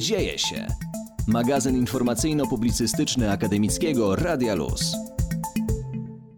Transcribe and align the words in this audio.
Dzieje 0.00 0.38
się. 0.38 0.66
Magazyn 1.26 1.76
informacyjno-publicystyczny 1.76 3.30
akademickiego 3.30 4.16
Radia 4.16 4.54
Luz. 4.54 4.96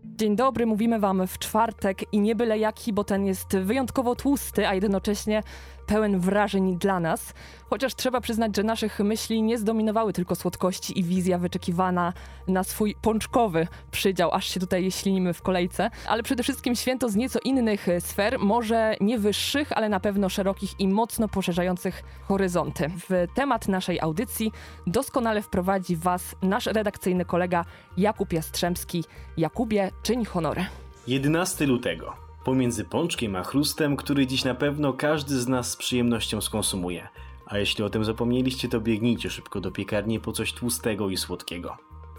Dzień 0.04 0.36
dobry, 0.36 0.66
mówimy 0.66 1.00
Wam 1.00 1.26
w 1.26 1.38
czwartek 1.38 2.12
i 2.12 2.20
nie 2.20 2.34
byle 2.34 2.58
jaki, 2.58 2.92
bo 2.92 3.04
ten 3.04 3.26
jest 3.26 3.56
wyjątkowo 3.56 4.14
tłusty, 4.14 4.68
a 4.68 4.74
jednocześnie 4.74 5.42
pełen 5.86 6.20
wrażeń 6.20 6.78
dla 6.78 7.00
nas. 7.00 7.34
Chociaż 7.70 7.94
trzeba 7.94 8.20
przyznać, 8.20 8.56
że 8.56 8.62
naszych 8.62 9.00
myśli 9.00 9.42
nie 9.42 9.58
zdominowały 9.58 10.12
tylko 10.12 10.34
słodkości 10.34 10.98
i 10.98 11.04
wizja 11.04 11.38
wyczekiwana 11.38 12.12
na 12.48 12.64
swój 12.64 12.96
pączkowy 13.02 13.66
przydział, 13.90 14.34
aż 14.34 14.48
się 14.48 14.60
tutaj 14.60 14.90
ślinimy 14.90 15.34
w 15.34 15.42
kolejce. 15.42 15.90
Ale 16.06 16.22
przede 16.22 16.42
wszystkim 16.42 16.74
święto 16.74 17.08
z 17.08 17.16
nieco 17.16 17.38
innych 17.44 17.86
sfer, 18.00 18.38
może 18.38 18.96
nie 19.00 19.18
wyższych, 19.18 19.72
ale 19.72 19.88
na 19.88 20.00
pewno 20.00 20.28
szerokich 20.28 20.80
i 20.80 20.88
mocno 20.88 21.28
poszerzających 21.28 22.02
horyzonty. 22.28 22.90
W 23.10 23.26
temat 23.34 23.68
naszej 23.68 24.00
audycji 24.00 24.52
doskonale 24.86 25.42
wprowadzi 25.42 25.96
Was 25.96 26.36
nasz 26.42 26.66
redakcyjny 26.66 27.24
kolega 27.24 27.64
Jakub 27.96 28.32
Jastrzębski. 28.32 29.04
Jakubie, 29.36 29.90
czyń 30.02 30.24
honory. 30.24 30.64
11 31.06 31.66
lutego. 31.66 32.21
Pomiędzy 32.44 32.84
pączkiem 32.84 33.36
a 33.36 33.42
chrustem, 33.42 33.96
który 33.96 34.26
dziś 34.26 34.44
na 34.44 34.54
pewno 34.54 34.92
każdy 34.92 35.40
z 35.40 35.48
nas 35.48 35.70
z 35.70 35.76
przyjemnością 35.76 36.40
skonsumuje. 36.40 37.08
A 37.46 37.58
jeśli 37.58 37.84
o 37.84 37.90
tym 37.90 38.04
zapomnieliście, 38.04 38.68
to 38.68 38.80
biegnijcie 38.80 39.30
szybko 39.30 39.60
do 39.60 39.70
piekarni 39.70 40.20
po 40.20 40.32
coś 40.32 40.52
tłustego 40.52 41.10
i 41.10 41.16
słodkiego. 41.16 41.76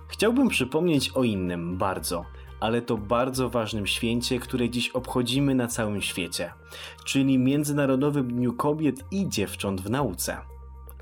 Chciałbym 0.07 0.49
przypomnieć 0.49 1.09
o 1.09 1.23
innym, 1.23 1.77
bardzo, 1.77 2.25
ale 2.59 2.81
to 2.81 2.97
bardzo 2.97 3.49
ważnym 3.49 3.87
święcie, 3.87 4.39
które 4.39 4.69
dziś 4.69 4.89
obchodzimy 4.89 5.55
na 5.55 5.67
całym 5.67 6.01
świecie, 6.01 6.53
czyli 7.05 7.39
Międzynarodowym 7.39 8.27
Dniu 8.27 8.53
Kobiet 8.53 9.05
i 9.11 9.29
Dziewcząt 9.29 9.81
w 9.81 9.89
Nauce. 9.89 10.37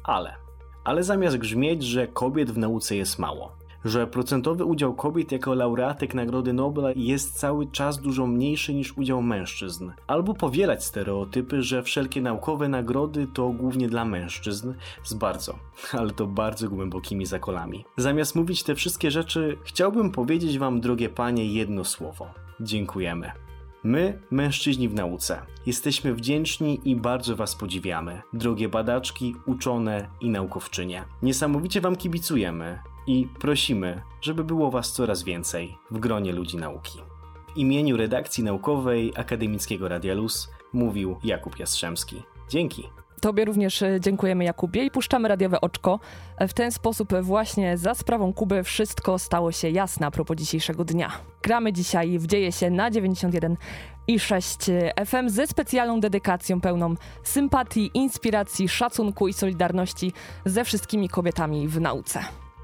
Ale, 0.03 0.35
ale 0.83 1.03
zamiast 1.03 1.37
grzmieć, 1.37 1.83
że 1.83 2.07
kobiet 2.07 2.51
w 2.51 2.57
nauce 2.57 2.95
jest 2.95 3.19
mało, 3.19 3.60
że 3.85 4.07
procentowy 4.07 4.65
udział 4.65 4.93
kobiet 4.93 5.31
jako 5.31 5.53
laureatek 5.53 6.13
Nagrody 6.13 6.53
Nobla 6.53 6.89
jest 6.95 7.39
cały 7.39 7.67
czas 7.67 8.01
dużo 8.01 8.27
mniejszy 8.27 8.73
niż 8.73 8.97
udział 8.97 9.21
mężczyzn. 9.21 9.91
Albo 10.07 10.33
powielać 10.33 10.85
stereotypy, 10.85 11.63
że 11.63 11.83
wszelkie 11.83 12.21
naukowe 12.21 12.67
nagrody 12.67 13.27
to 13.33 13.49
głównie 13.49 13.89
dla 13.89 14.05
mężczyzn 14.05 14.73
z 15.03 15.13
bardzo, 15.13 15.55
ale 15.99 16.11
to 16.11 16.27
bardzo 16.27 16.69
głębokimi 16.69 17.25
zakolami. 17.25 17.85
Zamiast 17.97 18.35
mówić 18.35 18.63
te 18.63 18.75
wszystkie 18.75 19.11
rzeczy, 19.11 19.57
chciałbym 19.63 20.11
powiedzieć 20.11 20.57
wam, 20.57 20.81
drogie 20.81 21.09
panie, 21.09 21.45
jedno 21.45 21.83
słowo. 21.83 22.27
Dziękujemy. 22.59 23.31
My, 23.83 24.19
mężczyźni 24.31 24.89
w 24.89 24.93
nauce, 24.93 25.41
jesteśmy 25.65 26.13
wdzięczni 26.13 26.81
i 26.83 26.95
bardzo 26.95 27.35
Was 27.35 27.55
podziwiamy, 27.55 28.21
drogie 28.33 28.69
badaczki, 28.69 29.35
uczone 29.45 30.07
i 30.21 30.29
naukowczynie. 30.29 31.03
Niesamowicie 31.21 31.81
Wam 31.81 31.95
kibicujemy 31.95 32.79
i 33.07 33.27
prosimy, 33.39 34.01
żeby 34.21 34.43
było 34.43 34.71
Was 34.71 34.91
coraz 34.91 35.23
więcej 35.23 35.77
w 35.91 35.99
gronie 35.99 36.31
ludzi 36.31 36.57
nauki. 36.57 36.99
W 37.53 37.57
imieniu 37.57 37.97
redakcji 37.97 38.43
naukowej 38.43 39.13
Akademickiego 39.15 39.87
Radia 39.87 40.13
Luz 40.13 40.51
mówił 40.73 41.17
Jakub 41.23 41.59
Jastrzębski. 41.59 42.23
Dzięki. 42.49 42.89
Tobie 43.21 43.45
również 43.45 43.81
e, 43.81 43.99
dziękujemy 43.99 44.43
Jakubie 44.43 44.85
i 44.85 44.91
puszczamy 44.91 45.27
radiowe 45.27 45.61
oczko. 45.61 45.99
E, 46.37 46.47
w 46.47 46.53
ten 46.53 46.71
sposób 46.71 47.13
właśnie 47.21 47.77
za 47.77 47.95
sprawą 47.95 48.33
Kuby 48.33 48.63
wszystko 48.63 49.19
stało 49.19 49.51
się 49.51 49.69
jasne 49.69 50.07
a 50.07 50.11
propos 50.11 50.37
dzisiejszego 50.37 50.85
dnia. 50.85 51.11
Gramy 51.43 51.73
dzisiaj 51.73 52.19
w 52.19 52.27
Dzieje 52.27 52.51
się 52.51 52.69
na 52.69 52.91
91 52.91 53.57
i 54.07 54.19
6 54.19 54.59
FM 55.05 55.29
ze 55.29 55.47
specjalną 55.47 55.99
dedykacją 55.99 56.61
pełną 56.61 56.95
sympatii, 57.23 57.91
inspiracji, 57.93 58.69
szacunku 58.69 59.27
i 59.27 59.33
solidarności 59.33 60.13
ze 60.45 60.63
wszystkimi 60.63 61.09
kobietami 61.09 61.67
w 61.67 61.81
nauce. 61.81 62.19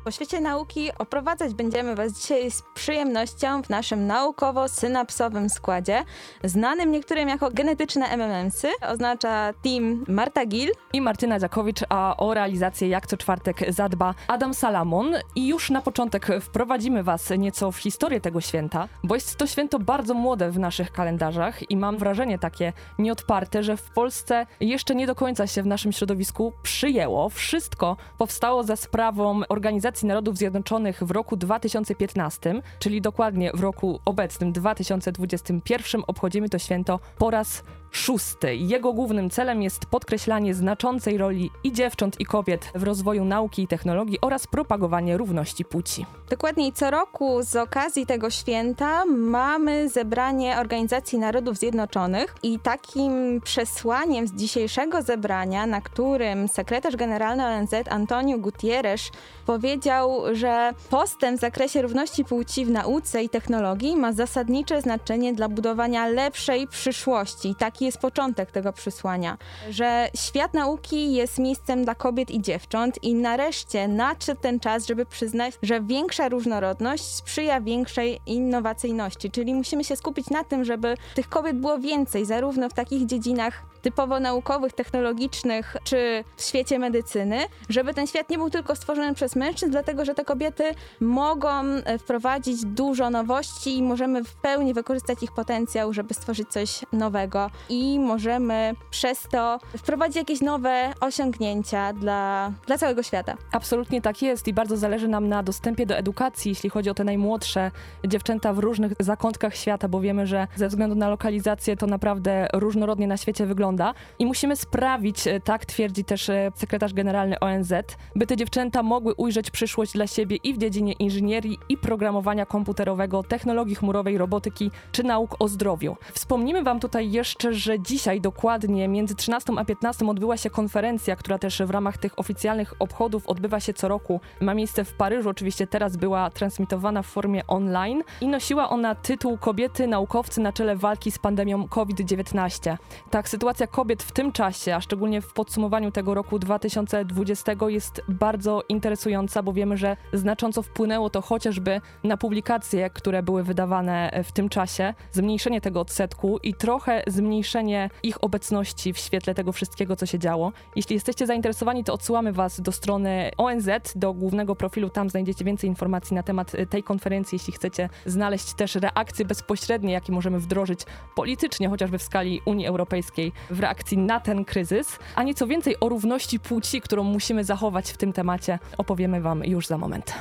Po 0.08 0.12
świecie 0.12 0.42
nauki 0.42 0.90
oprowadzać 1.00 1.54
będziemy 1.54 1.96
Was 1.96 2.14
dzisiaj 2.14 2.52
z 2.52 2.64
przyjemnością 2.74 3.64
w 3.64 3.70
naszym 3.70 4.08
naukowo-synapsowym 4.08 5.50
składzie, 5.50 6.04
znanym 6.44 6.92
niektórym 6.92 7.30
jako 7.30 7.50
genetyczne 7.52 8.08
MMMsy. 8.18 8.68
Oznacza 8.82 9.54
team 9.64 10.06
Marta 10.08 10.46
Gil 10.46 10.72
i 10.94 11.02
Martyna 11.02 11.40
Dziakowicz, 11.40 11.80
a 11.90 12.18
o 12.18 12.34
realizację 12.34 12.88
jak 12.88 13.08
co 13.08 13.18
czwartek 13.18 13.74
zadba 13.74 14.14
Adam 14.28 14.54
Salamon. 14.54 15.16
I 15.36 15.48
już 15.48 15.70
na 15.70 15.82
początek 15.82 16.28
wprowadzimy 16.42 17.04
Was 17.04 17.30
nieco 17.38 17.72
w 17.72 17.78
historię 17.78 18.22
tego 18.22 18.42
święta, 18.42 18.88
bo 19.04 19.16
jest 19.16 19.36
to 19.36 19.48
święto 19.48 19.80
bardzo 19.80 20.14
młode 20.14 20.52
w 20.52 20.60
naszych 20.60 20.92
kalendarzach 20.92 21.72
i 21.72 21.78
mam 21.78 21.98
wrażenie 21.98 22.40
takie 22.40 22.74
nieodparte, 23.00 23.64
że 23.64 23.78
w 23.78 23.92
Polsce 23.92 24.46
jeszcze 24.60 24.96
nie 24.96 25.08
do 25.08 25.16
końca 25.16 25.48
się 25.48 25.64
w 25.64 25.68
naszym 25.68 25.92
środowisku 25.92 26.54
przyjęło. 26.64 27.30
Wszystko 27.30 27.98
powstało 28.18 28.64
za 28.64 28.76
sprawą 28.76 29.42
organizacji 29.50 29.97
Organizacji 29.98 30.08
Narodów 30.08 30.38
Zjednoczonych 30.38 31.04
w 31.04 31.12
roku 31.12 31.38
2015, 31.38 32.62
czyli 32.80 33.02
dokładnie 33.02 33.52
w 33.54 33.60
roku 33.60 34.00
obecnym 34.06 34.52
2021 34.52 36.02
obchodzimy 36.08 36.50
to 36.50 36.60
święto 36.60 37.00
po 37.18 37.32
raz 37.32 37.64
szósty. 37.98 38.56
Jego 38.56 38.94
głównym 38.94 39.30
celem 39.30 39.62
jest 39.62 39.86
podkreślanie 39.86 40.54
znaczącej 40.54 41.18
roli 41.18 41.52
i 41.64 41.72
dziewcząt, 41.72 42.20
i 42.20 42.26
kobiet 42.26 42.72
w 42.76 42.84
rozwoju 42.84 43.26
nauki 43.26 43.64
i 43.64 43.68
technologii 43.68 44.18
oraz 44.22 44.48
propagowanie 44.48 45.18
równości 45.18 45.66
płci. 45.66 46.06
Dokładniej 46.30 46.74
co 46.74 46.92
roku 46.92 47.44
z 47.44 47.56
okazji 47.56 48.06
tego 48.06 48.30
święta 48.30 49.06
mamy 49.06 49.90
zebranie 49.90 50.58
Organizacji 50.60 51.20
Narodów 51.20 51.58
Zjednoczonych 51.58 52.36
i 52.44 52.60
takim 52.60 53.42
przesłaniem 53.44 54.28
z 54.28 54.34
dzisiejszego 54.34 55.02
zebrania, 55.02 55.66
na 55.66 55.82
którym 55.82 56.48
sekretarz 56.48 56.96
generalny 56.96 57.46
ONZ 57.46 57.74
Antonio 57.90 58.38
Gutierrez 58.38 59.12
powiedział, 59.46 60.22
że 60.32 60.74
postęp 60.90 61.38
w 61.38 61.42
zakresie 61.42 61.82
równości 61.82 62.26
płci 62.26 62.66
w 62.66 62.72
nauce 62.72 63.24
i 63.24 63.30
technologii 63.30 63.96
ma 63.96 64.14
zasadnicze 64.14 64.82
znaczenie 64.82 65.34
dla 65.34 65.50
budowania 65.50 66.08
lepszej 66.08 66.68
przyszłości. 66.68 67.56
Taki 67.56 67.87
jest 67.88 67.98
początek 67.98 68.52
tego 68.52 68.74
przesłania, 68.74 69.38
że 69.70 70.10
świat 70.16 70.54
nauki 70.54 71.14
jest 71.14 71.40
miejscem 71.40 71.84
dla 71.84 71.96
kobiet 71.96 72.32
i 72.32 72.42
dziewcząt 72.42 73.04
i 73.04 73.16
nareszcie 73.16 73.88
nadszedł 73.88 74.42
ten 74.42 74.60
czas, 74.60 74.88
żeby 74.88 75.06
przyznać, 75.06 75.54
że 75.62 75.82
większa 75.82 76.30
różnorodność 76.30 77.04
sprzyja 77.04 77.62
większej 77.62 78.20
innowacyjności, 78.26 79.32
czyli 79.32 79.54
musimy 79.54 79.84
się 79.84 79.96
skupić 79.96 80.30
na 80.30 80.44
tym, 80.44 80.66
żeby 80.66 80.98
tych 81.16 81.30
kobiet 81.30 81.60
było 81.60 81.80
więcej, 81.80 82.26
zarówno 82.26 82.70
w 82.70 82.74
takich 82.74 83.06
dziedzinach 83.06 83.64
typowo 83.82 84.20
naukowych, 84.20 84.74
technologicznych 84.74 85.78
czy 85.84 86.24
w 86.38 86.42
świecie 86.42 86.80
medycyny, 86.80 87.40
żeby 87.70 87.94
ten 87.94 88.08
świat 88.08 88.30
nie 88.30 88.38
był 88.38 88.50
tylko 88.50 88.76
stworzony 88.76 89.14
przez 89.14 89.36
mężczyzn, 89.36 89.72
dlatego 89.72 90.06
że 90.06 90.16
te 90.16 90.26
kobiety 90.26 90.64
mogą 91.00 91.50
e, 91.50 91.98
wprowadzić 91.98 92.66
dużo 92.66 93.10
nowości 93.10 93.78
i 93.78 93.84
możemy 93.84 94.24
w 94.24 94.36
pełni 94.36 94.74
wykorzystać 94.74 95.24
ich 95.24 95.32
potencjał, 95.32 95.94
żeby 95.94 96.14
stworzyć 96.14 96.50
coś 96.50 96.86
nowego 96.94 97.50
i 97.70 98.00
możemy 98.00 98.76
przez 98.90 99.24
to 99.32 99.60
wprowadzić 99.78 100.16
jakieś 100.16 100.42
nowe 100.42 100.94
osiągnięcia 101.02 101.94
dla, 101.94 102.52
dla 102.68 102.78
całego 102.78 103.04
świata. 103.04 103.38
Absolutnie 103.52 104.02
tak 104.02 104.22
jest 104.22 104.48
i 104.48 104.54
bardzo 104.54 104.78
zależy 104.78 105.08
nam 105.08 105.28
na 105.30 105.44
dostępie 105.44 105.86
do 105.86 105.98
edukacji, 105.98 106.50
jeśli 106.50 106.70
chodzi 106.70 106.90
o 106.90 106.94
te 106.94 107.04
najmłodsze 107.04 107.72
dziewczęta 108.08 108.54
w 108.54 108.60
różnych 108.60 108.94
zakątkach 109.00 109.56
świata, 109.56 109.88
bo 109.88 110.00
wiemy, 110.00 110.28
że 110.28 110.48
ze 110.56 110.68
względu 110.68 110.96
na 110.96 111.10
lokalizację 111.10 111.78
to 111.78 111.88
naprawdę 111.88 112.48
różnorodnie 112.54 113.08
na 113.08 113.18
świecie 113.18 113.46
wygląda 113.46 113.67
wygląda 113.68 113.94
i 114.20 114.26
musimy 114.26 114.56
sprawić, 114.56 115.28
e, 115.28 115.40
tak 115.40 115.66
twierdzi 115.66 116.04
też 116.04 116.30
e, 116.30 116.52
sekretarz 116.56 116.94
generalny 116.94 117.40
ONZ, 117.40 117.74
by 118.16 118.28
te 118.28 118.38
dziewczęta 118.38 118.84
mogły 118.84 119.14
ujrzeć 119.14 119.52
przyszłość 119.52 119.94
dla 119.94 120.08
siebie 120.08 120.38
i 120.44 120.54
w 120.54 120.58
dziedzinie 120.58 120.94
inżynierii 120.94 121.58
i 121.70 121.78
programowania 121.78 122.46
komputerowego, 122.46 123.24
technologii 123.24 123.76
chmurowej, 123.76 124.18
robotyki 124.18 124.72
czy 124.92 125.04
nauk 125.04 125.36
o 125.40 125.48
zdrowiu. 125.48 125.98
Wspomnimy 126.14 126.64
wam 126.64 126.80
tutaj 126.80 127.12
jeszcze, 127.12 127.54
że 127.54 127.80
dzisiaj 127.80 128.22
dokładnie 128.22 128.88
między 128.88 129.16
13 129.16 129.54
a 129.58 129.66
15 129.66 130.08
odbyła 130.08 130.38
się 130.38 130.50
konferencja, 130.50 131.16
która 131.16 131.38
też 131.40 131.62
w 131.62 131.70
ramach 131.70 131.98
tych 131.98 132.20
oficjalnych 132.20 132.74
obchodów 132.80 133.28
odbywa 133.28 133.60
się 133.60 133.74
co 133.74 133.88
roku. 133.88 134.22
Ma 134.42 134.54
miejsce 134.54 134.84
w 134.84 134.94
Paryżu, 134.94 135.30
oczywiście 135.30 135.68
teraz 135.68 135.98
była 135.98 136.30
transmitowana 136.30 137.02
w 137.02 137.08
formie 137.08 137.48
online 137.48 138.04
i 138.22 138.28
nosiła 138.28 138.70
ona 138.70 138.96
tytuł 138.96 139.38
Kobiety 139.38 139.88
naukowcy 139.88 140.42
na 140.42 140.54
czele 140.54 140.76
walki 140.76 141.12
z 141.12 141.20
pandemią 141.20 141.68
COVID-19. 141.68 142.78
Tak, 143.10 143.30
sytuacja 143.30 143.57
sytuacja 143.58 143.76
kobiet 143.76 144.04
w 144.04 144.12
tym 144.12 144.32
czasie, 144.32 144.76
a 144.76 144.82
szczególnie 144.82 145.22
w 145.22 145.34
podsumowaniu 145.34 145.92
tego 145.92 146.14
roku 146.14 146.40
2020 146.40 147.56
jest 147.68 148.02
bardzo 148.08 148.64
interesująca, 148.70 149.44
bo 149.44 149.54
wiemy, 149.54 149.78
że 149.78 149.98
znacząco 150.14 150.62
wpłynęło 150.62 151.10
to 151.10 151.22
chociażby 151.22 151.82
na 152.04 152.18
publikacje, 152.18 152.90
które 152.90 153.24
były 153.24 153.44
wydawane 153.44 154.24
w 154.24 154.32
tym 154.32 154.50
czasie, 154.50 154.94
zmniejszenie 155.12 155.62
tego 155.62 155.82
odsetku 155.82 156.38
i 156.44 156.54
trochę 156.54 157.04
zmniejszenie 157.08 157.90
ich 158.04 158.24
obecności 158.24 158.94
w 158.94 158.98
świetle 158.98 159.36
tego 159.36 159.52
wszystkiego, 159.52 159.96
co 159.96 160.06
się 160.06 160.20
działo. 160.20 160.52
Jeśli 160.76 160.94
jesteście 160.94 161.28
zainteresowani, 161.28 161.84
to 161.84 161.94
odsyłamy 161.94 162.34
Was 162.34 162.62
do 162.62 162.72
strony 162.72 163.32
ONZ, 163.38 163.70
do 163.96 164.14
głównego 164.14 164.56
profilu, 164.56 164.90
tam 164.90 165.10
znajdziecie 165.10 165.46
więcej 165.46 165.70
informacji 165.70 166.16
na 166.16 166.24
temat 166.24 166.52
tej 166.70 166.84
konferencji, 166.84 167.36
jeśli 167.36 167.54
chcecie 167.54 167.90
znaleźć 168.06 168.54
też 168.54 168.76
reakcje 168.76 169.26
bezpośrednie, 169.26 169.94
jakie 169.94 170.12
możemy 170.12 170.40
wdrożyć 170.40 170.80
politycznie, 171.16 171.70
chociażby 171.70 171.98
w 171.98 172.04
skali 172.04 172.42
Unii 172.46 172.68
Europejskiej 172.68 173.32
w 173.50 173.60
reakcji 173.60 173.98
na 173.98 174.20
ten 174.20 174.46
kryzys, 174.46 175.00
a 175.16 175.24
nieco 175.24 175.48
więcej 175.48 175.80
o 175.80 175.90
równości 175.90 176.40
płci, 176.40 176.82
którą 176.82 177.04
musimy 177.04 177.44
zachować 177.44 177.92
w 177.92 177.98
tym 177.98 178.14
temacie, 178.14 178.60
opowiemy 178.78 179.22
Wam 179.22 179.44
już 179.46 179.68
za 179.68 179.78
moment. 179.78 180.14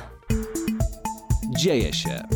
Dzieje 1.57 1.93
się. 1.93 2.27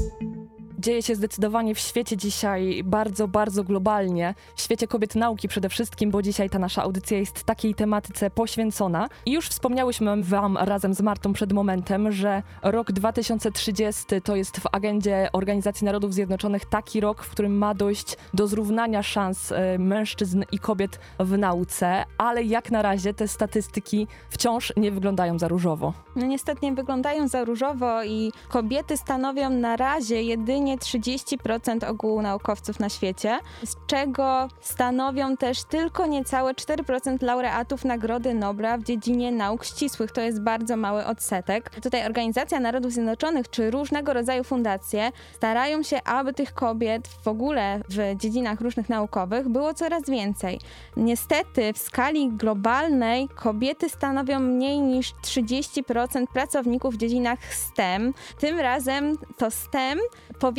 Dzieje 0.82 1.04
się 1.04 1.16
zdecydowanie 1.16 1.76
w 1.76 1.80
świecie 1.80 2.18
dzisiaj 2.18 2.84
bardzo, 2.84 3.28
bardzo 3.28 3.64
globalnie. 3.64 4.34
W 4.56 4.62
świecie 4.62 4.88
kobiet 4.88 5.16
nauki 5.16 5.48
przede 5.48 5.70
wszystkim, 5.70 6.12
bo 6.12 6.22
dzisiaj 6.22 6.50
ta 6.50 6.60
nasza 6.60 6.84
audycja 6.84 7.18
jest 7.18 7.44
takiej 7.44 7.76
tematyce 7.76 8.30
poświęcona. 8.30 9.10
I 9.26 9.32
już 9.32 9.48
wspomniałyśmy 9.48 10.24
Wam 10.24 10.58
razem 10.58 10.94
z 10.94 11.02
Martą 11.02 11.34
przed 11.34 11.54
momentem, 11.54 12.12
że 12.12 12.44
rok 12.64 12.92
2030 12.92 14.22
to 14.24 14.36
jest 14.36 14.58
w 14.58 14.68
agendzie 14.72 15.30
Organizacji 15.34 15.86
Narodów 15.86 16.14
Zjednoczonych 16.14 16.66
taki 16.66 17.00
rok, 17.00 17.24
w 17.24 17.30
którym 17.30 17.58
ma 17.58 17.74
dojść 17.74 18.18
do 18.34 18.48
zrównania 18.48 19.04
szans 19.04 19.52
e, 19.52 19.78
mężczyzn 19.80 20.44
i 20.52 20.60
kobiet 20.60 21.00
w 21.20 21.38
nauce, 21.38 22.06
ale 22.18 22.44
jak 22.44 22.72
na 22.72 22.82
razie 22.82 23.14
te 23.14 23.28
statystyki 23.28 24.08
wciąż 24.30 24.74
nie 24.78 24.92
wyglądają 24.92 25.40
za 25.40 25.48
różowo. 25.48 25.94
No 26.16 26.26
niestety 26.26 26.60
nie 26.66 26.74
wyglądają 26.74 27.28
za 27.28 27.44
różowo 27.44 28.04
i 28.04 28.32
kobiety 28.50 28.98
stanowią 28.98 29.50
na 29.50 29.76
razie 29.76 30.22
jedynie 30.22 30.71
30% 30.78 31.90
ogółu 31.90 32.22
naukowców 32.22 32.80
na 32.80 32.90
świecie, 32.90 33.40
z 33.66 33.76
czego 33.88 34.48
stanowią 34.62 35.38
też 35.38 35.64
tylko 35.64 36.06
niecałe 36.06 36.54
4% 36.54 37.24
laureatów 37.24 37.86
Nagrody 37.86 38.34
Nobla 38.34 38.78
w 38.78 38.84
dziedzinie 38.84 39.32
nauk 39.32 39.66
ścisłych. 39.66 40.12
To 40.12 40.22
jest 40.22 40.42
bardzo 40.42 40.78
mały 40.78 41.06
odsetek. 41.06 41.70
Tutaj 41.70 42.06
Organizacja 42.06 42.60
Narodów 42.60 42.92
Zjednoczonych 42.92 43.50
czy 43.50 43.72
różnego 43.72 44.14
rodzaju 44.14 44.44
fundacje 44.44 45.12
starają 45.36 45.84
się, 45.84 46.04
aby 46.04 46.34
tych 46.34 46.54
kobiet 46.54 47.08
w 47.08 47.28
ogóle 47.28 47.82
w 47.90 48.18
dziedzinach 48.18 48.62
różnych 48.62 48.90
naukowych 48.90 49.50
było 49.50 49.74
coraz 49.74 50.10
więcej. 50.10 50.60
Niestety 50.98 51.74
w 51.74 51.78
skali 51.78 52.30
globalnej 52.30 53.30
kobiety 53.36 53.90
stanowią 53.90 54.40
mniej 54.40 54.80
niż 54.80 55.14
30% 55.14 56.28
pracowników 56.34 56.94
w 56.96 56.98
dziedzinach 56.98 57.40
STEM. 57.54 58.14
Tym 58.40 58.60
razem 58.60 59.18
to 59.38 59.52
STEM 59.52 60.00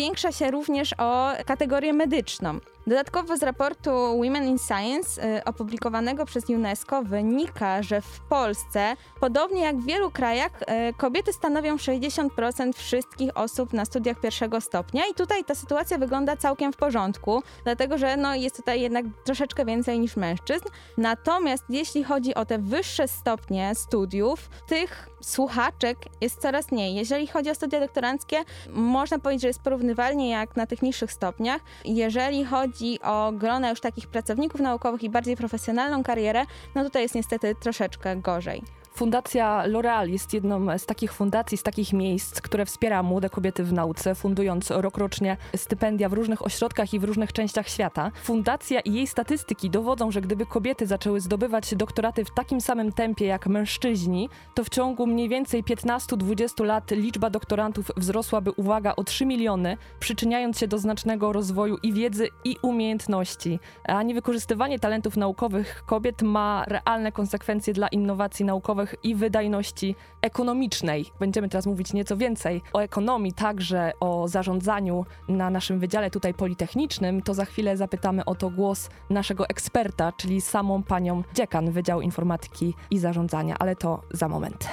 powiększa 0.02 0.32
się 0.32 0.50
również 0.50 0.94
o 0.98 1.32
kategorię 1.46 1.92
medyczną. 1.92 2.58
Dodatkowo 2.86 3.36
z 3.36 3.42
raportu 3.42 3.90
Women 3.90 4.44
in 4.44 4.58
Science 4.58 5.36
y, 5.38 5.44
opublikowanego 5.44 6.26
przez 6.26 6.48
UNESCO 6.48 7.02
wynika, 7.02 7.82
że 7.82 8.00
w 8.00 8.20
Polsce, 8.20 8.96
podobnie 9.20 9.62
jak 9.62 9.76
w 9.76 9.86
wielu 9.86 10.10
krajach, 10.10 10.62
y, 10.62 10.66
kobiety 10.96 11.32
stanowią 11.32 11.76
60% 11.76 12.76
wszystkich 12.76 13.36
osób 13.36 13.72
na 13.72 13.84
studiach 13.84 14.20
pierwszego 14.20 14.60
stopnia 14.60 15.02
i 15.10 15.14
tutaj 15.14 15.44
ta 15.44 15.54
sytuacja 15.54 15.98
wygląda 15.98 16.36
całkiem 16.36 16.72
w 16.72 16.76
porządku, 16.76 17.42
dlatego 17.64 17.98
że 17.98 18.16
no, 18.16 18.34
jest 18.34 18.56
tutaj 18.56 18.80
jednak 18.80 19.04
troszeczkę 19.24 19.64
więcej 19.64 20.00
niż 20.00 20.16
mężczyzn. 20.16 20.64
Natomiast 20.98 21.64
jeśli 21.68 22.04
chodzi 22.04 22.34
o 22.34 22.44
te 22.44 22.58
wyższe 22.58 23.08
stopnie 23.08 23.74
studiów, 23.74 24.50
tych 24.68 25.08
słuchaczek 25.20 25.98
jest 26.20 26.40
coraz 26.40 26.72
mniej. 26.72 26.94
Jeżeli 26.94 27.26
chodzi 27.26 27.50
o 27.50 27.54
studia 27.54 27.80
doktoranckie, 27.80 28.36
można 28.68 29.18
powiedzieć, 29.18 29.42
że 29.42 29.48
jest 29.48 29.60
porównywalnie 29.60 30.30
jak 30.30 30.56
na 30.56 30.66
tych 30.66 30.82
niższych 30.82 31.12
stopniach. 31.12 31.62
Jeżeli 31.84 32.44
chodzi 32.44 32.71
o 33.02 33.32
grona 33.32 33.70
już 33.70 33.80
takich 33.80 34.06
pracowników 34.06 34.60
naukowych 34.60 35.02
i 35.02 35.10
bardziej 35.10 35.36
profesjonalną 35.36 36.02
karierę, 36.02 36.44
no 36.74 36.84
tutaj 36.84 37.02
jest 37.02 37.14
niestety 37.14 37.54
troszeczkę 37.54 38.16
gorzej. 38.16 38.62
Fundacja 38.94 39.64
L'Oreal 39.66 40.08
jest 40.08 40.34
jedną 40.34 40.78
z 40.78 40.86
takich 40.86 41.12
fundacji, 41.12 41.58
z 41.58 41.62
takich 41.62 41.92
miejsc, 41.92 42.40
które 42.40 42.66
wspiera 42.66 43.02
młode 43.02 43.30
kobiety 43.30 43.64
w 43.64 43.72
nauce, 43.72 44.14
fundując 44.14 44.70
rokrocznie 44.70 45.36
stypendia 45.56 46.08
w 46.08 46.12
różnych 46.12 46.46
ośrodkach 46.46 46.94
i 46.94 46.98
w 46.98 47.04
różnych 47.04 47.32
częściach 47.32 47.68
świata. 47.68 48.10
Fundacja 48.22 48.80
i 48.80 48.92
jej 48.94 49.06
statystyki 49.06 49.70
dowodzą, 49.70 50.10
że 50.10 50.20
gdyby 50.20 50.46
kobiety 50.46 50.86
zaczęły 50.86 51.20
zdobywać 51.20 51.74
doktoraty 51.74 52.24
w 52.24 52.30
takim 52.30 52.60
samym 52.60 52.92
tempie 52.92 53.26
jak 53.26 53.46
mężczyźni, 53.46 54.28
to 54.54 54.64
w 54.64 54.68
ciągu 54.68 55.06
mniej 55.06 55.28
więcej 55.28 55.64
15-20 55.64 56.64
lat 56.64 56.90
liczba 56.90 57.30
doktorantów 57.30 57.90
wzrosłaby, 57.96 58.50
uwaga, 58.50 58.94
o 58.96 59.04
3 59.04 59.26
miliony, 59.26 59.76
przyczyniając 60.00 60.58
się 60.58 60.68
do 60.68 60.78
znacznego 60.78 61.32
rozwoju 61.32 61.76
i 61.82 61.92
wiedzy, 61.92 62.28
i 62.44 62.56
umiejętności. 62.62 63.58
A 63.84 64.02
niewykorzystywanie 64.02 64.78
talentów 64.78 65.16
naukowych 65.16 65.82
kobiet 65.86 66.22
ma 66.22 66.64
realne 66.66 67.12
konsekwencje 67.12 67.74
dla 67.74 67.88
innowacji 67.88 68.44
naukowych 68.44 68.81
i 69.02 69.14
wydajności 69.14 69.94
ekonomicznej. 70.22 71.06
Będziemy 71.20 71.48
teraz 71.48 71.66
mówić 71.66 71.92
nieco 71.92 72.16
więcej 72.16 72.62
o 72.72 72.78
ekonomii, 72.78 73.32
także 73.32 73.92
o 74.00 74.28
zarządzaniu 74.28 75.04
na 75.28 75.50
naszym 75.50 75.78
wydziale 75.78 76.10
tutaj 76.10 76.34
politechnicznym. 76.34 77.22
To 77.22 77.34
za 77.34 77.44
chwilę 77.44 77.76
zapytamy 77.76 78.24
o 78.24 78.34
to 78.34 78.50
głos 78.50 78.90
naszego 79.10 79.48
eksperta, 79.48 80.12
czyli 80.12 80.40
samą 80.40 80.82
panią 80.82 81.22
dziekan 81.34 81.70
Wydziału 81.70 82.00
Informatyki 82.00 82.74
i 82.90 82.98
Zarządzania, 82.98 83.56
ale 83.58 83.76
to 83.76 84.02
za 84.10 84.28
moment. 84.28 84.68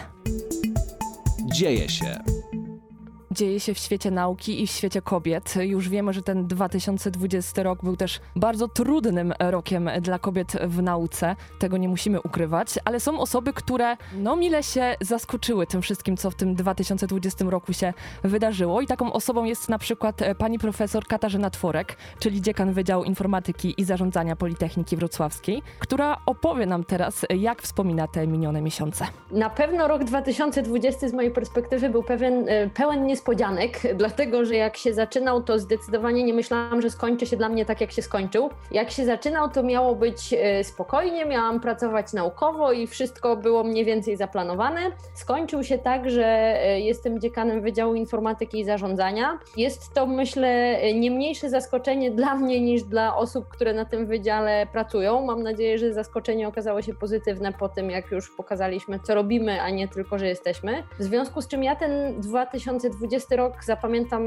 Dzieje 1.46 1.90
się 1.90 2.20
dzieje 3.31 3.60
się 3.60 3.74
w 3.74 3.78
świecie 3.78 4.12
nauki 4.12 4.64
i 4.64 4.68
w 4.68 4.72
świecie 4.72 5.02
kobiet. 5.02 5.54
Już 5.62 5.90
wiemy, 5.90 6.14
że 6.14 6.22
ten 6.22 6.48
2020 6.48 7.64
rok 7.64 7.84
był 7.84 7.96
też 7.96 8.20
bardzo 8.36 8.68
trudnym 8.68 9.34
rokiem 9.40 9.90
dla 10.02 10.20
kobiet 10.20 10.52
w 10.52 10.81
nauce. 10.81 11.36
Tego 11.60 11.78
nie 11.78 11.90
musimy 11.90 12.22
ukrywać, 12.22 12.80
ale 12.86 13.00
są 13.00 13.20
osoby, 13.20 13.54
które 13.54 13.98
no 14.14 14.36
mile 14.36 14.64
się 14.64 14.96
zaskoczyły 15.02 15.68
tym 15.68 15.81
wszystkim, 15.81 16.18
co 16.18 16.31
w 16.31 16.36
tym 16.36 16.56
2020 16.56 17.46
roku 17.48 17.74
się 17.74 17.94
wydarzyło. 18.24 18.81
I 18.81 18.88
taką 18.88 19.14
osobą 19.14 19.44
jest 19.44 19.70
na 19.70 19.78
przykład 19.78 20.22
e, 20.22 20.36
pani 20.36 20.60
profesor 20.60 21.06
Katarzyna 21.08 21.50
Tworek, 21.50 21.98
czyli 22.20 22.42
dziekan 22.42 22.74
Wydziału 22.74 23.04
Informatyki 23.04 23.74
i 23.78 23.84
Zarządzania 23.84 24.36
Politechniki 24.36 24.96
Wrocławskiej, 24.96 25.62
która 25.80 26.18
opowie 26.26 26.66
nam 26.66 26.84
teraz, 26.84 27.26
jak 27.40 27.62
wspomina 27.62 28.08
te 28.08 28.28
minione 28.28 28.62
miesiące. 28.62 29.06
Na 29.31 29.50
pewno 29.50 29.88
rok 29.88 30.04
2020 30.04 31.10
z 31.10 31.14
mojej 31.14 31.31
perspektywy 31.31 31.90
był 31.90 32.04
pewien, 32.04 32.50
e, 32.50 32.70
pełen 32.70 33.06
niespodzianek 33.06 33.19
niespodzianek, 33.19 33.81
dlatego 33.95 34.45
że 34.45 34.56
jak 34.56 34.77
się 34.77 34.94
zaczynał, 34.94 35.44
to 35.44 35.60
zdecydowanie 35.60 36.24
nie 36.24 36.33
myślałam, 36.33 36.81
że 36.81 36.89
skończy 36.89 37.25
się 37.25 37.38
dla 37.38 37.50
mnie 37.50 37.66
tak, 37.66 37.81
jak 37.81 37.92
się 37.92 38.01
skończył. 38.01 38.50
Jak 38.71 38.92
się 38.92 39.06
zaczynał, 39.06 39.50
to 39.50 39.63
miało 39.63 39.95
być 39.95 40.33
e, 40.33 40.63
spokojnie, 40.63 41.25
miałam 41.25 41.60
pracować 41.60 42.13
naukowo 42.13 42.71
i 42.71 42.88
wszystko 42.88 43.36
było 43.36 43.63
mniej 43.63 43.86
więcej 43.86 44.18
zaplanowane. 44.18 44.80
Skończył 45.13 45.63
się 45.63 45.77
tak, 45.77 46.10
że 46.10 46.25
e, 46.25 46.80
jestem 46.80 47.19
dziekanem 47.19 47.62
Wydziału 47.62 47.95
Informatyki 47.95 48.60
i 48.60 48.66
Zarządzania. 48.66 49.39
Jest 49.57 49.94
to, 49.94 50.06
myślę, 50.06 50.77
nie 50.94 51.12
mniejsze 51.12 51.50
zaskoczenie 51.50 52.12
dla 52.12 52.36
mnie 52.36 52.62
niż 52.62 52.83
dla 52.83 53.16
osób, 53.16 53.48
które 53.48 53.74
na 53.74 53.86
tym 53.86 54.06
wydziale 54.06 54.68
pracują. 54.71 55.25
Mam 55.25 55.44
nadzieję, 55.44 55.77
że 55.77 55.94
zaskoczenie 55.94 56.48
okazało 56.48 56.81
się 56.81 56.94
pozytywne 56.94 57.54
po 57.54 57.69
tym, 57.69 57.89
jak 57.89 58.12
już 58.12 58.30
pokazaliśmy, 58.30 59.00
co 59.00 59.16
robimy, 59.16 59.61
a 59.61 59.69
nie 59.69 59.88
tylko, 59.88 60.19
że 60.19 60.28
jesteśmy. 60.28 60.83
W 60.99 61.04
związku 61.04 61.42
z 61.42 61.47
czym 61.47 61.64
ja 61.64 61.76
ten 61.76 62.21
2020 62.21 63.08
2020 63.09 63.35
rok 63.35 63.63
zapamiętam 63.63 64.23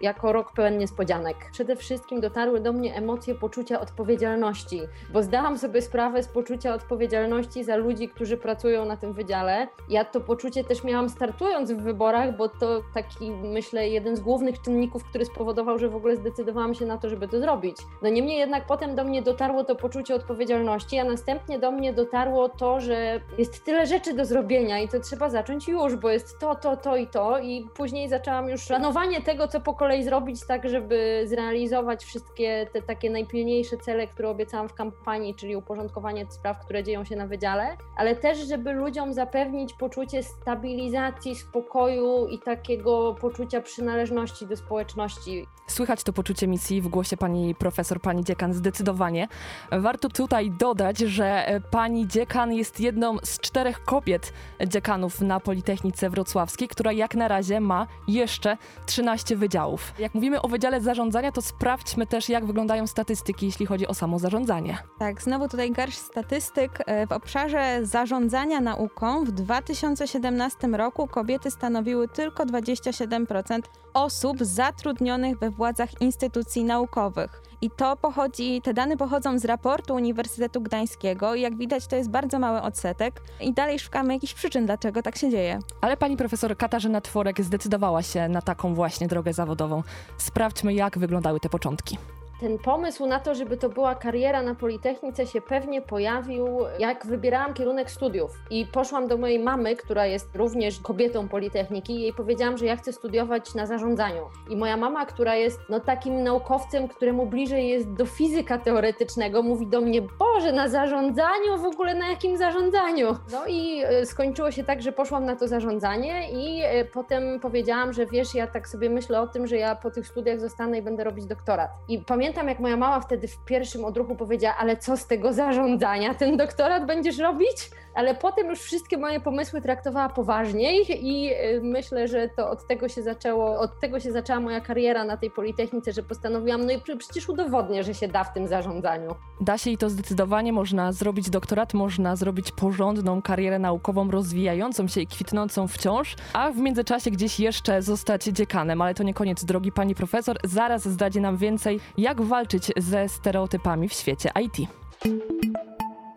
jako 0.00 0.32
rok 0.32 0.52
pełen 0.52 0.78
niespodzianek. 0.78 1.36
Przede 1.52 1.76
wszystkim 1.76 2.20
dotarły 2.20 2.60
do 2.60 2.72
mnie 2.72 2.94
emocje 2.94 3.34
poczucia 3.34 3.80
odpowiedzialności, 3.80 4.80
bo 5.12 5.22
zdałam 5.22 5.58
sobie 5.58 5.82
sprawę 5.82 6.22
z 6.22 6.28
poczucia 6.28 6.74
odpowiedzialności 6.74 7.64
za 7.64 7.76
ludzi, 7.76 8.08
którzy 8.08 8.36
pracują 8.36 8.84
na 8.84 8.96
tym 8.96 9.12
wydziale. 9.12 9.68
Ja 9.88 10.04
to 10.04 10.20
poczucie 10.20 10.64
też 10.64 10.84
miałam 10.84 11.08
startując 11.08 11.72
w 11.72 11.76
wyborach, 11.76 12.36
bo 12.36 12.48
to 12.48 12.80
taki, 12.94 13.30
myślę, 13.30 13.88
jeden 13.88 14.16
z 14.16 14.20
głównych 14.20 14.62
czynników, 14.62 15.04
który 15.04 15.24
spowodował, 15.24 15.78
że 15.78 15.88
w 15.88 15.96
ogóle 15.96 16.16
zdecydowałam 16.16 16.74
się 16.74 16.86
na 16.86 16.98
to, 16.98 17.08
żeby 17.08 17.28
to 17.28 17.40
zrobić. 17.40 17.76
No 18.02 18.08
niemniej 18.08 18.38
jednak 18.38 18.66
potem 18.66 18.94
do 18.94 19.04
mnie 19.04 19.22
dotarło 19.22 19.64
to 19.64 19.76
poczucie 19.76 20.14
odpowiedzialności, 20.14 20.98
a 20.98 21.04
następnie 21.04 21.58
do 21.58 21.70
mnie 21.70 21.92
dotarło 21.92 22.48
to, 22.48 22.80
że 22.80 23.20
jest 23.38 23.64
tyle 23.64 23.86
rzeczy 23.86 24.14
do 24.14 24.24
zrobienia 24.24 24.78
i 24.78 24.88
to 24.88 25.00
trzeba 25.00 25.30
zacząć 25.30 25.68
już, 25.68 25.96
bo 25.96 26.10
jest 26.10 26.38
to, 26.38 26.54
to, 26.54 26.76
to 26.76 26.96
i 26.96 27.06
to 27.06 27.38
i 27.38 27.68
później 27.74 28.08
zaczęłam 28.08 28.23
zaczęłam 28.24 28.48
już 28.48 28.66
planowanie 28.66 29.22
tego, 29.22 29.48
co 29.48 29.60
po 29.60 29.74
kolei 29.74 30.04
zrobić, 30.04 30.46
tak 30.46 30.68
żeby 30.68 31.24
zrealizować 31.26 32.04
wszystkie 32.04 32.66
te 32.72 32.82
takie 32.82 33.10
najpilniejsze 33.10 33.76
cele, 33.76 34.06
które 34.06 34.28
obiecałam 34.28 34.68
w 34.68 34.74
kampanii, 34.74 35.34
czyli 35.34 35.56
uporządkowanie 35.56 36.26
spraw, 36.30 36.64
które 36.64 36.84
dzieją 36.84 37.04
się 37.04 37.16
na 37.16 37.26
wydziale, 37.26 37.76
ale 37.96 38.16
też, 38.16 38.38
żeby 38.38 38.72
ludziom 38.72 39.14
zapewnić 39.14 39.72
poczucie 39.72 40.22
stabilizacji, 40.22 41.36
spokoju 41.36 42.26
i 42.26 42.38
takiego 42.38 43.16
poczucia 43.20 43.60
przynależności 43.60 44.46
do 44.46 44.56
społeczności. 44.56 45.46
Słychać 45.66 46.02
to 46.02 46.12
poczucie 46.12 46.46
misji 46.46 46.82
w 46.82 46.88
głosie 46.88 47.16
pani 47.16 47.54
profesor, 47.54 48.00
pani 48.00 48.24
dziekan 48.24 48.54
zdecydowanie. 48.54 49.28
Warto 49.72 50.08
tutaj 50.08 50.50
dodać, 50.50 50.98
że 50.98 51.60
pani 51.70 52.08
dziekan 52.08 52.52
jest 52.52 52.80
jedną 52.80 53.16
z 53.22 53.40
czterech 53.40 53.84
kobiet 53.84 54.32
dziekanów 54.66 55.20
na 55.20 55.40
Politechnice 55.40 56.10
Wrocławskiej, 56.10 56.68
która 56.68 56.92
jak 56.92 57.14
na 57.14 57.28
razie 57.28 57.60
ma 57.60 57.86
jeszcze 58.14 58.56
13 58.86 59.36
wydziałów. 59.36 59.92
Jak 59.98 60.14
mówimy 60.14 60.42
o 60.42 60.48
Wydziale 60.48 60.80
Zarządzania, 60.80 61.32
to 61.32 61.42
sprawdźmy 61.42 62.06
też, 62.06 62.28
jak 62.28 62.46
wyglądają 62.46 62.86
statystyki, 62.86 63.46
jeśli 63.46 63.66
chodzi 63.66 63.86
o 63.86 63.94
samo 63.94 64.18
zarządzanie. 64.18 64.78
Tak, 64.98 65.22
znowu 65.22 65.48
tutaj 65.48 65.70
garść 65.70 65.98
statystyk. 65.98 66.78
E, 66.86 67.06
w 67.06 67.12
obszarze 67.12 67.78
zarządzania 67.82 68.60
nauką 68.60 69.24
w 69.24 69.32
2017 69.32 70.68
roku 70.68 71.06
kobiety 71.06 71.50
stanowiły 71.50 72.08
tylko 72.08 72.44
27% 72.44 73.60
osób 73.94 74.38
zatrudnionych 74.40 75.38
we 75.38 75.50
władzach 75.50 76.00
instytucji 76.00 76.64
naukowych. 76.64 77.42
I 77.64 77.70
to 77.70 77.96
pochodzi, 77.96 78.60
te 78.62 78.74
dane 78.74 78.96
pochodzą 78.96 79.38
z 79.38 79.44
raportu 79.44 79.94
Uniwersytetu 79.94 80.60
Gdańskiego 80.60 81.34
i 81.34 81.40
jak 81.40 81.56
widać 81.56 81.86
to 81.86 81.96
jest 81.96 82.10
bardzo 82.10 82.38
mały 82.38 82.62
odsetek 82.62 83.20
i 83.40 83.52
dalej 83.52 83.78
szukamy 83.78 84.14
jakichś 84.14 84.34
przyczyn, 84.34 84.66
dlaczego 84.66 85.02
tak 85.02 85.16
się 85.16 85.30
dzieje. 85.30 85.58
Ale 85.80 85.96
pani 85.96 86.16
profesor 86.16 86.56
Katarzyna 86.56 87.00
Tworek 87.00 87.40
zdecydowała 87.40 88.02
się 88.04 88.28
na 88.28 88.42
taką 88.42 88.74
właśnie 88.74 89.08
drogę 89.08 89.32
zawodową. 89.32 89.82
Sprawdźmy, 90.18 90.74
jak 90.74 90.98
wyglądały 90.98 91.40
te 91.40 91.48
początki. 91.48 91.98
Ten 92.44 92.58
pomysł 92.58 93.06
na 93.06 93.20
to, 93.20 93.34
żeby 93.34 93.56
to 93.56 93.68
była 93.68 93.94
kariera 93.94 94.42
na 94.42 94.54
Politechnice 94.54 95.26
się 95.26 95.40
pewnie 95.40 95.82
pojawił, 95.82 96.46
jak 96.78 97.06
wybierałam 97.06 97.54
kierunek 97.54 97.90
studiów. 97.90 98.30
I 98.50 98.66
poszłam 98.66 99.08
do 99.08 99.16
mojej 99.16 99.38
mamy, 99.38 99.76
która 99.76 100.06
jest 100.06 100.36
również 100.36 100.80
kobietą 100.80 101.28
Politechniki, 101.28 101.92
i 101.92 102.00
jej 102.00 102.12
powiedziałam, 102.12 102.58
że 102.58 102.66
ja 102.66 102.76
chcę 102.76 102.92
studiować 102.92 103.54
na 103.54 103.66
zarządzaniu. 103.66 104.22
I 104.50 104.56
moja 104.56 104.76
mama, 104.76 105.06
która 105.06 105.34
jest 105.36 105.60
no, 105.68 105.80
takim 105.80 106.22
naukowcem, 106.22 106.88
któremu 106.88 107.26
bliżej 107.26 107.68
jest 107.68 107.92
do 107.92 108.06
fizyka 108.06 108.58
teoretycznego, 108.58 109.42
mówi 109.42 109.66
do 109.66 109.80
mnie: 109.80 110.02
Boże, 110.02 110.52
na 110.52 110.68
zarządzaniu? 110.68 111.58
W 111.58 111.64
ogóle 111.64 111.94
na 111.94 112.08
jakim 112.08 112.36
zarządzaniu? 112.36 113.16
No 113.32 113.46
i 113.46 113.82
e, 113.84 114.06
skończyło 114.06 114.50
się 114.50 114.64
tak, 114.64 114.82
że 114.82 114.92
poszłam 114.92 115.24
na 115.24 115.36
to 115.36 115.48
zarządzanie, 115.48 116.30
i 116.32 116.60
e, 116.64 116.84
potem 116.84 117.40
powiedziałam, 117.40 117.92
że 117.92 118.06
wiesz, 118.06 118.34
ja 118.34 118.46
tak 118.46 118.68
sobie 118.68 118.90
myślę 118.90 119.20
o 119.20 119.26
tym, 119.26 119.46
że 119.46 119.56
ja 119.56 119.74
po 119.74 119.90
tych 119.90 120.08
studiach 120.08 120.40
zostanę 120.40 120.78
i 120.78 120.82
będę 120.82 121.04
robić 121.04 121.26
doktorat. 121.26 121.70
I 121.88 121.98
pamiętam, 121.98 122.33
pamiętam, 122.34 122.48
jak 122.48 122.60
moja 122.60 122.76
mama 122.76 123.00
wtedy 123.00 123.28
w 123.28 123.44
pierwszym 123.44 123.84
odruchu 123.84 124.16
powiedziała, 124.16 124.56
ale 124.58 124.76
co 124.76 124.96
z 124.96 125.06
tego 125.06 125.32
zarządzania? 125.32 126.14
Ten 126.14 126.36
doktorat 126.36 126.86
będziesz 126.86 127.18
robić? 127.18 127.70
Ale 127.94 128.14
potem 128.14 128.48
już 128.48 128.60
wszystkie 128.60 128.98
moje 128.98 129.20
pomysły 129.20 129.60
traktowała 129.60 130.08
poważniej 130.08 131.06
i 131.06 131.30
y, 131.32 131.60
myślę, 131.62 132.08
że 132.08 132.28
to 132.28 132.50
od 132.50 132.66
tego 132.66 132.88
się 132.88 133.02
zaczęło, 133.02 133.58
od 133.60 133.80
tego 133.80 134.00
się 134.00 134.12
zaczęła 134.12 134.40
moja 134.40 134.60
kariera 134.60 135.04
na 135.04 135.16
tej 135.16 135.30
Politechnice, 135.30 135.92
że 135.92 136.02
postanowiłam, 136.02 136.66
no 136.66 136.72
i 136.72 136.80
przecież 136.98 137.28
udowodnię, 137.28 137.84
że 137.84 137.94
się 137.94 138.08
da 138.08 138.24
w 138.24 138.32
tym 138.32 138.48
zarządzaniu. 138.48 139.14
Da 139.40 139.58
się 139.58 139.70
i 139.70 139.78
to 139.78 139.90
zdecydowanie, 139.90 140.52
można 140.52 140.92
zrobić 140.92 141.30
doktorat, 141.30 141.74
można 141.74 142.16
zrobić 142.16 142.52
porządną 142.52 143.22
karierę 143.22 143.58
naukową, 143.58 144.10
rozwijającą 144.10 144.88
się 144.88 145.00
i 145.00 145.06
kwitnącą 145.06 145.68
wciąż, 145.68 146.16
a 146.32 146.50
w 146.50 146.56
międzyczasie 146.56 147.10
gdzieś 147.10 147.40
jeszcze 147.40 147.82
zostać 147.82 148.24
dziekanem, 148.24 148.82
ale 148.82 148.94
to 148.94 149.02
nie 149.02 149.14
koniec 149.14 149.44
drogi, 149.44 149.72
pani 149.72 149.94
profesor. 149.94 150.38
Zaraz 150.44 150.88
zdradzie 150.88 151.20
nam 151.20 151.36
więcej, 151.36 151.80
jak 151.98 152.22
walczyć 152.22 152.72
ze 152.76 153.08
stereotypami 153.08 153.88
w 153.88 153.92
świecie 153.92 154.30
IT. 154.42 154.68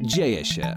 Dzieje 0.01 0.46
się. 0.46 0.75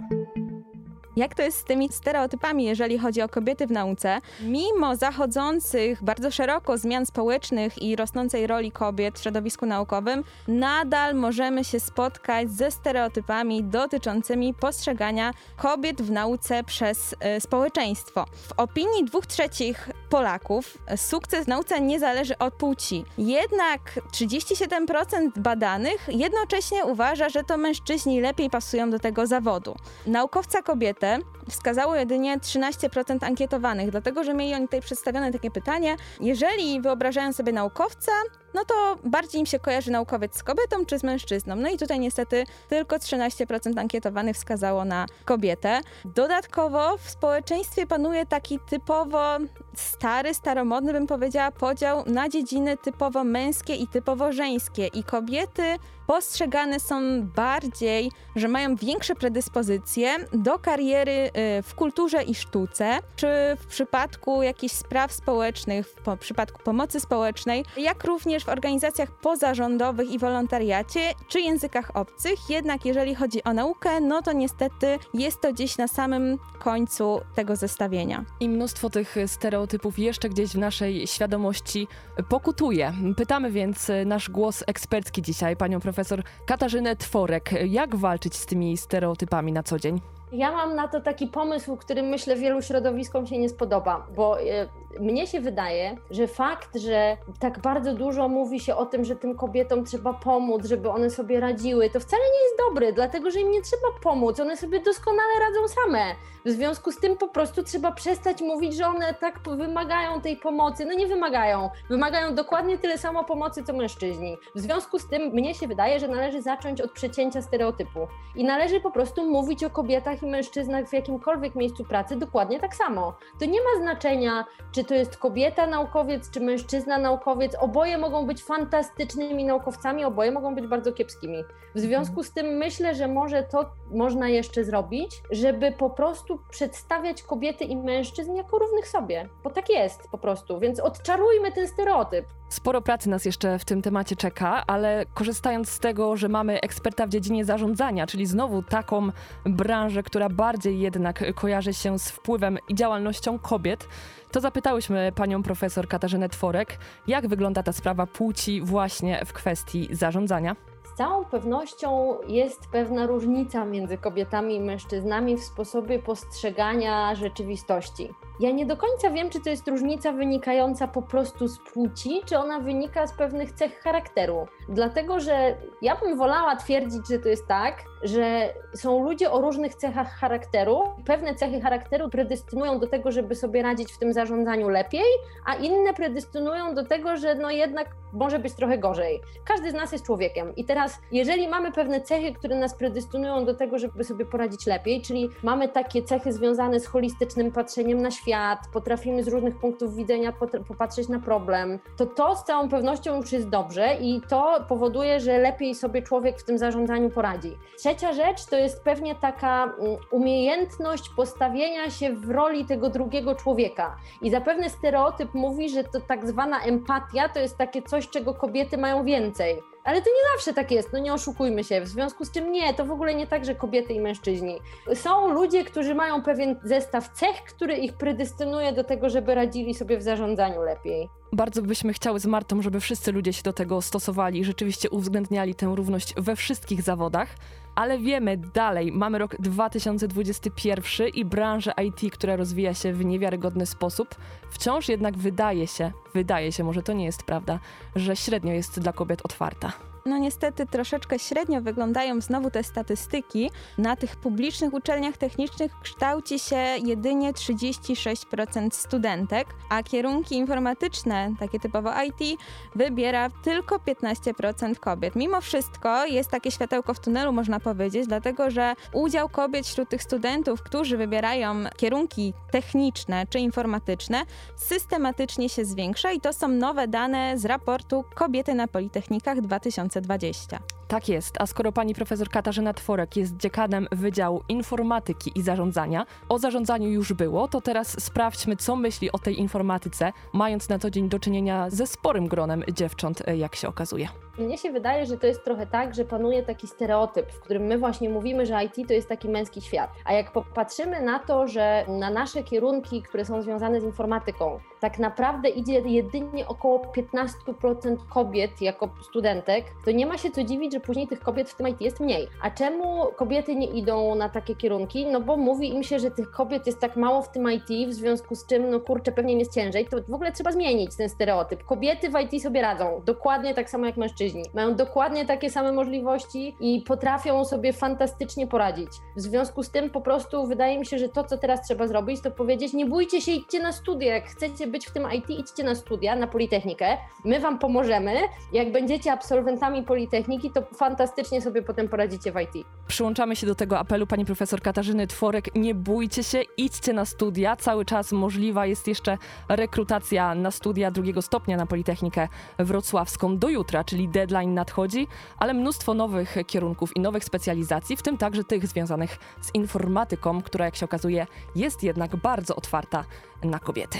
Jak 1.20 1.34
to 1.34 1.42
jest 1.42 1.58
z 1.58 1.64
tymi 1.64 1.88
stereotypami, 1.92 2.64
jeżeli 2.64 2.98
chodzi 2.98 3.22
o 3.22 3.28
kobiety 3.28 3.66
w 3.66 3.70
nauce? 3.70 4.18
Mimo 4.42 4.96
zachodzących 4.96 6.04
bardzo 6.04 6.30
szeroko 6.30 6.78
zmian 6.78 7.06
społecznych 7.06 7.82
i 7.82 7.96
rosnącej 7.96 8.46
roli 8.46 8.72
kobiet 8.72 9.18
w 9.18 9.22
środowisku 9.22 9.66
naukowym, 9.66 10.24
nadal 10.48 11.14
możemy 11.14 11.64
się 11.64 11.80
spotkać 11.80 12.50
ze 12.50 12.70
stereotypami 12.70 13.64
dotyczącymi 13.64 14.54
postrzegania 14.54 15.32
kobiet 15.56 16.02
w 16.02 16.10
nauce 16.10 16.64
przez 16.64 17.12
y, 17.36 17.40
społeczeństwo. 17.40 18.24
W 18.48 18.52
opinii 18.56 19.04
dwóch 19.04 19.26
trzecich 19.26 19.90
Polaków 20.10 20.78
sukces 20.96 21.44
w 21.44 21.48
nauce 21.48 21.80
nie 21.80 22.00
zależy 22.00 22.38
od 22.38 22.54
płci. 22.54 23.04
Jednak 23.18 23.80
37% 24.12 25.38
badanych 25.38 26.08
jednocześnie 26.08 26.84
uważa, 26.84 27.28
że 27.28 27.44
to 27.44 27.56
mężczyźni 27.56 28.20
lepiej 28.20 28.50
pasują 28.50 28.90
do 28.90 28.98
tego 28.98 29.26
zawodu. 29.26 29.76
Naukowca 30.06 30.62
kobietę 30.62 31.09
wskazało 31.50 31.96
jedynie 31.96 32.38
13% 32.38 33.24
ankietowanych, 33.24 33.90
dlatego 33.90 34.24
że 34.24 34.34
mieli 34.34 34.54
oni 34.54 34.64
tutaj 34.64 34.80
przedstawione 34.80 35.32
takie 35.32 35.50
pytanie: 35.50 35.96
jeżeli 36.20 36.80
wyobrażają 36.80 37.32
sobie 37.32 37.52
naukowca, 37.52 38.12
no 38.54 38.64
to 38.64 38.98
bardziej 39.04 39.40
im 39.40 39.46
się 39.46 39.58
kojarzy 39.58 39.90
naukowiec 39.90 40.36
z 40.36 40.42
kobietą 40.42 40.86
czy 40.86 40.98
z 40.98 41.02
mężczyzną. 41.02 41.56
No 41.56 41.68
i 41.68 41.78
tutaj 41.78 42.00
niestety 42.00 42.44
tylko 42.68 42.96
13% 42.96 43.78
ankietowanych 43.78 44.36
wskazało 44.36 44.84
na 44.84 45.06
kobietę. 45.24 45.80
Dodatkowo 46.04 46.98
w 46.98 47.10
społeczeństwie 47.10 47.86
panuje 47.86 48.26
taki 48.26 48.58
typowo 48.70 49.38
stary, 49.76 50.34
staromodny 50.34 50.92
bym 50.92 51.06
powiedziała 51.06 51.50
podział 51.50 52.04
na 52.06 52.28
dziedziny 52.28 52.76
typowo 52.76 53.24
męskie 53.24 53.74
i 53.74 53.88
typowo 53.88 54.32
żeńskie 54.32 54.86
i 54.86 55.04
kobiety 55.04 55.76
postrzegane 56.10 56.80
są 56.80 57.22
bardziej, 57.22 58.10
że 58.36 58.48
mają 58.48 58.76
większe 58.76 59.14
predyspozycje 59.14 60.16
do 60.32 60.58
kariery 60.58 61.30
y, 61.58 61.62
w 61.62 61.74
kulturze 61.74 62.22
i 62.22 62.34
sztuce, 62.34 62.98
czy 63.16 63.26
w 63.60 63.66
przypadku 63.66 64.42
jakichś 64.42 64.74
spraw 64.74 65.12
społecznych, 65.12 65.86
w 65.86 66.16
przypadku 66.18 66.62
pomocy 66.62 67.00
społecznej, 67.00 67.64
jak 67.76 68.04
również 68.04 68.39
w 68.44 68.48
organizacjach 68.48 69.10
pozarządowych 69.10 70.10
i 70.10 70.18
wolontariacie, 70.18 71.00
czy 71.28 71.40
językach 71.40 71.96
obcych. 71.96 72.50
Jednak 72.50 72.84
jeżeli 72.84 73.14
chodzi 73.14 73.44
o 73.44 73.52
naukę, 73.52 74.00
no 74.00 74.22
to 74.22 74.32
niestety 74.32 74.98
jest 75.14 75.40
to 75.40 75.52
gdzieś 75.52 75.78
na 75.78 75.88
samym 75.88 76.38
końcu 76.58 77.20
tego 77.34 77.56
zestawienia. 77.56 78.24
I 78.40 78.48
mnóstwo 78.48 78.90
tych 78.90 79.16
stereotypów 79.26 79.98
jeszcze 79.98 80.28
gdzieś 80.28 80.50
w 80.50 80.58
naszej 80.58 81.06
świadomości 81.06 81.88
pokutuje. 82.28 82.92
Pytamy 83.16 83.50
więc 83.50 83.90
nasz 84.06 84.30
głos 84.30 84.64
ekspercki 84.66 85.22
dzisiaj, 85.22 85.56
panią 85.56 85.80
profesor 85.80 86.22
Katarzynę 86.46 86.96
Tworek. 86.96 87.50
Jak 87.68 87.96
walczyć 87.96 88.36
z 88.36 88.46
tymi 88.46 88.76
stereotypami 88.76 89.52
na 89.52 89.62
co 89.62 89.78
dzień? 89.78 90.00
Ja 90.32 90.52
mam 90.52 90.74
na 90.74 90.88
to 90.88 91.00
taki 91.00 91.26
pomysł, 91.26 91.76
który 91.76 92.02
myślę 92.02 92.36
wielu 92.36 92.62
środowiskom 92.62 93.26
się 93.26 93.38
nie 93.38 93.48
spodoba, 93.48 94.06
bo 94.16 94.40
e, 94.40 94.68
mnie 95.00 95.26
się 95.26 95.40
wydaje, 95.40 95.96
że 96.10 96.26
fakt, 96.26 96.76
że 96.78 97.16
tak 97.40 97.58
bardzo 97.58 97.94
dużo 97.94 98.28
mówi 98.28 98.60
się 98.60 98.76
o 98.76 98.86
tym, 98.86 99.04
że 99.04 99.16
tym 99.16 99.36
kobietom 99.36 99.84
trzeba 99.84 100.12
pomóc, 100.12 100.66
żeby 100.66 100.90
one 100.90 101.10
sobie 101.10 101.40
radziły, 101.40 101.90
to 101.90 102.00
wcale 102.00 102.22
nie 102.22 102.44
jest 102.44 102.58
dobre, 102.68 102.92
dlatego 102.92 103.30
że 103.30 103.40
im 103.40 103.50
nie 103.50 103.62
trzeba 103.62 103.88
pomóc, 104.02 104.40
one 104.40 104.56
sobie 104.56 104.80
doskonale 104.80 105.32
radzą 105.40 105.68
same. 105.68 106.14
W 106.44 106.50
związku 106.50 106.92
z 106.92 107.00
tym 107.00 107.16
po 107.16 107.28
prostu 107.28 107.62
trzeba 107.62 107.92
przestać 107.92 108.42
mówić, 108.42 108.74
że 108.74 108.86
one 108.86 109.14
tak 109.14 109.40
wymagają 109.56 110.20
tej 110.20 110.36
pomocy. 110.36 110.84
No 110.84 110.92
nie 110.92 111.06
wymagają. 111.06 111.70
Wymagają 111.90 112.34
dokładnie 112.34 112.78
tyle 112.78 112.98
samo 112.98 113.24
pomocy, 113.24 113.64
co 113.64 113.72
mężczyźni. 113.72 114.36
W 114.54 114.60
związku 114.60 114.98
z 114.98 115.08
tym 115.08 115.22
mnie 115.22 115.54
się 115.54 115.68
wydaje, 115.68 116.00
że 116.00 116.08
należy 116.08 116.42
zacząć 116.42 116.80
od 116.80 116.92
przecięcia 116.92 117.42
stereotypu 117.42 118.08
i 118.34 118.44
należy 118.44 118.80
po 118.80 118.90
prostu 118.90 119.30
mówić 119.30 119.64
o 119.64 119.70
kobietach 119.70 120.19
i 120.22 120.26
mężczyznach 120.26 120.88
w 120.88 120.92
jakimkolwiek 120.92 121.54
miejscu 121.54 121.84
pracy 121.84 122.16
dokładnie 122.16 122.60
tak 122.60 122.74
samo. 122.74 123.16
To 123.40 123.44
nie 123.44 123.58
ma 123.60 123.82
znaczenia, 123.82 124.44
czy 124.72 124.84
to 124.84 124.94
jest 124.94 125.16
kobieta 125.16 125.66
naukowiec, 125.66 126.30
czy 126.30 126.40
mężczyzna 126.40 126.98
naukowiec. 126.98 127.54
Oboje 127.60 127.98
mogą 127.98 128.26
być 128.26 128.42
fantastycznymi 128.42 129.44
naukowcami, 129.44 130.04
oboje 130.04 130.30
mogą 130.30 130.54
być 130.54 130.66
bardzo 130.66 130.92
kiepskimi. 130.92 131.44
W 131.74 131.80
związku 131.80 132.22
z 132.22 132.32
tym 132.32 132.46
myślę, 132.46 132.94
że 132.94 133.08
może 133.08 133.42
to 133.42 133.70
można 133.90 134.28
jeszcze 134.28 134.64
zrobić, 134.64 135.22
żeby 135.30 135.72
po 135.72 135.90
prostu 135.90 136.38
przedstawiać 136.50 137.22
kobiety 137.22 137.64
i 137.64 137.76
mężczyzn 137.76 138.34
jako 138.34 138.58
równych 138.58 138.88
sobie, 138.88 139.28
bo 139.44 139.50
tak 139.50 139.68
jest 139.68 140.08
po 140.10 140.18
prostu, 140.18 140.60
więc 140.60 140.80
odczarujmy 140.80 141.52
ten 141.52 141.68
stereotyp. 141.68 142.24
Sporo 142.50 142.82
pracy 142.82 143.08
nas 143.08 143.24
jeszcze 143.24 143.58
w 143.58 143.64
tym 143.64 143.82
temacie 143.82 144.16
czeka, 144.16 144.66
ale 144.66 145.06
korzystając 145.14 145.68
z 145.68 145.78
tego, 145.78 146.16
że 146.16 146.28
mamy 146.28 146.60
eksperta 146.60 147.06
w 147.06 147.08
dziedzinie 147.08 147.44
zarządzania, 147.44 148.06
czyli 148.06 148.26
znowu 148.26 148.62
taką 148.62 149.10
branżę, 149.44 150.02
która 150.02 150.28
bardziej 150.28 150.80
jednak 150.80 151.34
kojarzy 151.34 151.74
się 151.74 151.98
z 151.98 152.10
wpływem 152.10 152.58
i 152.68 152.74
działalnością 152.74 153.38
kobiet, 153.38 153.88
to 154.32 154.40
zapytałyśmy 154.40 155.12
panią 155.14 155.42
profesor 155.42 155.88
Katarzynę 155.88 156.28
Tworek, 156.28 156.78
jak 157.06 157.28
wygląda 157.28 157.62
ta 157.62 157.72
sprawa 157.72 158.06
płci 158.06 158.60
właśnie 158.60 159.24
w 159.24 159.32
kwestii 159.32 159.88
zarządzania 159.92 160.56
całą 161.00 161.24
pewnością 161.24 162.18
jest 162.28 162.60
pewna 162.72 163.06
różnica 163.06 163.64
między 163.64 163.98
kobietami 163.98 164.54
i 164.54 164.60
mężczyznami 164.60 165.36
w 165.36 165.44
sposobie 165.44 165.98
postrzegania 165.98 167.14
rzeczywistości. 167.14 168.10
Ja 168.40 168.50
nie 168.50 168.66
do 168.66 168.76
końca 168.76 169.10
wiem, 169.10 169.30
czy 169.30 169.40
to 169.40 169.50
jest 169.50 169.68
różnica 169.68 170.12
wynikająca 170.12 170.88
po 170.88 171.02
prostu 171.02 171.48
z 171.48 171.58
płci, 171.58 172.20
czy 172.26 172.38
ona 172.38 172.60
wynika 172.60 173.06
z 173.06 173.12
pewnych 173.12 173.52
cech 173.52 173.80
charakteru. 173.80 174.46
Dlatego, 174.68 175.20
że 175.20 175.56
ja 175.82 175.96
bym 175.96 176.18
wolała 176.18 176.56
twierdzić, 176.56 177.08
że 177.08 177.18
to 177.18 177.28
jest 177.28 177.46
tak, 177.46 177.82
że 178.02 178.54
są 178.74 179.04
ludzie 179.04 179.30
o 179.30 179.40
różnych 179.40 179.74
cechach 179.74 180.08
charakteru. 180.08 180.82
Pewne 181.04 181.34
cechy 181.34 181.60
charakteru 181.60 182.08
predestynują 182.08 182.78
do 182.78 182.86
tego, 182.86 183.12
żeby 183.12 183.34
sobie 183.34 183.62
radzić 183.62 183.92
w 183.92 183.98
tym 183.98 184.12
zarządzaniu 184.12 184.68
lepiej, 184.68 185.06
a 185.46 185.54
inne 185.54 185.94
predestynują 185.94 186.74
do 186.74 186.84
tego, 186.86 187.16
że 187.16 187.34
no 187.34 187.50
jednak 187.50 187.88
może 188.12 188.38
być 188.38 188.54
trochę 188.54 188.78
gorzej. 188.78 189.20
Każdy 189.44 189.70
z 189.70 189.74
nas 189.74 189.92
jest 189.92 190.06
człowiekiem 190.06 190.56
i 190.56 190.64
teraz 190.64 190.89
nas, 190.90 191.00
jeżeli 191.12 191.48
mamy 191.48 191.72
pewne 191.72 192.00
cechy, 192.00 192.32
które 192.32 192.56
nas 192.56 192.74
predystynują 192.74 193.44
do 193.44 193.54
tego, 193.54 193.78
żeby 193.78 194.04
sobie 194.04 194.26
poradzić 194.26 194.66
lepiej, 194.66 195.02
czyli 195.02 195.28
mamy 195.42 195.68
takie 195.68 196.02
cechy 196.02 196.32
związane 196.32 196.80
z 196.80 196.86
holistycznym 196.86 197.52
patrzeniem 197.52 198.02
na 198.02 198.10
świat, 198.10 198.58
potrafimy 198.72 199.24
z 199.24 199.28
różnych 199.28 199.58
punktów 199.58 199.96
widzenia 199.96 200.32
popatrzeć 200.68 201.08
na 201.08 201.18
problem, 201.18 201.78
to 201.96 202.06
to 202.06 202.36
z 202.36 202.44
całą 202.44 202.68
pewnością 202.68 203.16
już 203.16 203.32
jest 203.32 203.48
dobrze 203.48 203.94
i 204.00 204.20
to 204.28 204.64
powoduje, 204.68 205.20
że 205.20 205.38
lepiej 205.38 205.74
sobie 205.74 206.02
człowiek 206.02 206.40
w 206.40 206.44
tym 206.44 206.58
zarządzaniu 206.58 207.10
poradzi. 207.10 207.56
Trzecia 207.78 208.12
rzecz 208.12 208.44
to 208.44 208.56
jest 208.56 208.84
pewnie 208.84 209.14
taka 209.14 209.64
mm, 209.64 209.96
umiejętność 210.10 211.08
postawienia 211.16 211.90
się 211.90 212.12
w 212.12 212.30
roli 212.30 212.64
tego 212.64 212.90
drugiego 212.90 213.34
człowieka. 213.34 213.96
I 214.22 214.30
zapewne 214.30 214.70
stereotyp 214.70 215.34
mówi, 215.34 215.68
że 215.68 215.84
to 215.84 216.00
tak 216.00 216.26
zwana 216.26 216.60
empatia 216.60 217.28
to 217.28 217.40
jest 217.40 217.58
takie 217.58 217.82
coś, 217.82 218.08
czego 218.08 218.34
kobiety 218.34 218.78
mają 218.78 219.04
więcej. 219.04 219.69
Ale 219.84 220.02
to 220.02 220.10
nie 220.10 220.32
zawsze 220.36 220.54
tak 220.54 220.70
jest, 220.70 220.92
no 220.92 220.98
nie 220.98 221.14
oszukujmy 221.14 221.64
się. 221.64 221.80
W 221.80 221.88
związku 221.88 222.24
z 222.24 222.30
czym 222.30 222.52
nie, 222.52 222.74
to 222.74 222.84
w 222.84 222.90
ogóle 222.90 223.14
nie 223.14 223.26
tak, 223.26 223.44
że 223.44 223.54
kobiety 223.54 223.92
i 223.92 224.00
mężczyźni. 224.00 224.58
Są 224.94 225.32
ludzie, 225.32 225.64
którzy 225.64 225.94
mają 225.94 226.22
pewien 226.22 226.56
zestaw 226.64 227.08
cech, 227.08 227.36
który 227.44 227.76
ich 227.76 227.92
predystynuje 227.92 228.72
do 228.72 228.84
tego, 228.84 229.10
żeby 229.10 229.34
radzili 229.34 229.74
sobie 229.74 229.98
w 229.98 230.02
zarządzaniu 230.02 230.62
lepiej. 230.62 231.08
Bardzo 231.32 231.62
byśmy 231.62 231.92
chciały 231.92 232.20
z 232.20 232.26
Martą, 232.26 232.62
żeby 232.62 232.80
wszyscy 232.80 233.12
ludzie 233.12 233.32
się 233.32 233.42
do 233.42 233.52
tego 233.52 233.82
stosowali 233.82 234.40
i 234.40 234.44
rzeczywiście 234.44 234.90
uwzględniali 234.90 235.54
tę 235.54 235.72
równość 235.74 236.14
we 236.16 236.36
wszystkich 236.36 236.82
zawodach. 236.82 237.28
Ale 237.74 237.98
wiemy 237.98 238.36
dalej, 238.36 238.92
mamy 238.92 239.18
rok 239.18 239.36
2021 239.38 241.08
i 241.08 241.24
branżę 241.24 241.72
IT, 241.84 242.12
która 242.12 242.36
rozwija 242.36 242.74
się 242.74 242.92
w 242.92 243.04
niewiarygodny 243.04 243.66
sposób. 243.66 244.14
Wciąż 244.50 244.88
jednak 244.88 245.18
wydaje 245.18 245.66
się, 245.66 245.92
wydaje 246.14 246.52
się, 246.52 246.64
może 246.64 246.82
to 246.82 246.92
nie 246.92 247.04
jest 247.04 247.22
prawda, 247.22 247.58
że 247.96 248.16
średnio 248.16 248.52
jest 248.52 248.80
dla 248.80 248.92
kobiet 248.92 249.20
otwarta. 249.24 249.89
No 250.10 250.18
niestety 250.18 250.66
troszeczkę 250.66 251.18
średnio 251.18 251.60
wyglądają 251.60 252.20
znowu 252.20 252.50
te 252.50 252.62
statystyki. 252.62 253.50
Na 253.78 253.96
tych 253.96 254.16
publicznych 254.16 254.74
uczelniach 254.74 255.16
technicznych 255.16 255.72
kształci 255.82 256.38
się 256.38 256.56
jedynie 256.84 257.32
36% 257.32 258.70
studentek, 258.70 259.46
a 259.68 259.82
kierunki 259.82 260.36
informatyczne, 260.36 261.34
takie 261.40 261.60
typowo 261.60 261.90
IT, 262.02 262.40
wybiera 262.74 263.30
tylko 263.44 263.76
15% 263.76 264.76
kobiet. 264.76 265.16
Mimo 265.16 265.40
wszystko 265.40 266.06
jest 266.06 266.30
takie 266.30 266.50
światełko 266.50 266.94
w 266.94 267.00
tunelu, 267.00 267.32
można 267.32 267.60
powiedzieć, 267.60 268.06
dlatego 268.06 268.50
że 268.50 268.74
udział 268.92 269.28
kobiet 269.28 269.66
wśród 269.66 269.88
tych 269.88 270.02
studentów, 270.02 270.62
którzy 270.62 270.96
wybierają 270.96 271.54
kierunki 271.76 272.34
techniczne 272.50 273.26
czy 273.26 273.38
informatyczne, 273.38 274.22
systematycznie 274.56 275.48
się 275.48 275.64
zwiększa 275.64 276.12
i 276.12 276.20
to 276.20 276.32
są 276.32 276.48
nowe 276.48 276.88
dane 276.88 277.38
z 277.38 277.44
raportu 277.44 278.04
Kobiety 278.14 278.54
na 278.54 278.68
Politechnikach 278.68 279.40
2000 279.40 279.99
2020. 280.00 280.80
Tak 280.88 281.08
jest, 281.08 281.34
a 281.40 281.46
skoro 281.46 281.72
pani 281.72 281.94
profesor 281.94 282.28
Katarzyna 282.28 282.74
Tworek 282.74 283.16
jest 283.16 283.36
dziekanem 283.36 283.88
Wydziału 283.92 284.42
Informatyki 284.48 285.32
i 285.34 285.42
Zarządzania, 285.42 286.06
o 286.28 286.38
zarządzaniu 286.38 286.88
już 286.88 287.12
było, 287.12 287.48
to 287.48 287.60
teraz 287.60 288.04
sprawdźmy, 288.04 288.56
co 288.56 288.76
myśli 288.76 289.12
o 289.12 289.18
tej 289.18 289.38
informatyce, 289.38 290.12
mając 290.32 290.68
na 290.68 290.78
co 290.78 290.90
dzień 290.90 291.08
do 291.08 291.18
czynienia 291.18 291.70
ze 291.70 291.86
sporym 291.86 292.28
gronem 292.28 292.64
dziewcząt, 292.72 293.22
jak 293.36 293.56
się 293.56 293.68
okazuje. 293.68 294.08
Mnie 294.38 294.58
się 294.58 294.70
wydaje, 294.70 295.06
że 295.06 295.18
to 295.18 295.26
jest 295.26 295.44
trochę 295.44 295.66
tak, 295.66 295.94
że 295.94 296.04
panuje 296.04 296.42
taki 296.42 296.66
stereotyp, 296.66 297.32
w 297.32 297.40
którym 297.40 297.62
my 297.62 297.78
właśnie 297.78 298.08
mówimy, 298.08 298.46
że 298.46 298.64
IT 298.64 298.88
to 298.88 298.94
jest 298.94 299.08
taki 299.08 299.28
męski 299.28 299.60
świat. 299.60 299.90
A 300.04 300.12
jak 300.12 300.32
popatrzymy 300.32 301.02
na 301.02 301.18
to, 301.18 301.48
że 301.48 301.84
na 301.88 302.10
nasze 302.10 302.42
kierunki, 302.42 303.02
które 303.02 303.24
są 303.24 303.42
związane 303.42 303.80
z 303.80 303.84
informatyką, 303.84 304.60
tak 304.80 304.98
naprawdę 304.98 305.48
idzie 305.48 305.72
jedynie 305.72 306.48
około 306.48 306.78
15% 306.78 307.96
kobiet 308.08 308.62
jako 308.62 308.88
studentek, 309.02 309.64
to 309.84 309.90
nie 309.90 310.06
ma 310.06 310.18
się 310.18 310.30
co 310.30 310.44
dziwić, 310.44 310.72
że 310.72 310.80
później 310.80 311.08
tych 311.08 311.20
kobiet 311.20 311.50
w 311.50 311.54
tym 311.54 311.68
IT 311.68 311.80
jest 311.80 312.00
mniej. 312.00 312.28
A 312.42 312.50
czemu 312.50 313.06
kobiety 313.16 313.54
nie 313.56 313.66
idą 313.66 314.14
na 314.14 314.28
takie 314.28 314.54
kierunki? 314.54 315.06
No 315.06 315.20
bo 315.20 315.36
mówi 315.36 315.74
im 315.74 315.82
się, 315.82 315.98
że 315.98 316.10
tych 316.10 316.30
kobiet 316.30 316.66
jest 316.66 316.80
tak 316.80 316.96
mało 316.96 317.22
w 317.22 317.30
tym 317.30 317.52
IT, 317.52 317.88
w 317.88 317.92
związku 317.92 318.34
z 318.34 318.46
czym, 318.46 318.70
no 318.70 318.80
kurczę, 318.80 319.12
pewnie 319.12 319.38
jest 319.38 319.54
ciężej. 319.54 319.86
To 319.86 319.96
w 320.08 320.14
ogóle 320.14 320.32
trzeba 320.32 320.52
zmienić 320.52 320.96
ten 320.96 321.08
stereotyp. 321.08 321.64
Kobiety 321.64 322.10
w 322.10 322.20
IT 322.20 322.42
sobie 322.42 322.62
radzą, 322.62 323.02
dokładnie 323.04 323.54
tak 323.54 323.70
samo 323.70 323.86
jak 323.86 323.96
mężczyźni. 323.96 324.19
Mają 324.54 324.74
dokładnie 324.74 325.26
takie 325.26 325.50
same 325.50 325.72
możliwości 325.72 326.56
i 326.60 326.82
potrafią 326.86 327.44
sobie 327.44 327.72
fantastycznie 327.72 328.46
poradzić. 328.46 328.88
W 329.16 329.20
związku 329.20 329.62
z 329.62 329.70
tym 329.70 329.90
po 329.90 330.00
prostu 330.00 330.46
wydaje 330.46 330.78
mi 330.78 330.86
się, 330.86 330.98
że 330.98 331.08
to, 331.08 331.24
co 331.24 331.38
teraz 331.38 331.66
trzeba 331.66 331.86
zrobić, 331.86 332.20
to 332.20 332.30
powiedzieć, 332.30 332.72
nie 332.72 332.86
bójcie 332.86 333.20
się, 333.20 333.32
idźcie 333.32 333.62
na 333.62 333.72
studia. 333.72 334.14
Jak 334.14 334.24
chcecie 334.24 334.66
być 334.66 334.86
w 334.86 334.90
tym 334.90 335.06
IT, 335.12 335.30
idźcie 335.30 335.64
na 335.64 335.74
studia, 335.74 336.16
na 336.16 336.26
Politechnikę. 336.26 336.96
My 337.24 337.40
wam 337.40 337.58
pomożemy. 337.58 338.12
Jak 338.52 338.72
będziecie 338.72 339.12
absolwentami 339.12 339.82
Politechniki, 339.82 340.50
to 340.50 340.62
fantastycznie 340.62 341.42
sobie 341.42 341.62
potem 341.62 341.88
poradzicie 341.88 342.32
w 342.32 342.40
IT. 342.40 342.66
Przyłączamy 342.88 343.36
się 343.36 343.46
do 343.46 343.54
tego 343.54 343.78
apelu 343.78 344.06
pani 344.06 344.24
profesor 344.24 344.62
Katarzyny 344.62 345.06
Tworek. 345.06 345.54
Nie 345.54 345.74
bójcie 345.74 346.24
się, 346.24 346.42
idźcie 346.56 346.92
na 346.92 347.04
studia. 347.04 347.56
Cały 347.56 347.84
czas 347.84 348.12
możliwa 348.12 348.66
jest 348.66 348.88
jeszcze 348.88 349.18
rekrutacja 349.48 350.34
na 350.34 350.50
studia 350.50 350.90
drugiego 350.90 351.22
stopnia 351.22 351.56
na 351.56 351.66
Politechnikę 351.66 352.28
Wrocławską 352.58 353.38
do 353.38 353.48
jutra, 353.48 353.84
czyli 353.84 354.08
deadline 354.10 354.54
nadchodzi, 354.54 355.06
ale 355.38 355.54
mnóstwo 355.54 355.94
nowych 355.94 356.36
kierunków 356.46 356.96
i 356.96 357.00
nowych 357.00 357.24
specjalizacji, 357.24 357.96
w 357.96 358.02
tym 358.02 358.18
także 358.18 358.44
tych 358.44 358.66
związanych 358.66 359.18
z 359.40 359.54
informatyką, 359.54 360.42
która 360.42 360.64
jak 360.64 360.76
się 360.76 360.84
okazuje 360.84 361.26
jest 361.56 361.82
jednak 361.82 362.16
bardzo 362.16 362.56
otwarta 362.56 363.04
na 363.44 363.58
kobiety. 363.58 363.98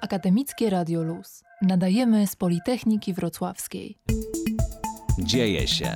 Akademickie 0.00 0.70
Radio 0.70 1.02
Luz. 1.02 1.44
Nadajemy 1.62 2.26
z 2.26 2.36
Politechniki 2.36 3.14
Wrocławskiej. 3.14 3.98
Dzieje 5.18 5.68
się. 5.68 5.94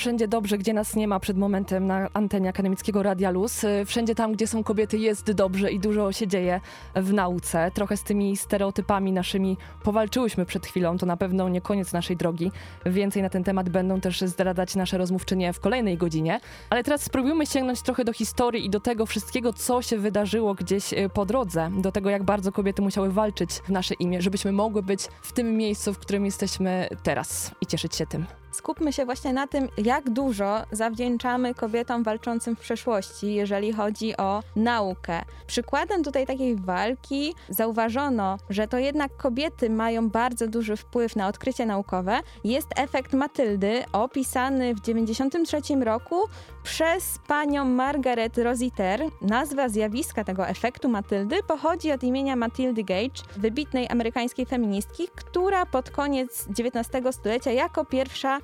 Wszędzie 0.00 0.28
dobrze, 0.28 0.58
gdzie 0.58 0.72
nas 0.72 0.96
nie 0.96 1.08
ma 1.08 1.20
przed 1.20 1.38
momentem 1.38 1.86
na 1.86 2.08
antenie 2.12 2.48
akademickiego 2.48 3.02
Radia 3.02 3.30
Luz. 3.30 3.64
Y, 3.64 3.84
wszędzie 3.86 4.14
tam, 4.14 4.32
gdzie 4.32 4.46
są 4.46 4.64
kobiety 4.64 4.98
jest 4.98 5.32
dobrze 5.32 5.70
i 5.70 5.80
dużo 5.80 6.12
się 6.12 6.26
dzieje 6.26 6.60
w 6.94 7.12
nauce. 7.12 7.70
Trochę 7.74 7.96
z 7.96 8.02
tymi 8.02 8.36
stereotypami 8.36 9.12
naszymi 9.12 9.56
powalczyłyśmy 9.82 10.46
przed 10.46 10.66
chwilą, 10.66 10.98
to 10.98 11.06
na 11.06 11.16
pewno 11.16 11.48
nie 11.48 11.60
koniec 11.60 11.92
naszej 11.92 12.16
drogi. 12.16 12.52
Więcej 12.86 13.22
na 13.22 13.28
ten 13.28 13.44
temat 13.44 13.68
będą 13.68 14.00
też 14.00 14.20
zdradzać 14.20 14.76
nasze 14.76 14.98
rozmówczynie 14.98 15.52
w 15.52 15.60
kolejnej 15.60 15.96
godzinie. 15.96 16.40
Ale 16.70 16.84
teraz 16.84 17.02
spróbujmy 17.02 17.46
sięgnąć 17.46 17.82
trochę 17.82 18.04
do 18.04 18.12
historii 18.12 18.66
i 18.66 18.70
do 18.70 18.80
tego 18.80 19.06
wszystkiego, 19.06 19.52
co 19.52 19.82
się 19.82 19.98
wydarzyło 19.98 20.54
gdzieś 20.54 20.92
y, 20.92 21.10
po 21.14 21.26
drodze. 21.26 21.70
Do 21.78 21.92
tego, 21.92 22.10
jak 22.10 22.22
bardzo 22.22 22.52
kobiety 22.52 22.82
musiały 22.82 23.12
walczyć 23.12 23.50
w 23.50 23.68
nasze 23.68 23.94
imię, 23.94 24.22
żebyśmy 24.22 24.52
mogły 24.52 24.82
być 24.82 25.00
w 25.22 25.32
tym 25.32 25.56
miejscu, 25.56 25.94
w 25.94 25.98
którym 25.98 26.24
jesteśmy 26.24 26.88
teraz 27.02 27.50
i 27.60 27.66
cieszyć 27.66 27.96
się 27.96 28.06
tym 28.06 28.39
skupmy 28.60 28.92
się 28.92 29.04
właśnie 29.04 29.32
na 29.32 29.46
tym, 29.46 29.68
jak 29.78 30.10
dużo 30.10 30.62
zawdzięczamy 30.72 31.54
kobietom 31.54 32.02
walczącym 32.02 32.56
w 32.56 32.60
przeszłości, 32.60 33.34
jeżeli 33.34 33.72
chodzi 33.72 34.16
o 34.16 34.42
naukę. 34.56 35.22
Przykładem 35.46 36.04
tutaj 36.04 36.26
takiej 36.26 36.56
walki 36.56 37.34
zauważono, 37.48 38.38
że 38.50 38.68
to 38.68 38.78
jednak 38.78 39.16
kobiety 39.16 39.70
mają 39.70 40.10
bardzo 40.10 40.48
duży 40.48 40.76
wpływ 40.76 41.16
na 41.16 41.28
odkrycie 41.28 41.66
naukowe. 41.66 42.20
Jest 42.44 42.68
efekt 42.76 43.12
Matyldy, 43.12 43.84
opisany 43.92 44.74
w 44.74 44.80
1993 44.80 45.84
roku 45.84 46.16
przez 46.62 47.18
panią 47.28 47.64
Margaret 47.64 48.38
Rositer. 48.38 49.00
Nazwa 49.22 49.68
zjawiska 49.68 50.24
tego 50.24 50.48
efektu 50.48 50.88
Matyldy 50.88 51.42
pochodzi 51.42 51.92
od 51.92 52.02
imienia 52.02 52.36
Matildy 52.36 52.84
Gage, 52.84 53.22
wybitnej 53.36 53.88
amerykańskiej 53.88 54.46
feministki, 54.46 55.08
która 55.14 55.66
pod 55.66 55.90
koniec 55.90 56.46
XIX 56.58 57.16
stulecia 57.16 57.50
jako 57.50 57.84
pierwsza 57.84 58.38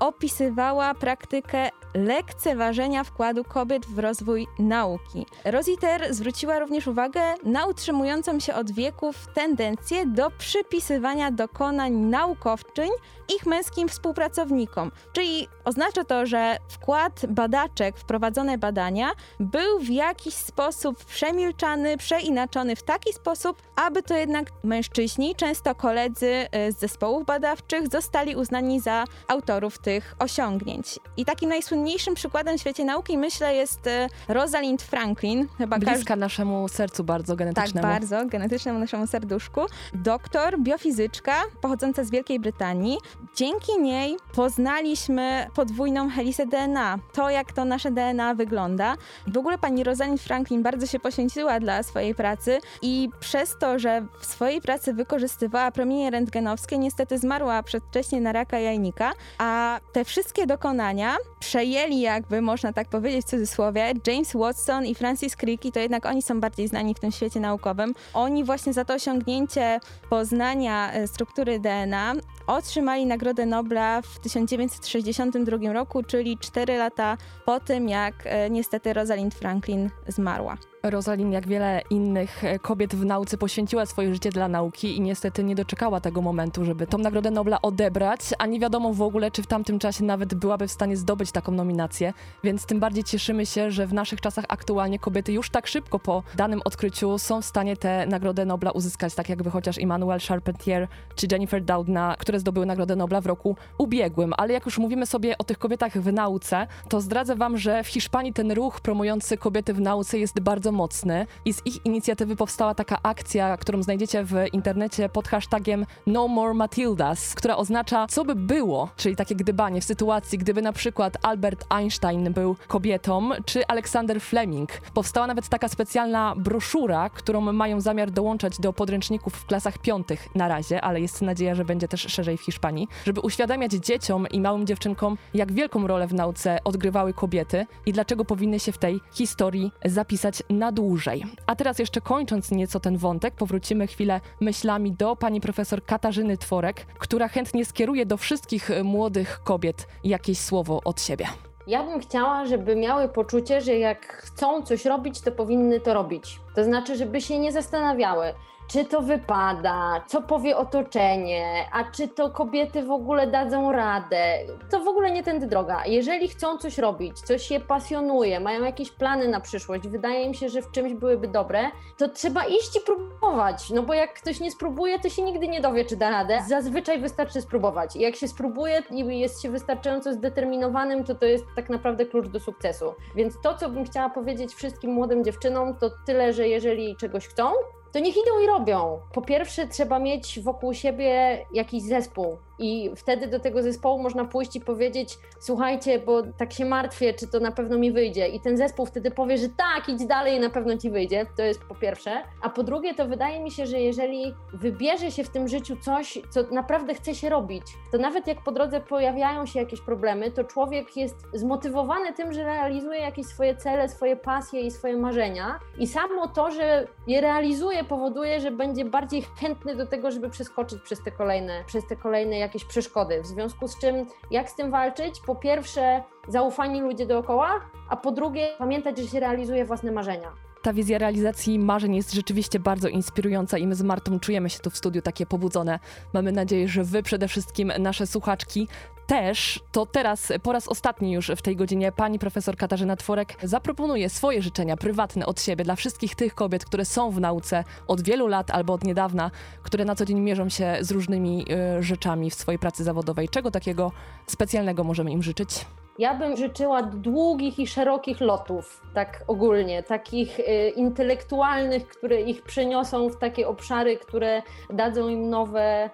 opisywała 0.00 0.94
praktykę 0.94 1.70
lekceważenia 1.94 3.04
wkładu 3.04 3.44
kobiet 3.44 3.86
w 3.86 3.98
rozwój 3.98 4.46
nauki. 4.58 5.26
Rositer 5.44 6.14
zwróciła 6.14 6.58
również 6.58 6.86
uwagę 6.86 7.20
na 7.44 7.66
utrzymującą 7.66 8.40
się 8.40 8.54
od 8.54 8.70
wieków 8.70 9.26
tendencję 9.34 10.06
do 10.06 10.30
przypisywania 10.30 11.30
dokonań 11.30 11.92
naukowczyń 11.92 12.90
ich 13.36 13.46
męskim 13.46 13.88
współpracownikom. 13.88 14.90
Czyli 15.12 15.48
oznacza 15.64 16.04
to, 16.04 16.26
że 16.26 16.56
wkład 16.68 17.26
badaczek 17.28 17.98
w 17.98 18.04
prowadzone 18.04 18.58
badania 18.58 19.10
był 19.40 19.78
w 19.78 19.88
jakiś 19.88 20.34
sposób 20.34 21.04
przemilczany, 21.04 21.96
przeinaczony 21.96 22.76
w 22.76 22.82
taki 22.82 23.12
sposób, 23.12 23.62
aby 23.76 24.02
to 24.02 24.14
jednak 24.14 24.46
mężczyźni, 24.64 25.34
często 25.34 25.74
koledzy 25.74 26.26
y, 26.68 26.72
z 26.72 26.78
zespołów 26.78 27.26
badawczych, 27.26 27.88
zostali 27.88 28.36
uznani 28.36 28.80
za 28.80 29.04
autorów 29.28 29.78
tych 29.78 29.89
osiągnięć. 30.18 30.98
I 31.16 31.24
takim 31.24 31.48
najsłynniejszym 31.48 32.14
przykładem 32.14 32.58
w 32.58 32.60
świecie 32.60 32.84
nauki, 32.84 33.18
myślę, 33.18 33.54
jest 33.54 33.86
y, 33.86 33.90
Rosalind 34.28 34.82
Franklin. 34.82 35.48
Chyba 35.58 35.78
Bliska 35.78 36.16
naszemu 36.16 36.68
sercu 36.68 37.04
bardzo 37.04 37.36
genetycznemu. 37.36 37.88
Tak, 37.88 38.00
bardzo, 38.00 38.26
genetycznemu 38.26 38.78
naszemu 38.78 39.06
serduszku. 39.06 39.60
Doktor, 39.94 40.58
biofizyczka, 40.58 41.32
pochodząca 41.60 42.04
z 42.04 42.10
Wielkiej 42.10 42.40
Brytanii, 42.40 42.98
Dzięki 43.34 43.80
niej 43.80 44.16
poznaliśmy 44.34 45.46
podwójną 45.54 46.10
helisę 46.10 46.46
DNA, 46.46 46.98
to 47.12 47.30
jak 47.30 47.52
to 47.52 47.64
nasze 47.64 47.90
DNA 47.90 48.34
wygląda. 48.34 48.94
W 49.26 49.38
ogóle 49.38 49.58
pani 49.58 49.84
Rosalind 49.84 50.20
Franklin 50.20 50.62
bardzo 50.62 50.86
się 50.86 50.98
poświęciła 50.98 51.60
dla 51.60 51.82
swojej 51.82 52.14
pracy 52.14 52.58
i 52.82 53.08
przez 53.20 53.56
to, 53.58 53.78
że 53.78 54.06
w 54.20 54.26
swojej 54.26 54.60
pracy 54.60 54.94
wykorzystywała 54.94 55.70
promienie 55.70 56.10
rentgenowskie, 56.10 56.78
niestety 56.78 57.18
zmarła 57.18 57.62
przedwcześnie 57.62 58.20
na 58.20 58.32
raka 58.32 58.58
jajnika, 58.58 59.12
a 59.38 59.79
te 59.92 60.04
wszystkie 60.04 60.46
dokonania 60.46 61.16
przejęli, 61.40 62.00
jakby 62.00 62.42
można 62.42 62.72
tak 62.72 62.88
powiedzieć 62.88 63.26
w 63.26 63.28
cudzysłowie, 63.28 63.92
James 64.06 64.32
Watson 64.34 64.86
i 64.86 64.94
Francis 64.94 65.36
Crick, 65.36 65.64
i 65.64 65.72
to 65.72 65.80
jednak 65.80 66.06
oni 66.06 66.22
są 66.22 66.40
bardziej 66.40 66.68
znani 66.68 66.94
w 66.94 67.00
tym 67.00 67.12
świecie 67.12 67.40
naukowym. 67.40 67.94
Oni 68.14 68.44
właśnie 68.44 68.72
za 68.72 68.84
to 68.84 68.94
osiągnięcie 68.94 69.80
poznania 70.10 70.92
e, 70.92 71.06
struktury 71.06 71.60
DNA 71.60 72.14
otrzymali 72.46 73.06
Nagrodę 73.06 73.46
Nobla 73.46 74.02
w 74.02 74.18
1962 74.18 75.72
roku, 75.72 76.02
czyli 76.02 76.38
4 76.38 76.76
lata 76.76 77.16
po 77.44 77.60
tym, 77.60 77.88
jak 77.88 78.14
e, 78.24 78.50
niestety 78.50 78.92
Rosalind 78.92 79.34
Franklin 79.34 79.90
zmarła. 80.08 80.69
Rosalind, 80.82 81.32
jak 81.32 81.46
wiele 81.46 81.82
innych 81.90 82.44
e, 82.44 82.58
kobiet 82.58 82.94
w 82.94 83.04
nauce, 83.04 83.38
poświęciła 83.38 83.86
swoje 83.86 84.12
życie 84.14 84.30
dla 84.30 84.48
nauki 84.48 84.96
i 84.96 85.00
niestety 85.00 85.44
nie 85.44 85.54
doczekała 85.54 86.00
tego 86.00 86.22
momentu, 86.22 86.64
żeby 86.64 86.86
tą 86.86 86.98
Nagrodę 86.98 87.30
Nobla 87.30 87.62
odebrać, 87.62 88.20
a 88.38 88.46
nie 88.46 88.60
wiadomo 88.60 88.94
w 88.94 89.02
ogóle, 89.02 89.30
czy 89.30 89.42
w 89.42 89.46
tamtym 89.46 89.78
czasie 89.78 90.04
nawet 90.04 90.34
byłaby 90.34 90.68
w 90.68 90.70
stanie 90.70 90.96
zdobyć 90.96 91.32
taką 91.32 91.52
nominację, 91.52 92.12
więc 92.44 92.66
tym 92.66 92.80
bardziej 92.80 93.04
cieszymy 93.04 93.46
się, 93.46 93.70
że 93.70 93.86
w 93.86 93.92
naszych 93.92 94.20
czasach 94.20 94.44
aktualnie 94.48 94.98
kobiety 94.98 95.32
już 95.32 95.50
tak 95.50 95.66
szybko 95.66 95.98
po 95.98 96.22
danym 96.36 96.60
odkryciu 96.64 97.18
są 97.18 97.42
w 97.42 97.44
stanie 97.44 97.76
tę 97.76 98.06
Nagrodę 98.06 98.44
Nobla 98.44 98.70
uzyskać, 98.70 99.14
tak 99.14 99.28
jakby 99.28 99.50
chociaż 99.50 99.78
Immanuel 99.78 100.20
Charpentier 100.20 100.88
czy 101.14 101.26
Jennifer 101.32 101.64
Doudna, 101.64 102.16
które 102.18 102.40
zdobyły 102.40 102.66
Nagrodę 102.66 102.96
Nobla 102.96 103.20
w 103.20 103.26
roku 103.26 103.56
ubiegłym. 103.78 104.32
Ale 104.36 104.52
jak 104.52 104.66
już 104.66 104.78
mówimy 104.78 105.06
sobie 105.06 105.38
o 105.38 105.44
tych 105.44 105.58
kobietach 105.58 105.92
w 105.92 106.12
nauce, 106.12 106.66
to 106.88 107.00
zdradzę 107.00 107.36
wam, 107.36 107.58
że 107.58 107.84
w 107.84 107.88
Hiszpanii 107.88 108.32
ten 108.32 108.52
ruch 108.52 108.80
promujący 108.80 109.36
kobiety 109.36 109.74
w 109.74 109.80
nauce 109.80 110.18
jest 110.18 110.40
bardzo 110.40 110.69
mocny 110.72 111.26
i 111.44 111.52
z 111.52 111.66
ich 111.66 111.86
inicjatywy 111.86 112.36
powstała 112.36 112.74
taka 112.74 112.98
akcja, 113.02 113.56
którą 113.56 113.82
znajdziecie 113.82 114.24
w 114.24 114.34
internecie 114.52 115.08
pod 115.08 115.28
hashtagiem 115.28 115.86
No 116.06 116.28
More 116.28 116.54
Matildas, 116.54 117.34
która 117.34 117.56
oznacza 117.56 118.06
co 118.06 118.24
by 118.24 118.34
było, 118.34 118.88
czyli 118.96 119.16
takie 119.16 119.34
gdybanie 119.34 119.80
w 119.80 119.84
sytuacji, 119.84 120.38
gdyby 120.38 120.62
na 120.62 120.72
przykład 120.72 121.16
Albert 121.22 121.64
Einstein 121.68 122.32
był 122.32 122.56
kobietą, 122.68 123.30
czy 123.44 123.66
Alexander 123.66 124.20
Fleming. 124.20 124.70
Powstała 124.94 125.26
nawet 125.26 125.48
taka 125.48 125.68
specjalna 125.68 126.34
broszura, 126.36 127.10
którą 127.10 127.40
mają 127.40 127.80
zamiar 127.80 128.10
dołączać 128.10 128.60
do 128.60 128.72
podręczników 128.72 129.34
w 129.34 129.46
klasach 129.46 129.78
piątych 129.78 130.34
na 130.34 130.48
razie, 130.48 130.80
ale 130.80 131.00
jest 131.00 131.22
nadzieja, 131.22 131.54
że 131.54 131.64
będzie 131.64 131.88
też 131.88 132.00
szerzej 132.00 132.36
w 132.36 132.42
Hiszpanii, 132.42 132.88
żeby 133.04 133.20
uświadamiać 133.20 133.72
dzieciom 133.72 134.26
i 134.28 134.40
małym 134.40 134.66
dziewczynkom, 134.66 135.16
jak 135.34 135.52
wielką 135.52 135.86
rolę 135.86 136.06
w 136.06 136.14
nauce 136.14 136.58
odgrywały 136.64 137.14
kobiety 137.14 137.66
i 137.86 137.92
dlaczego 137.92 138.24
powinny 138.24 138.60
się 138.60 138.72
w 138.72 138.78
tej 138.78 139.00
historii 139.12 139.72
zapisać 139.84 140.42
na 140.60 140.72
dłużej. 140.72 141.24
A 141.46 141.56
teraz 141.56 141.78
jeszcze 141.78 142.00
kończąc 142.00 142.50
nieco 142.50 142.80
ten 142.80 142.96
wątek, 142.96 143.34
powrócimy 143.34 143.86
chwilę 143.86 144.20
myślami 144.40 144.92
do 144.92 145.16
pani 145.16 145.40
profesor 145.40 145.84
Katarzyny 145.84 146.36
Tworek, 146.36 146.86
która 146.98 147.28
chętnie 147.28 147.64
skieruje 147.64 148.06
do 148.06 148.16
wszystkich 148.16 148.70
młodych 148.84 149.40
kobiet 149.44 149.86
jakieś 150.04 150.38
słowo 150.38 150.80
od 150.84 151.00
siebie. 151.00 151.26
Ja 151.66 151.82
bym 151.82 152.00
chciała, 152.00 152.46
żeby 152.46 152.76
miały 152.76 153.08
poczucie, 153.08 153.60
że 153.60 153.78
jak 153.78 154.06
chcą 154.06 154.62
coś 154.62 154.84
robić, 154.84 155.20
to 155.20 155.32
powinny 155.32 155.80
to 155.80 155.94
robić. 155.94 156.40
To 156.54 156.64
znaczy, 156.64 156.96
żeby 156.96 157.20
się 157.20 157.38
nie 157.38 157.52
zastanawiały, 157.52 158.34
czy 158.70 158.84
to 158.84 159.02
wypada, 159.02 160.04
co 160.06 160.22
powie 160.22 160.56
otoczenie, 160.56 161.64
a 161.72 161.84
czy 161.84 162.08
to 162.08 162.30
kobiety 162.30 162.82
w 162.82 162.90
ogóle 162.90 163.26
dadzą 163.26 163.72
radę. 163.72 164.38
To 164.70 164.80
w 164.80 164.88
ogóle 164.88 165.10
nie 165.10 165.22
tędy 165.22 165.46
droga. 165.46 165.82
Jeżeli 165.86 166.28
chcą 166.28 166.58
coś 166.58 166.78
robić, 166.78 167.20
coś 167.20 167.50
je 167.50 167.60
pasjonuje, 167.60 168.40
mają 168.40 168.64
jakieś 168.64 168.90
plany 168.90 169.28
na 169.28 169.40
przyszłość, 169.40 169.88
wydaje 169.88 170.28
mi 170.28 170.34
się, 170.34 170.48
że 170.48 170.62
w 170.62 170.70
czymś 170.70 170.94
byłyby 170.94 171.28
dobre, 171.28 171.60
to 171.96 172.08
trzeba 172.08 172.44
iść 172.44 172.76
i 172.76 172.80
próbować. 172.80 173.70
No 173.70 173.82
bo 173.82 173.94
jak 173.94 174.14
ktoś 174.14 174.40
nie 174.40 174.50
spróbuje, 174.50 174.98
to 174.98 175.08
się 175.08 175.22
nigdy 175.22 175.48
nie 175.48 175.60
dowie, 175.60 175.84
czy 175.84 175.96
da 175.96 176.10
radę. 176.10 176.38
Zazwyczaj 176.48 177.00
wystarczy 177.00 177.40
spróbować. 177.40 177.96
Jak 177.96 178.16
się 178.16 178.28
spróbuje 178.28 178.82
i 178.90 179.18
jest 179.20 179.42
się 179.42 179.50
wystarczająco 179.50 180.12
zdeterminowanym, 180.12 181.04
to 181.04 181.14
to 181.14 181.26
jest 181.26 181.44
tak 181.56 181.70
naprawdę 181.70 182.06
klucz 182.06 182.28
do 182.28 182.40
sukcesu. 182.40 182.94
Więc 183.14 183.40
to, 183.42 183.54
co 183.54 183.68
bym 183.68 183.84
chciała 183.84 184.10
powiedzieć 184.10 184.54
wszystkim 184.54 184.90
młodym 184.90 185.24
dziewczynom, 185.24 185.76
to 185.76 185.90
tyle, 186.06 186.32
że 186.32 186.48
jeżeli 186.48 186.96
czegoś 186.96 187.28
chcą, 187.28 187.52
to 187.92 187.98
niech 187.98 188.16
idą 188.16 188.40
i 188.44 188.46
robią. 188.46 189.00
Po 189.12 189.22
pierwsze, 189.22 189.66
trzeba 189.66 189.98
mieć 189.98 190.40
wokół 190.40 190.74
siebie 190.74 191.38
jakiś 191.52 191.82
zespół, 191.82 192.36
i 192.60 192.90
wtedy 192.96 193.26
do 193.26 193.40
tego 193.40 193.62
zespołu 193.62 194.02
można 194.02 194.24
pójść 194.24 194.56
i 194.56 194.60
powiedzieć: 194.60 195.18
Słuchajcie, 195.38 195.98
bo 195.98 196.22
tak 196.22 196.52
się 196.52 196.64
martwię, 196.64 197.14
czy 197.14 197.28
to 197.28 197.40
na 197.40 197.52
pewno 197.52 197.78
mi 197.78 197.92
wyjdzie. 197.92 198.28
I 198.28 198.40
ten 198.40 198.56
zespół 198.56 198.86
wtedy 198.86 199.10
powie, 199.10 199.38
że 199.38 199.48
tak, 199.48 199.88
idź 199.88 200.06
dalej 200.06 200.40
na 200.40 200.50
pewno 200.50 200.76
ci 200.76 200.90
wyjdzie. 200.90 201.26
To 201.36 201.42
jest 201.42 201.60
po 201.64 201.74
pierwsze. 201.74 202.22
A 202.42 202.50
po 202.50 202.62
drugie, 202.62 202.94
to 202.94 203.06
wydaje 203.06 203.40
mi 203.40 203.50
się, 203.50 203.66
że 203.66 203.80
jeżeli 203.80 204.34
wybierze 204.52 205.10
się 205.10 205.24
w 205.24 205.28
tym 205.28 205.48
życiu 205.48 205.76
coś, 205.76 206.18
co 206.30 206.42
naprawdę 206.50 206.94
chce 206.94 207.14
się 207.14 207.28
robić, 207.28 207.62
to 207.92 207.98
nawet 207.98 208.26
jak 208.26 208.42
po 208.44 208.52
drodze 208.52 208.80
pojawiają 208.80 209.46
się 209.46 209.60
jakieś 209.60 209.80
problemy, 209.80 210.30
to 210.30 210.44
człowiek 210.44 210.96
jest 210.96 211.16
zmotywowany 211.34 212.12
tym, 212.12 212.32
że 212.32 212.44
realizuje 212.44 213.00
jakieś 213.00 213.26
swoje 213.26 213.56
cele, 213.56 213.88
swoje 213.88 214.16
pasje 214.16 214.60
i 214.60 214.70
swoje 214.70 214.96
marzenia. 214.96 215.58
I 215.78 215.86
samo 215.86 216.28
to, 216.28 216.50
że 216.50 216.86
je 217.06 217.20
realizuje, 217.20 217.84
powoduje, 217.84 218.40
że 218.40 218.50
będzie 218.50 218.84
bardziej 218.84 219.22
chętny 219.40 219.76
do 219.76 219.86
tego, 219.86 220.10
żeby 220.10 220.30
przeskoczyć 220.30 220.82
przez 220.82 221.02
te 221.04 221.10
kolejne, 221.10 221.64
przez 221.66 221.86
te 221.86 221.96
kolejne 221.96 222.38
jakieś 222.38 222.49
przeszkody. 222.64 223.22
W 223.22 223.26
związku 223.26 223.68
z 223.68 223.78
czym, 223.78 224.06
jak 224.30 224.50
z 224.50 224.54
tym 224.54 224.70
walczyć? 224.70 225.20
Po 225.26 225.34
pierwsze, 225.34 226.02
zaufani 226.28 226.80
ludzie 226.80 227.06
dookoła, 227.06 227.60
a 227.88 227.96
po 227.96 228.12
drugie, 228.12 228.48
pamiętać, 228.58 228.98
że 228.98 229.08
się 229.08 229.20
realizuje 229.20 229.64
własne 229.64 229.92
marzenia. 229.92 230.32
Ta 230.62 230.72
wizja 230.72 230.98
realizacji 230.98 231.58
marzeń 231.58 231.96
jest 231.96 232.12
rzeczywiście 232.12 232.58
bardzo 232.58 232.88
inspirująca 232.88 233.58
i 233.58 233.66
my 233.66 233.74
z 233.74 233.82
Martą 233.82 234.20
czujemy 234.20 234.50
się 234.50 234.58
tu 234.58 234.70
w 234.70 234.76
studiu 234.76 235.02
takie 235.02 235.26
pobudzone. 235.26 235.78
Mamy 236.12 236.32
nadzieję, 236.32 236.68
że 236.68 236.84
wy 236.84 237.02
przede 237.02 237.28
wszystkim, 237.28 237.72
nasze 237.78 238.06
słuchaczki, 238.06 238.68
też, 239.10 239.60
to 239.72 239.86
teraz 239.86 240.32
po 240.42 240.52
raz 240.52 240.68
ostatni 240.68 241.12
już 241.12 241.28
w 241.36 241.42
tej 241.42 241.56
godzinie 241.56 241.92
pani 241.92 242.18
profesor 242.18 242.56
Katarzyna 242.56 242.96
Tworek 242.96 243.36
zaproponuje 243.42 244.08
swoje 244.08 244.42
życzenia 244.42 244.76
prywatne 244.76 245.26
od 245.26 245.40
siebie 245.40 245.64
dla 245.64 245.76
wszystkich 245.76 246.14
tych 246.14 246.34
kobiet, 246.34 246.64
które 246.64 246.84
są 246.84 247.10
w 247.10 247.20
nauce 247.20 247.64
od 247.88 248.02
wielu 248.02 248.26
lat 248.26 248.50
albo 248.50 248.72
od 248.72 248.84
niedawna, 248.84 249.30
które 249.62 249.84
na 249.84 249.94
co 249.94 250.04
dzień 250.04 250.20
mierzą 250.20 250.48
się 250.48 250.76
z 250.80 250.90
różnymi 250.90 251.46
y, 251.78 251.82
rzeczami 251.82 252.30
w 252.30 252.34
swojej 252.34 252.58
pracy 252.58 252.84
zawodowej. 252.84 253.28
Czego 253.28 253.50
takiego 253.50 253.92
specjalnego 254.26 254.84
możemy 254.84 255.10
im 255.10 255.22
życzyć? 255.22 255.66
Ja 255.98 256.14
bym 256.14 256.36
życzyła 256.36 256.82
długich 256.82 257.58
i 257.58 257.66
szerokich 257.66 258.20
lotów, 258.20 258.82
tak 258.94 259.24
ogólnie, 259.26 259.82
takich 259.82 260.40
y, 260.40 260.72
intelektualnych, 260.76 261.88
które 261.88 262.20
ich 262.20 262.42
przeniosą 262.42 263.08
w 263.08 263.16
takie 263.16 263.48
obszary, 263.48 263.96
które 263.96 264.42
dadzą 264.72 265.08
im 265.08 265.30
nowe 265.30 265.90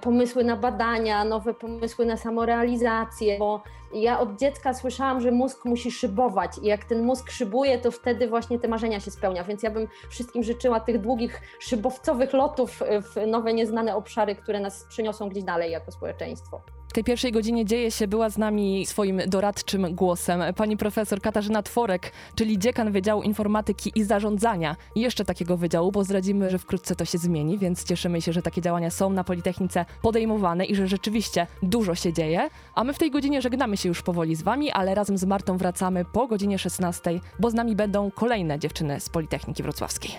pomysły 0.00 0.44
na 0.44 0.56
badania, 0.56 1.24
nowe 1.24 1.54
pomysły 1.54 2.06
na 2.06 2.16
samorealizację, 2.16 3.38
bo 3.38 3.62
ja 3.94 4.20
od 4.20 4.36
dziecka 4.36 4.74
słyszałam, 4.74 5.20
że 5.20 5.30
mózg 5.30 5.64
musi 5.64 5.90
szybować 5.90 6.58
i 6.62 6.66
jak 6.66 6.84
ten 6.84 7.02
mózg 7.02 7.30
szybuje, 7.30 7.78
to 7.78 7.90
wtedy 7.90 8.28
właśnie 8.28 8.58
te 8.58 8.68
marzenia 8.68 9.00
się 9.00 9.10
spełnia, 9.10 9.44
więc 9.44 9.62
ja 9.62 9.70
bym 9.70 9.88
wszystkim 10.10 10.42
życzyła 10.42 10.80
tych 10.80 11.00
długich, 11.00 11.40
szybowcowych 11.58 12.32
lotów 12.32 12.82
w 13.02 13.26
nowe, 13.26 13.54
nieznane 13.54 13.96
obszary, 13.96 14.34
które 14.34 14.60
nas 14.60 14.84
przeniosą 14.84 15.28
gdzieś 15.28 15.44
dalej 15.44 15.72
jako 15.72 15.92
społeczeństwo. 15.92 16.60
Tej 16.98 17.04
pierwszej 17.04 17.32
godzinie 17.32 17.64
dzieje 17.64 17.90
się, 17.90 18.08
była 18.08 18.30
z 18.30 18.38
nami 18.38 18.86
swoim 18.86 19.20
doradczym 19.26 19.94
głosem 19.94 20.40
pani 20.54 20.76
profesor 20.76 21.20
Katarzyna 21.20 21.62
Tworek, 21.62 22.12
czyli 22.34 22.58
dziekan 22.58 22.92
Wydziału 22.92 23.22
Informatyki 23.22 23.92
i 23.94 24.04
Zarządzania. 24.04 24.76
Jeszcze 24.96 25.24
takiego 25.24 25.56
wydziału, 25.56 25.92
bo 25.92 26.04
zdradzimy, 26.04 26.50
że 26.50 26.58
wkrótce 26.58 26.96
to 26.96 27.04
się 27.04 27.18
zmieni, 27.18 27.58
więc 27.58 27.84
cieszymy 27.84 28.22
się, 28.22 28.32
że 28.32 28.42
takie 28.42 28.62
działania 28.62 28.90
są 28.90 29.10
na 29.10 29.24
Politechnice 29.24 29.84
podejmowane 30.02 30.64
i 30.64 30.74
że 30.74 30.86
rzeczywiście 30.86 31.46
dużo 31.62 31.94
się 31.94 32.12
dzieje. 32.12 32.48
A 32.74 32.84
my 32.84 32.92
w 32.92 32.98
tej 32.98 33.10
godzinie 33.10 33.42
żegnamy 33.42 33.76
się 33.76 33.88
już 33.88 34.02
powoli 34.02 34.34
z 34.34 34.42
wami, 34.42 34.70
ale 34.70 34.94
razem 34.94 35.18
z 35.18 35.24
Martą 35.24 35.56
wracamy 35.56 36.04
po 36.04 36.26
godzinie 36.26 36.58
16, 36.58 37.20
bo 37.38 37.50
z 37.50 37.54
nami 37.54 37.76
będą 37.76 38.10
kolejne 38.10 38.58
dziewczyny 38.58 39.00
z 39.00 39.08
Politechniki 39.08 39.62
Wrocławskiej. 39.62 40.10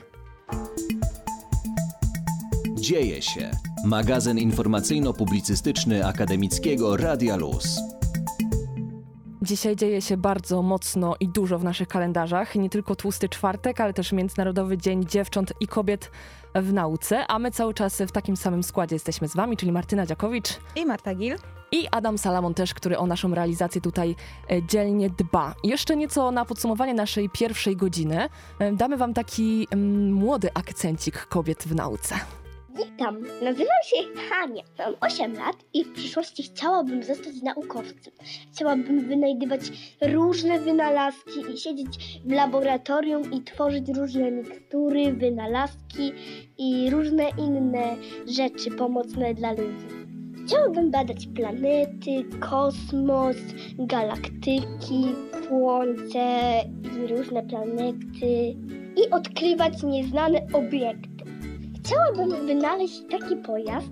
Dzieje 2.89 3.21
się. 3.21 3.51
Magazyn 3.85 4.37
informacyjno-publicystyczny 4.37 6.05
akademickiego 6.05 6.97
Radia 6.97 7.35
Luz. 7.35 7.79
Dzisiaj 9.41 9.75
dzieje 9.75 10.01
się 10.01 10.17
bardzo 10.17 10.61
mocno 10.61 11.15
i 11.19 11.27
dużo 11.27 11.59
w 11.59 11.63
naszych 11.63 11.87
kalendarzach. 11.87 12.55
Nie 12.55 12.69
tylko 12.69 12.95
tłusty 12.95 13.29
czwartek, 13.29 13.81
ale 13.81 13.93
też 13.93 14.11
Międzynarodowy 14.11 14.77
Dzień 14.77 15.05
Dziewcząt 15.05 15.53
i 15.59 15.67
Kobiet 15.67 16.11
w 16.55 16.73
Nauce. 16.73 17.27
A 17.27 17.39
my 17.39 17.51
cały 17.51 17.73
czas 17.73 18.01
w 18.01 18.11
takim 18.11 18.37
samym 18.37 18.63
składzie 18.63 18.95
jesteśmy 18.95 19.27
z 19.27 19.35
Wami, 19.35 19.57
czyli 19.57 19.71
Martyna 19.71 20.05
Dziakowicz 20.05 20.49
i 20.75 20.85
Marta 20.85 21.15
Gil. 21.15 21.35
I 21.71 21.87
Adam 21.91 22.17
Salamon 22.17 22.53
też, 22.53 22.73
który 22.73 22.97
o 22.97 23.07
naszą 23.07 23.35
realizację 23.35 23.81
tutaj 23.81 24.15
e, 24.51 24.63
dzielnie 24.63 25.09
dba. 25.09 25.55
Jeszcze 25.63 25.95
nieco 25.95 26.31
na 26.31 26.45
podsumowanie 26.45 26.93
naszej 26.93 27.29
pierwszej 27.29 27.75
godziny. 27.75 28.29
E, 28.59 28.71
damy 28.71 28.97
Wam 28.97 29.13
taki 29.13 29.67
mm, 29.71 30.13
młody 30.13 30.49
akcencik 30.53 31.25
kobiet 31.25 31.63
w 31.63 31.75
nauce. 31.75 32.15
Witam, 32.85 33.23
nazywam 33.41 33.83
się 33.85 33.97
Hania, 34.29 34.63
mam 34.79 34.95
8 35.01 35.33
lat 35.33 35.55
i 35.73 35.83
w 35.83 35.93
przyszłości 35.93 36.43
chciałabym 36.43 37.03
zostać 37.03 37.41
naukowcem. 37.41 38.13
Chciałabym 38.53 39.07
wynajdywać 39.07 39.61
różne 40.01 40.59
wynalazki 40.59 41.39
i 41.53 41.57
siedzieć 41.57 42.21
w 42.25 42.31
laboratorium 42.31 43.31
i 43.31 43.43
tworzyć 43.43 43.89
różne 43.89 44.31
mikstury, 44.31 45.13
wynalazki 45.13 46.11
i 46.57 46.89
różne 46.89 47.29
inne 47.37 47.95
rzeczy 48.27 48.71
pomocne 48.71 49.33
dla 49.33 49.51
ludzi. 49.51 49.87
Chciałabym 50.45 50.91
badać 50.91 51.27
planety, 51.35 52.39
kosmos, 52.39 53.37
galaktyki, 53.79 55.05
słońce 55.47 56.51
i 56.95 57.07
różne 57.07 57.43
planety 57.43 58.55
i 58.97 59.09
odkrywać 59.11 59.83
nieznane 59.83 60.47
obiekty. 60.53 61.08
Chciałabym 61.89 62.47
wynaleźć 62.47 63.03
taki 63.11 63.35
pojazd, 63.35 63.91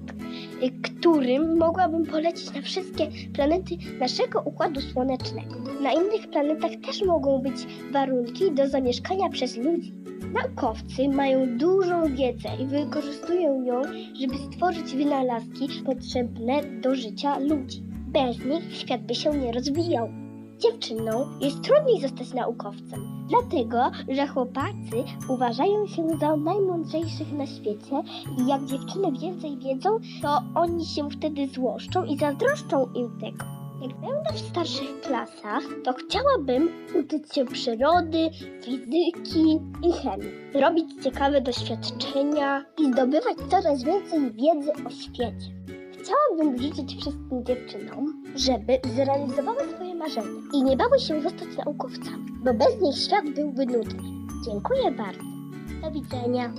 y, 0.63 0.71
którym 0.81 1.57
mogłabym 1.57 2.05
polecieć 2.05 2.53
na 2.53 2.61
wszystkie 2.61 3.07
planety 3.33 3.77
naszego 3.99 4.41
układu 4.41 4.81
słonecznego. 4.81 5.55
Na 5.81 5.91
innych 5.93 6.29
planetach 6.29 6.71
też 6.85 7.05
mogą 7.05 7.41
być 7.41 7.55
warunki 7.91 8.51
do 8.51 8.67
zamieszkania 8.67 9.29
przez 9.29 9.57
ludzi. 9.57 9.93
Naukowcy 10.33 11.09
mają 11.09 11.57
dużą 11.57 12.15
wiedzę 12.15 12.49
i 12.59 12.65
wykorzystują 12.65 13.63
ją, 13.63 13.81
żeby 14.21 14.37
stworzyć 14.37 14.95
wynalazki 14.95 15.69
potrzebne 15.85 16.61
do 16.81 16.95
życia 16.95 17.39
ludzi. 17.39 17.83
Bez 18.07 18.45
nich 18.45 18.75
świat 18.75 19.01
by 19.01 19.15
się 19.15 19.29
nie 19.29 19.51
rozwijał. 19.51 20.26
Dziewczyną 20.59 21.27
jest 21.39 21.61
trudniej 21.61 22.01
zostać 22.01 22.33
naukowcem, 22.33 23.27
dlatego 23.29 23.91
że 24.09 24.27
chłopacy 24.27 25.03
uważają 25.29 25.87
się 25.87 26.07
za 26.19 26.35
najmądrzejszych 26.35 27.31
na 27.33 27.45
świecie 27.45 28.03
i 28.37 28.47
jak 28.47 28.65
dziewczyny 28.65 29.11
więcej 29.11 29.57
wiedzą, 29.57 29.99
to 30.21 30.41
oni 30.55 30.85
się 30.85 31.09
wtedy 31.09 31.47
złoszczą 31.47 32.03
i 32.03 32.17
zazdroszczą 32.17 32.93
im 32.93 33.19
tego. 33.19 33.45
Jak 33.81 34.01
będę 34.01 34.33
w 34.33 34.39
starszych 34.39 35.01
klasach, 35.01 35.63
to 35.83 35.93
chciałabym 35.93 36.69
uczyć 36.99 37.33
się 37.33 37.45
przyrody, 37.45 38.29
fizyki 38.63 39.59
i 39.83 39.91
chemii, 39.91 40.31
robić 40.61 41.03
ciekawe 41.03 41.41
doświadczenia 41.41 42.65
i 42.77 42.85
zdobywać 42.85 43.37
coraz 43.49 43.83
więcej 43.83 44.31
wiedzy 44.31 44.71
o 44.87 44.89
świecie. 44.89 45.57
Chciałabym 45.99 46.57
życzyć 46.57 46.95
wszystkim 46.95 47.45
dziewczynom, 47.45 48.23
żeby 48.35 48.79
zrealizowały 48.95 49.59
swoje 49.75 49.86
marzenia 49.97 50.41
i 50.53 50.63
nie 50.63 50.77
bały 50.77 50.99
się 50.99 51.21
zostać 51.21 51.47
naukowcami, 51.65 52.25
bo 52.43 52.53
bez 52.53 52.81
nich 52.81 52.97
świat 52.97 53.25
byłby 53.35 53.65
nudny. 53.65 54.03
Dziękuję 54.45 54.91
bardzo. 54.91 55.23
Do 55.81 55.91
widzenia. 55.91 56.53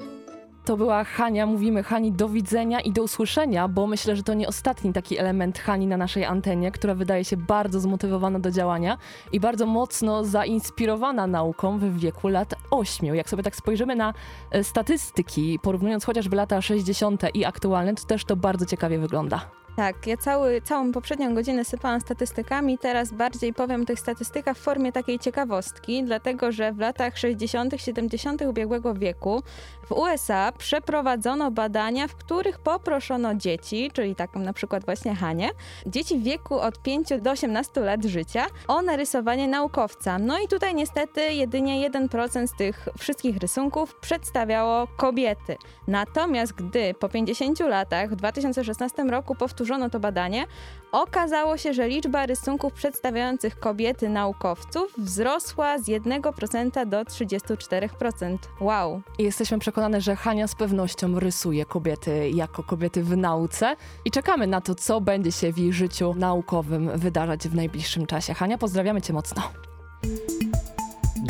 To 0.69 0.77
była 0.77 1.05
Hania. 1.05 1.47
Mówimy 1.47 1.83
Hani 1.83 2.13
do 2.13 2.29
widzenia 2.29 2.81
i 2.81 2.93
do 2.93 3.03
usłyszenia, 3.03 3.69
bo 3.69 3.87
myślę, 3.87 4.17
że 4.17 4.23
to 4.23 4.35
nie 4.35 4.49
ostatni 4.49 4.93
taki 4.93 5.19
element 5.19 5.59
Hani 5.59 5.87
na 5.87 5.97
naszej 5.97 6.25
antenie, 6.25 6.73
która 6.73 6.95
wydaje 6.95 7.25
się 7.25 7.37
bardzo 7.37 7.81
zmotywowana 7.81 8.39
do 8.39 8.51
działania 8.51 8.99
i 9.33 9.41
bardzo 9.41 9.67
mocno 9.67 10.25
zainspirowana 10.25 11.27
nauką 11.27 11.79
w 11.79 11.99
wieku 11.99 12.29
lat 12.29 12.55
8. 12.71 13.15
Jak 13.15 13.31
sobie 13.31 13.43
tak 13.43 13.57
spojrzymy 13.57 13.97
na 13.97 14.15
e, 14.51 14.65
statystyki, 14.65 15.59
porównując 15.63 16.05
chociażby 16.05 16.37
lata 16.37 16.63
60. 16.63 17.23
i 17.35 17.45
aktualne, 17.45 17.95
to 17.95 18.05
też 18.05 18.25
to 18.25 18.37
bardzo 18.37 18.67
ciekawie 18.67 18.99
wygląda. 18.99 19.58
Tak, 19.79 20.07
ja 20.07 20.17
cały, 20.17 20.63
całą 20.63 20.93
poprzednią 20.93 21.35
godzinę 21.35 21.65
sypałam 21.65 22.01
statystykami, 22.01 22.79
teraz 22.79 23.13
bardziej 23.13 23.55
powiem 23.55 23.83
o 23.83 23.85
tych 23.85 24.01
statystykach 24.01 24.57
w 24.57 24.61
formie 24.61 24.93
takiej 24.93 25.19
ciekawostki, 25.19 26.05
dlatego 26.05 26.53
że 26.53 26.73
w 26.73 26.79
latach 26.79 27.19
60., 27.19 27.75
70. 27.77 28.43
ubiegłego 28.43 28.95
wieku 28.95 29.43
w 29.87 29.93
USA 29.93 30.53
przeprowadzono 30.53 31.51
badania, 31.51 32.09
w 32.09 32.15
których 32.15 32.59
poproszono 32.59 33.35
dzieci, 33.35 33.91
czyli 33.93 34.15
taką 34.15 34.41
na 34.41 34.53
przykład 34.53 34.85
właśnie 34.85 35.15
Hanie, 35.15 35.51
dzieci 35.87 36.19
w 36.19 36.23
wieku 36.23 36.61
od 36.61 36.83
5 36.83 37.09
do 37.21 37.31
18 37.31 37.81
lat 37.81 38.05
życia 38.05 38.47
o 38.69 38.83
narysowanie 38.83 39.49
naukowca. 39.49 40.19
No 40.19 40.41
i 40.41 40.49
tutaj 40.49 40.75
niestety 40.75 41.21
jedynie 41.33 41.91
1% 41.91 42.47
z 42.47 42.57
tych 42.57 42.89
wszystkich 42.99 43.37
rysunków 43.37 43.95
przedstawiało 44.01 44.87
kobiety. 44.97 45.57
Natomiast 45.89 46.53
gdy 46.53 46.95
po 46.95 47.09
50 47.09 47.61
latach 47.61 48.11
w 48.11 48.17
2016 48.17 49.03
roku 49.05 49.35
powtórzono 49.35 49.68
to 49.91 50.01
badanie, 50.01 50.47
okazało 50.93 51.57
się, 51.57 51.75
że 51.75 51.89
liczba 51.89 52.27
rysunków 52.27 52.73
przedstawiających 52.73 53.59
kobiety 53.59 54.09
naukowców 54.09 54.93
wzrosła 54.99 55.79
z 55.79 55.89
1% 55.89 56.87
do 56.87 57.03
34%. 57.03 58.39
Wow! 58.61 59.03
Jesteśmy 59.19 59.59
przekonane, 59.59 60.01
że 60.01 60.17
Hania 60.17 60.47
z 60.47 60.55
pewnością 60.55 61.21
rysuje 61.21 61.65
kobiety 61.65 62.31
jako 62.31 62.63
kobiety 62.63 63.03
w 63.03 63.17
nauce 63.17 63.77
i 64.05 64.11
czekamy 64.11 64.47
na 64.47 64.61
to, 64.61 64.75
co 64.75 65.01
będzie 65.01 65.33
się 65.33 65.53
w 65.53 65.59
jej 65.59 65.73
życiu 65.73 66.15
naukowym 66.17 66.99
wydarzać 66.99 67.49
w 67.49 67.55
najbliższym 67.55 68.07
czasie. 68.07 68.35
Hania, 68.35 68.59
pozdrawiamy 68.59 69.03
cię 69.03 69.13
mocno. 69.13 69.43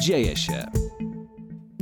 Dzieje 0.00 0.36
się. 0.36 0.87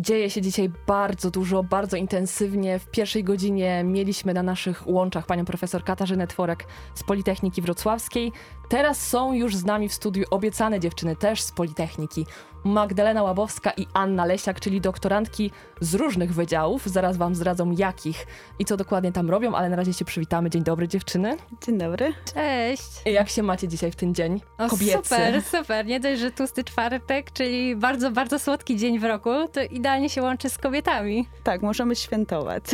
Dzieje 0.07 0.31
się 0.31 0.42
dzisiaj 0.42 0.71
bardzo 0.87 1.31
dużo, 1.31 1.62
bardzo 1.62 1.97
intensywnie. 1.97 2.79
W 2.79 2.90
pierwszej 2.90 3.25
godzinie 3.25 3.85
mieliśmy 3.85 4.35
na 4.35 4.42
naszych 4.42 4.88
łączach 4.88 5.27
panią 5.27 5.45
profesor 5.45 5.85
Katarzynę 5.85 6.27
Tworek 6.27 6.66
z 6.95 7.03
Politechniki 7.03 7.62
Wrocławskiej. 7.62 8.33
Teraz 8.68 9.09
są 9.09 9.33
już 9.33 9.57
z 9.57 9.64
nami 9.64 9.88
w 9.88 9.94
studiu 9.94 10.24
obiecane 10.31 10.81
dziewczyny 10.81 11.16
też 11.16 11.42
z 11.42 11.52
Politechniki. 11.52 12.26
Magdalena 12.64 13.22
Łabowska 13.22 13.72
i 13.76 13.87
Anna 13.94 14.24
Lesiak, 14.24 14.61
czyli 14.61 14.81
doktorantki 14.81 15.50
z 15.81 15.94
różnych 15.94 16.35
wydziałów. 16.35 16.87
Zaraz 16.87 17.16
wam 17.16 17.35
zdradzą 17.35 17.70
jakich 17.70 18.26
i 18.59 18.64
co 18.64 18.76
dokładnie 18.76 19.12
tam 19.12 19.31
robią, 19.31 19.55
ale 19.55 19.68
na 19.68 19.76
razie 19.76 19.92
się 19.92 20.05
przywitamy. 20.05 20.50
Dzień 20.50 20.62
dobry 20.64 20.88
dziewczyny. 20.88 21.37
Dzień 21.66 21.79
dobry. 21.79 22.12
Cześć. 22.35 22.83
Jak 23.05 23.29
się 23.29 23.42
macie 23.42 23.68
dzisiaj 23.68 23.90
w 23.92 23.96
ten 23.96 24.14
dzień 24.14 24.40
O, 24.59 24.68
kobiecy? 24.68 24.92
super, 24.92 25.42
super. 25.42 25.87
Nie 25.87 26.00
dość, 26.00 26.20
że 26.20 26.31
tłusty 26.31 26.64
czwartek, 26.64 27.33
czyli 27.33 27.76
bardzo, 27.76 28.11
bardzo 28.11 28.38
słodki 28.38 28.76
dzień 28.76 28.98
w 28.98 29.05
roku, 29.05 29.31
to 29.52 29.62
idealnie 29.62 30.11
się 30.11 30.22
łączy 30.22 30.50
z 30.50 30.59
kobietami. 30.59 31.29
Tak, 31.44 31.62
możemy 31.62 31.96
świętować. 31.96 32.64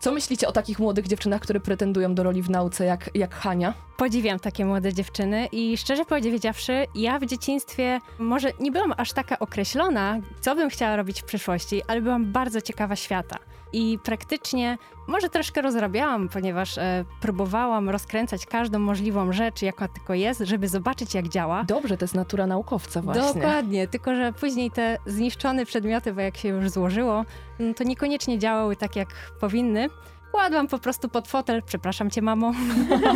Co 0.00 0.12
myślicie 0.12 0.48
o 0.48 0.52
takich 0.52 0.78
młodych 0.78 1.06
dziewczynach, 1.06 1.40
które 1.40 1.60
pretendują 1.60 2.14
do 2.14 2.22
roli 2.22 2.42
w 2.42 2.50
nauce 2.50 2.84
jak, 2.84 3.10
jak 3.14 3.34
Hania? 3.34 3.74
Podziwiam 3.96 4.38
takie 4.38 4.64
młode 4.64 4.94
dziewczyny 4.94 5.48
i 5.52 5.76
szczerze 5.76 6.04
powiedziawszy, 6.04 6.86
ja 6.94 7.18
w 7.18 7.26
dzieciństwie 7.26 8.00
może 8.18 8.52
nie 8.60 8.72
byłam 8.72 8.94
aż 8.96 9.12
taka 9.12 9.38
określona, 9.38 10.20
co 10.40 10.54
bym 10.54 10.70
chciała 10.70 10.96
robić 10.96 11.22
w 11.22 11.24
przyszłości, 11.24 11.82
ale 11.88 12.00
byłam 12.00 12.32
bardzo 12.32 12.60
ciekawa 12.60 12.96
świata. 12.96 13.38
I 13.72 13.98
praktycznie 14.02 14.78
może 15.06 15.28
troszkę 15.28 15.62
rozrabiałam, 15.62 16.28
ponieważ 16.28 16.78
e, 16.78 17.04
próbowałam 17.20 17.90
rozkręcać 17.90 18.46
każdą 18.46 18.78
możliwą 18.78 19.32
rzecz, 19.32 19.62
jaka 19.62 19.88
tylko 19.88 20.14
jest, 20.14 20.40
żeby 20.40 20.68
zobaczyć, 20.68 21.14
jak 21.14 21.28
działa. 21.28 21.64
Dobrze, 21.64 21.96
to 21.96 22.04
jest 22.04 22.14
natura 22.14 22.46
naukowca 22.46 23.02
właśnie. 23.02 23.22
Dokładnie, 23.22 23.88
tylko 23.88 24.14
że 24.14 24.32
później 24.32 24.70
te 24.70 24.98
zniszczone 25.06 25.66
przedmioty, 25.66 26.12
bo 26.12 26.20
jak 26.20 26.36
się 26.36 26.48
już 26.48 26.70
złożyło, 26.70 27.24
no 27.58 27.74
to 27.74 27.84
niekoniecznie 27.84 28.38
działały 28.38 28.76
tak, 28.76 28.96
jak 28.96 29.08
powinny. 29.40 29.88
Kładłam 30.32 30.68
po 30.68 30.78
prostu 30.78 31.08
pod 31.08 31.28
fotel, 31.28 31.62
przepraszam 31.62 32.10
cię, 32.10 32.22
mamo. 32.22 32.52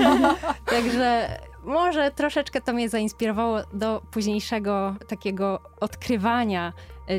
Także 0.71 1.29
może 1.65 2.11
troszeczkę 2.11 2.61
to 2.61 2.73
mnie 2.73 2.89
zainspirowało 2.89 3.59
do 3.73 4.03
późniejszego 4.11 4.95
takiego 5.09 5.61
odkrywania 5.81 6.73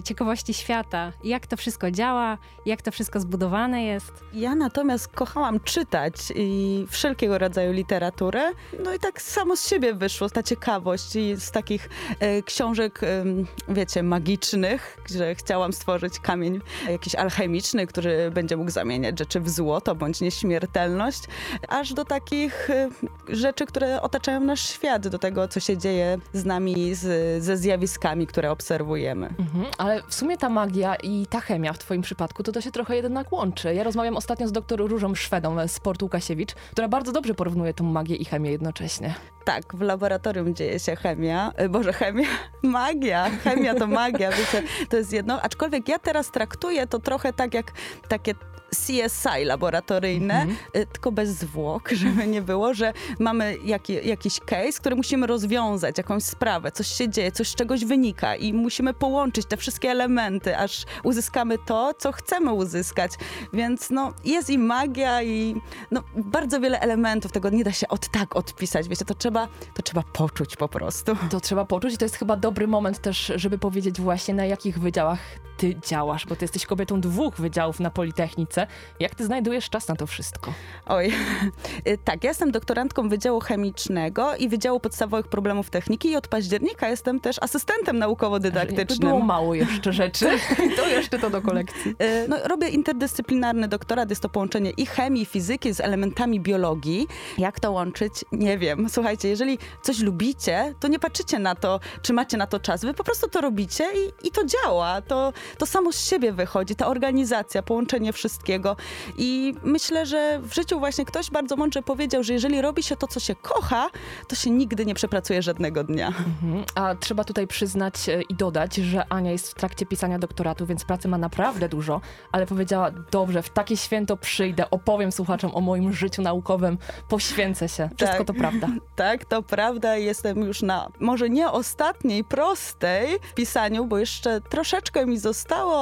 ciekawości 0.03 0.53
świata, 0.53 1.11
jak 1.23 1.47
to 1.47 1.57
wszystko 1.57 1.91
działa, 1.91 2.37
jak 2.65 2.81
to 2.81 2.91
wszystko 2.91 3.19
zbudowane 3.19 3.83
jest. 3.83 4.11
Ja 4.33 4.55
natomiast 4.55 5.07
kochałam 5.07 5.59
czytać 5.59 6.13
i 6.35 6.85
wszelkiego 6.89 7.37
rodzaju 7.37 7.73
literaturę. 7.73 8.51
No 8.83 8.93
i 8.93 8.99
tak 8.99 9.21
samo 9.21 9.55
z 9.55 9.69
siebie 9.69 9.93
wyszło 9.93 10.29
ta 10.29 10.43
ciekawość 10.43 11.15
i 11.15 11.35
z 11.35 11.51
takich 11.51 11.89
e, 12.19 12.41
książek, 12.41 13.03
em, 13.03 13.45
wiecie, 13.67 14.03
magicznych, 14.03 14.97
że 15.09 15.35
chciałam 15.35 15.73
stworzyć 15.73 16.19
kamień 16.19 16.61
jakiś 16.89 17.15
alchemiczny, 17.15 17.87
który 17.87 18.31
będzie 18.31 18.57
mógł 18.57 18.71
zamieniać 18.71 19.19
rzeczy 19.19 19.39
w 19.39 19.49
złoto 19.49 19.95
bądź 19.95 20.21
nieśmiertelność, 20.21 21.23
aż 21.67 21.93
do 21.93 22.05
takich 22.05 22.69
e, 22.69 22.89
rzeczy, 23.29 23.65
które 23.65 24.01
otaczają 24.01 24.39
nasz 24.39 24.69
świat, 24.69 25.07
do 25.07 25.19
tego, 25.19 25.47
co 25.47 25.59
się 25.59 25.77
dzieje 25.77 26.17
z 26.33 26.45
nami, 26.45 26.95
z, 26.95 27.43
ze 27.43 27.57
zjawiskami, 27.57 28.27
które 28.27 28.51
obserwujemy. 28.51 29.27
Mhm, 29.39 29.65
ale 29.77 30.01
w 30.07 30.13
sumie 30.13 30.37
ta 30.37 30.49
magia 30.49 30.95
i 30.95 31.27
ta 31.29 31.39
chemia 31.39 31.73
w 31.73 31.77
twoim 31.77 32.01
przypadku, 32.01 32.43
to 32.43 32.51
to 32.51 32.61
się 32.61 32.71
trochę 32.71 32.95
jednak 32.95 33.31
łączy. 33.31 33.73
Ja 33.73 33.83
rozmawiam 33.83 34.17
ostatnio 34.17 34.47
z 34.47 34.51
doktor 34.51 34.79
Różą 34.79 35.15
Szwedą 35.15 35.67
z 35.67 35.79
Portu 35.79 36.05
Łukasiewicz, 36.05 36.53
która 36.71 36.87
bardzo 36.87 37.11
dobrze 37.11 37.33
porównuje 37.33 37.73
tą 37.73 37.83
magię 37.83 38.15
i 38.15 38.25
chemię 38.25 38.51
jednocześnie. 38.51 39.13
Tak, 39.45 39.75
w 39.75 39.81
laboratorium 39.81 40.55
dzieje 40.55 40.79
się 40.79 40.95
chemia. 40.95 41.51
E, 41.55 41.69
Boże, 41.69 41.93
chemia? 41.93 42.27
Magia. 42.63 43.29
Chemia 43.43 43.75
to 43.75 43.87
magia, 43.87 44.31
wiecie, 44.31 44.63
to 44.89 44.97
jest 44.97 45.13
jedno. 45.13 45.41
Aczkolwiek 45.41 45.87
ja 45.87 45.99
teraz 45.99 46.31
traktuję 46.31 46.87
to 46.87 46.99
trochę 46.99 47.33
tak 47.33 47.53
jak 47.53 47.71
takie 48.07 48.35
CSI 48.75 49.45
laboratoryjne, 49.45 50.47
y, 50.75 50.85
tylko 50.85 51.11
bez 51.11 51.29
zwłok, 51.29 51.89
żeby 52.01 52.27
nie 52.27 52.41
było, 52.41 52.73
że 52.73 52.93
mamy 53.19 53.57
jaki, 53.63 54.07
jakiś 54.07 54.39
case, 54.39 54.79
który 54.79 54.95
musimy 54.95 55.27
rozwiązać, 55.27 55.97
jakąś 55.97 56.23
sprawę, 56.23 56.71
coś 56.71 56.87
się 56.87 57.09
dzieje, 57.09 57.31
coś 57.31 57.47
z 57.47 57.55
czegoś 57.55 57.85
wynika 57.85 58.35
i 58.35 58.53
musimy 58.53 58.93
połączyć 58.93 59.45
te 59.45 59.57
wszystkie 59.57 59.91
elementy, 59.91 60.57
aż 60.57 60.85
uzyskamy 61.03 61.57
to, 61.65 61.93
co 61.97 62.11
chcemy 62.11 62.53
uzyskać. 62.53 63.11
Więc 63.53 63.89
no, 63.89 64.13
jest 64.25 64.49
i 64.49 64.57
magia 64.57 65.23
i 65.23 65.61
no, 65.91 66.03
bardzo 66.15 66.59
wiele 66.59 66.79
elementów 66.79 67.31
tego 67.31 67.49
nie 67.49 67.63
da 67.63 67.71
się 67.71 67.87
od 67.87 68.07
tak 68.07 68.35
odpisać, 68.35 68.87
wiecie, 68.87 69.05
to 69.05 69.15
trzeba, 69.15 69.47
to 69.73 69.81
trzeba 69.81 70.03
poczuć 70.03 70.55
po 70.55 70.67
prostu. 70.67 71.17
To 71.29 71.39
trzeba 71.39 71.65
poczuć 71.65 71.93
i 71.93 71.97
to 71.97 72.05
jest 72.05 72.15
chyba 72.15 72.35
dobry 72.35 72.67
moment 72.67 73.01
też, 73.01 73.31
żeby 73.35 73.57
powiedzieć 73.57 74.01
właśnie 74.01 74.33
na 74.33 74.45
jakich 74.45 74.79
wydziałach 74.79 75.19
ty 75.57 75.75
działasz, 75.87 76.25
bo 76.25 76.35
ty 76.35 76.43
jesteś 76.43 76.65
kobietą 76.65 77.01
dwóch 77.01 77.35
wydziałów 77.35 77.79
na 77.79 77.89
Politechnice. 77.89 78.67
Jak 78.99 79.15
ty 79.15 79.25
znajdujesz 79.25 79.69
czas 79.69 79.87
na 79.87 79.95
to 79.95 80.07
wszystko? 80.07 80.53
Oj, 80.85 81.13
y, 81.87 81.97
tak, 82.03 82.23
ja 82.23 82.29
jestem 82.29 82.51
doktorantką 82.51 83.09
Wydziału 83.09 83.39
Chemicznego 83.39 84.35
i 84.35 84.49
Wydziału 84.49 84.79
Podstawowych 84.79 85.27
Problemów 85.27 85.69
Techniki 85.69 86.09
i 86.09 86.15
od 86.15 86.27
października 86.27 86.89
jestem 86.89 87.19
też 87.19 87.35
asystentem 87.41 87.99
naukowo-dydaktycznym. 87.99 89.09
Było 89.09 89.19
mało 89.19 89.55
jeszcze 89.55 89.93
rzeczy, 89.93 90.25
to 90.77 90.87
jeszcze 90.87 91.19
to 91.19 91.29
do 91.29 91.41
kolekcji. 91.41 91.91
Y, 92.01 92.27
no, 92.27 92.37
robię 92.43 92.69
interdyscyplinarny 92.69 93.67
doktorat, 93.67 94.09
jest 94.09 94.21
to 94.21 94.29
połączenie 94.29 94.69
i 94.69 94.85
chemii, 94.85 95.21
i 95.21 95.25
fizyki 95.25 95.73
z 95.73 95.79
elementami 95.79 96.39
biologii. 96.39 97.07
Jak 97.37 97.59
to 97.59 97.71
łączyć? 97.71 98.13
Nie 98.31 98.57
wiem. 98.57 98.89
Słuchajcie, 98.89 99.29
jeżeli 99.29 99.57
coś 99.81 99.99
lubicie, 99.99 100.73
to 100.79 100.87
nie 100.87 100.99
patrzycie 100.99 101.39
na 101.39 101.55
to, 101.55 101.79
czy 102.01 102.13
macie 102.13 102.37
na 102.37 102.47
to 102.47 102.59
czas. 102.59 102.85
Wy 102.85 102.93
po 102.93 103.03
prostu 103.03 103.27
to 103.27 103.41
robicie 103.41 103.83
i, 103.83 104.27
i 104.27 104.31
to 104.31 104.41
działa. 104.45 105.01
To, 105.01 105.33
to 105.57 105.65
samo 105.65 105.91
z 105.91 106.05
siebie 106.09 106.33
wychodzi, 106.33 106.75
ta 106.75 106.87
organizacja, 106.87 107.63
połączenie 107.63 108.13
wszystkiego. 108.13 108.75
I 109.17 109.55
myślę, 109.63 110.05
że 110.05 110.39
w 110.43 110.53
życiu 110.53 110.79
właśnie 110.79 111.05
ktoś 111.05 111.31
bardzo 111.31 111.55
mądrze 111.55 111.81
powiedział, 111.81 112.23
że 112.23 112.33
jeżeli 112.33 112.61
robi 112.61 112.83
się 112.83 112.95
to, 112.95 113.07
co 113.07 113.19
się 113.19 113.35
kocha, 113.35 113.89
to 114.27 114.35
się 114.35 114.49
nigdy 114.49 114.85
nie 114.85 114.95
przepracuje 114.95 115.41
żadnego 115.41 115.83
dnia. 115.83 116.07
Mhm. 116.07 116.63
A 116.75 116.95
trzeba 116.95 117.23
tutaj 117.23 117.47
przyznać 117.47 118.09
e, 118.09 118.21
i 118.21 118.35
dodać, 118.35 118.75
że 118.75 119.05
Ania 119.13 119.31
jest 119.31 119.51
w 119.51 119.53
trakcie 119.53 119.85
pisania 119.85 120.19
doktoratu, 120.19 120.65
więc 120.65 120.85
pracy 120.85 121.07
ma 121.07 121.17
naprawdę 121.17 121.69
dużo, 121.69 122.01
ale 122.31 122.45
powiedziała, 122.45 122.91
dobrze, 123.11 123.41
w 123.41 123.49
takie 123.49 123.77
święto 123.77 124.17
przyjdę, 124.17 124.69
opowiem 124.69 125.11
słuchaczom 125.11 125.51
o 125.55 125.61
moim 125.61 125.93
życiu 125.93 126.21
naukowym, 126.21 126.77
poświęcę 127.09 127.69
się. 127.69 127.89
Wszystko 127.97 128.17
Tak. 128.17 128.27
to 128.27 128.33
prawda. 128.33 128.67
Tak, 128.95 129.25
to 129.25 129.43
prawda. 129.43 129.97
Jestem 129.97 130.41
już 130.41 130.61
na 130.61 130.89
może 130.99 131.29
nie 131.29 131.51
ostatniej, 131.51 132.23
prostej 132.23 133.19
w 133.31 133.33
pisaniu, 133.33 133.85
bo 133.85 133.97
jeszcze 133.97 134.41
troszeczkę 134.41 135.05
mi 135.05 135.17
zostało, 135.17 135.34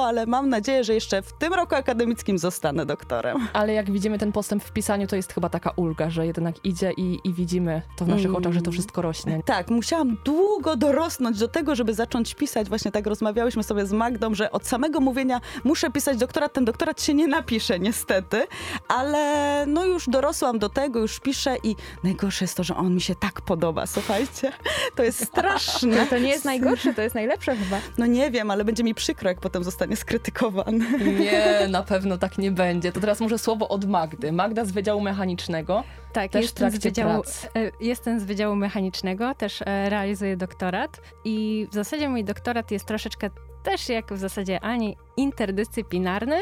ale 0.04 0.26
mam 0.26 0.48
nadzieję, 0.48 0.84
że 0.84 0.94
jeszcze 0.94 1.22
w 1.22 1.32
tym 1.32 1.54
roku 1.54 1.74
akademickim 1.74 2.38
zostanę 2.38 2.86
doktorem. 2.86 3.48
Ale 3.52 3.72
jak 3.72 3.90
widzimy 3.90 4.18
ten 4.18 4.32
postęp 4.32 4.64
w 4.64 4.72
pisaniu, 4.72 5.06
to 5.06 5.16
jest 5.16 5.32
chyba 5.32 5.48
taka 5.48 5.70
ulga, 5.76 6.10
że 6.10 6.26
jednak 6.26 6.64
idzie 6.64 6.92
i, 6.96 7.20
i 7.24 7.32
widzimy 7.32 7.82
to 7.96 8.04
w 8.04 8.08
naszych 8.08 8.24
Mm. 8.24 8.36
oczach, 8.36 8.52
że 8.52 8.62
to 8.62 8.70
wszystko 8.72 9.02
rośnie. 9.02 9.40
Tak, 9.44 9.70
musiałam 9.70 10.16
długo 10.24 10.76
dorosnąć 10.76 11.38
do 11.38 11.48
tego, 11.48 11.74
żeby 11.74 11.94
zacząć 11.94 12.34
pisać. 12.34 12.68
Właśnie 12.68 12.90
tak 12.92 13.06
rozmawiałyśmy 13.06 13.62
sobie 13.62 13.86
z 13.86 13.92
Magdą, 13.92 14.34
że 14.34 14.50
od 14.52 14.66
samego 14.66 15.00
mówienia 15.00 15.40
muszę 15.64 15.90
pisać 15.90 16.18
doktorat, 16.18 16.52
ten 16.52 16.64
doktorat 16.64 17.02
się 17.02 17.14
nie 17.14 17.26
napisze 17.28 17.78
niestety, 17.78 18.46
ale 18.88 19.64
no 19.66 19.84
już 19.84 20.08
dorosłam 20.08 20.58
do 20.58 20.68
tego, 20.68 21.00
już 21.00 21.20
piszę 21.20 21.56
i 21.62 21.76
najgorsze 22.04 22.44
jest 22.44 22.56
to, 22.56 22.64
że 22.64 22.76
on 22.76 22.94
mi 22.94 23.00
się 23.00 23.14
tak 23.14 23.40
podoba, 23.40 23.86
słuchajcie. 23.86 24.52
To 24.94 25.02
jest 25.02 25.24
straszne. 25.24 26.00
A 26.02 26.06
to 26.06 26.18
nie 26.18 26.28
jest 26.28 26.44
najgorsze, 26.44 26.94
to 26.94 27.02
jest 27.02 27.14
najlepsze 27.14 27.56
chyba. 27.56 27.76
No 27.98 28.06
nie 28.06 28.30
wiem, 28.30 28.50
ale 28.50 28.64
będzie 28.64 28.84
mi 28.84 28.94
przykro, 28.94 29.28
jak 29.28 29.40
potem 29.44 29.64
zostanie 29.64 29.96
skrytykowany. 29.96 30.98
Nie, 31.20 31.68
na 31.68 31.82
pewno 31.82 32.18
tak 32.18 32.38
nie 32.38 32.50
będzie. 32.50 32.92
To 32.92 33.00
teraz 33.00 33.20
może 33.20 33.38
słowo 33.38 33.68
od 33.68 33.84
Magdy. 33.84 34.32
Magda 34.32 34.64
z 34.64 34.70
Wydziału 34.70 35.00
Mechanicznego. 35.00 35.84
Tak, 36.12 36.30
Też 36.32 36.42
jestem 36.42 36.70
z, 36.70 36.78
wydziału, 36.78 37.22
prac. 37.22 37.44
e, 37.44 37.48
jestem 37.80 38.20
z 38.20 38.24
Wydziału 38.24 38.56
Mechanicznego, 38.56 39.34
też 39.34 39.62
e, 39.62 39.90
realizuję 39.90 40.36
doktorat 40.36 41.00
i 41.24 41.66
w 41.70 41.74
zasadzie 41.74 42.08
mój 42.08 42.24
doktorat 42.24 42.70
jest 42.70 42.84
troszeczkę 42.84 43.30
też 43.62 43.88
jak 43.88 44.12
w 44.12 44.18
zasadzie 44.18 44.60
Ani 44.60 44.96
interdyscyplinarny. 45.16 46.36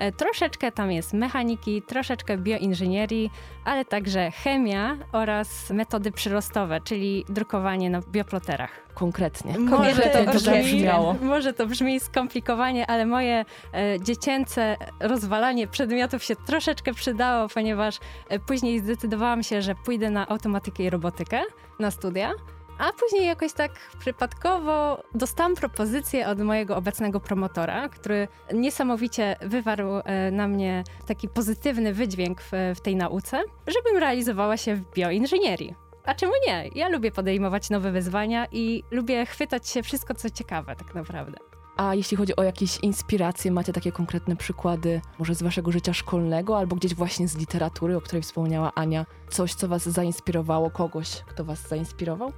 E, 0.00 0.12
Troszeczkę 0.12 0.72
tam 0.72 0.92
jest 0.92 1.12
mechaniki, 1.12 1.82
troszeczkę 1.82 2.38
bioinżynierii, 2.38 3.30
ale 3.64 3.84
także 3.84 4.30
chemia 4.30 4.96
oraz 5.12 5.70
metody 5.70 6.12
przyrostowe, 6.12 6.80
czyli 6.80 7.24
drukowanie 7.28 7.90
na 7.90 8.00
bioploterach. 8.00 8.70
Konkretnie. 8.94 9.58
Może 9.58 9.94
Że 9.94 10.02
to 10.02 10.18
brzmi- 10.32 10.62
brzmiało. 10.62 11.14
Może 11.22 11.52
to 11.52 11.66
brzmi 11.66 12.00
skomplikowanie, 12.00 12.86
ale 12.86 13.06
moje 13.06 13.44
e, 13.74 14.00
dziecięce 14.00 14.76
rozwalanie 15.00 15.66
przedmiotów 15.66 16.24
się 16.24 16.36
troszeczkę 16.36 16.94
przydało, 16.94 17.48
ponieważ 17.48 17.98
e, 18.28 18.38
później 18.38 18.80
zdecydowałam 18.80 19.42
się, 19.42 19.62
że 19.62 19.74
pójdę 19.74 20.10
na 20.10 20.28
automatykę 20.28 20.82
i 20.82 20.90
robotykę 20.90 21.42
na 21.78 21.90
studia. 21.90 22.32
A 22.80 22.92
później 22.92 23.26
jakoś 23.26 23.52
tak 23.52 23.72
przypadkowo 23.98 25.02
dostałam 25.14 25.54
propozycję 25.54 26.28
od 26.28 26.38
mojego 26.38 26.76
obecnego 26.76 27.20
promotora, 27.20 27.88
który 27.88 28.28
niesamowicie 28.54 29.36
wywarł 29.40 29.88
e, 30.04 30.30
na 30.30 30.48
mnie 30.48 30.84
taki 31.06 31.28
pozytywny 31.28 31.94
wydźwięk 31.94 32.40
w, 32.42 32.50
w 32.76 32.80
tej 32.80 32.96
nauce, 32.96 33.42
żebym 33.66 34.00
realizowała 34.00 34.56
się 34.56 34.74
w 34.74 34.92
bioinżynierii. 34.94 35.74
A 36.04 36.14
czemu 36.14 36.32
nie? 36.46 36.70
Ja 36.74 36.88
lubię 36.88 37.12
podejmować 37.12 37.70
nowe 37.70 37.92
wyzwania 37.92 38.46
i 38.52 38.84
lubię 38.90 39.26
chwytać 39.26 39.68
się 39.68 39.82
wszystko, 39.82 40.14
co 40.14 40.30
ciekawe, 40.30 40.76
tak 40.76 40.94
naprawdę. 40.94 41.38
A 41.76 41.94
jeśli 41.94 42.16
chodzi 42.16 42.36
o 42.36 42.42
jakieś 42.42 42.78
inspiracje, 42.78 43.50
macie 43.50 43.72
takie 43.72 43.92
konkretne 43.92 44.36
przykłady, 44.36 45.00
może 45.18 45.34
z 45.34 45.42
waszego 45.42 45.72
życia 45.72 45.92
szkolnego, 45.92 46.58
albo 46.58 46.76
gdzieś 46.76 46.94
właśnie 46.94 47.28
z 47.28 47.36
literatury, 47.36 47.96
o 47.96 48.00
której 48.00 48.22
wspomniała 48.22 48.74
Ania? 48.74 49.06
Coś, 49.28 49.54
co 49.54 49.68
was 49.68 49.82
zainspirowało, 49.82 50.70
kogoś, 50.70 51.22
kto 51.26 51.44
was 51.44 51.68
zainspirował? 51.68 52.32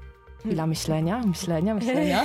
Chwila 0.46 0.66
myślenia, 0.66 1.18
myślenia, 1.26 1.74
myślenia. 1.74 2.24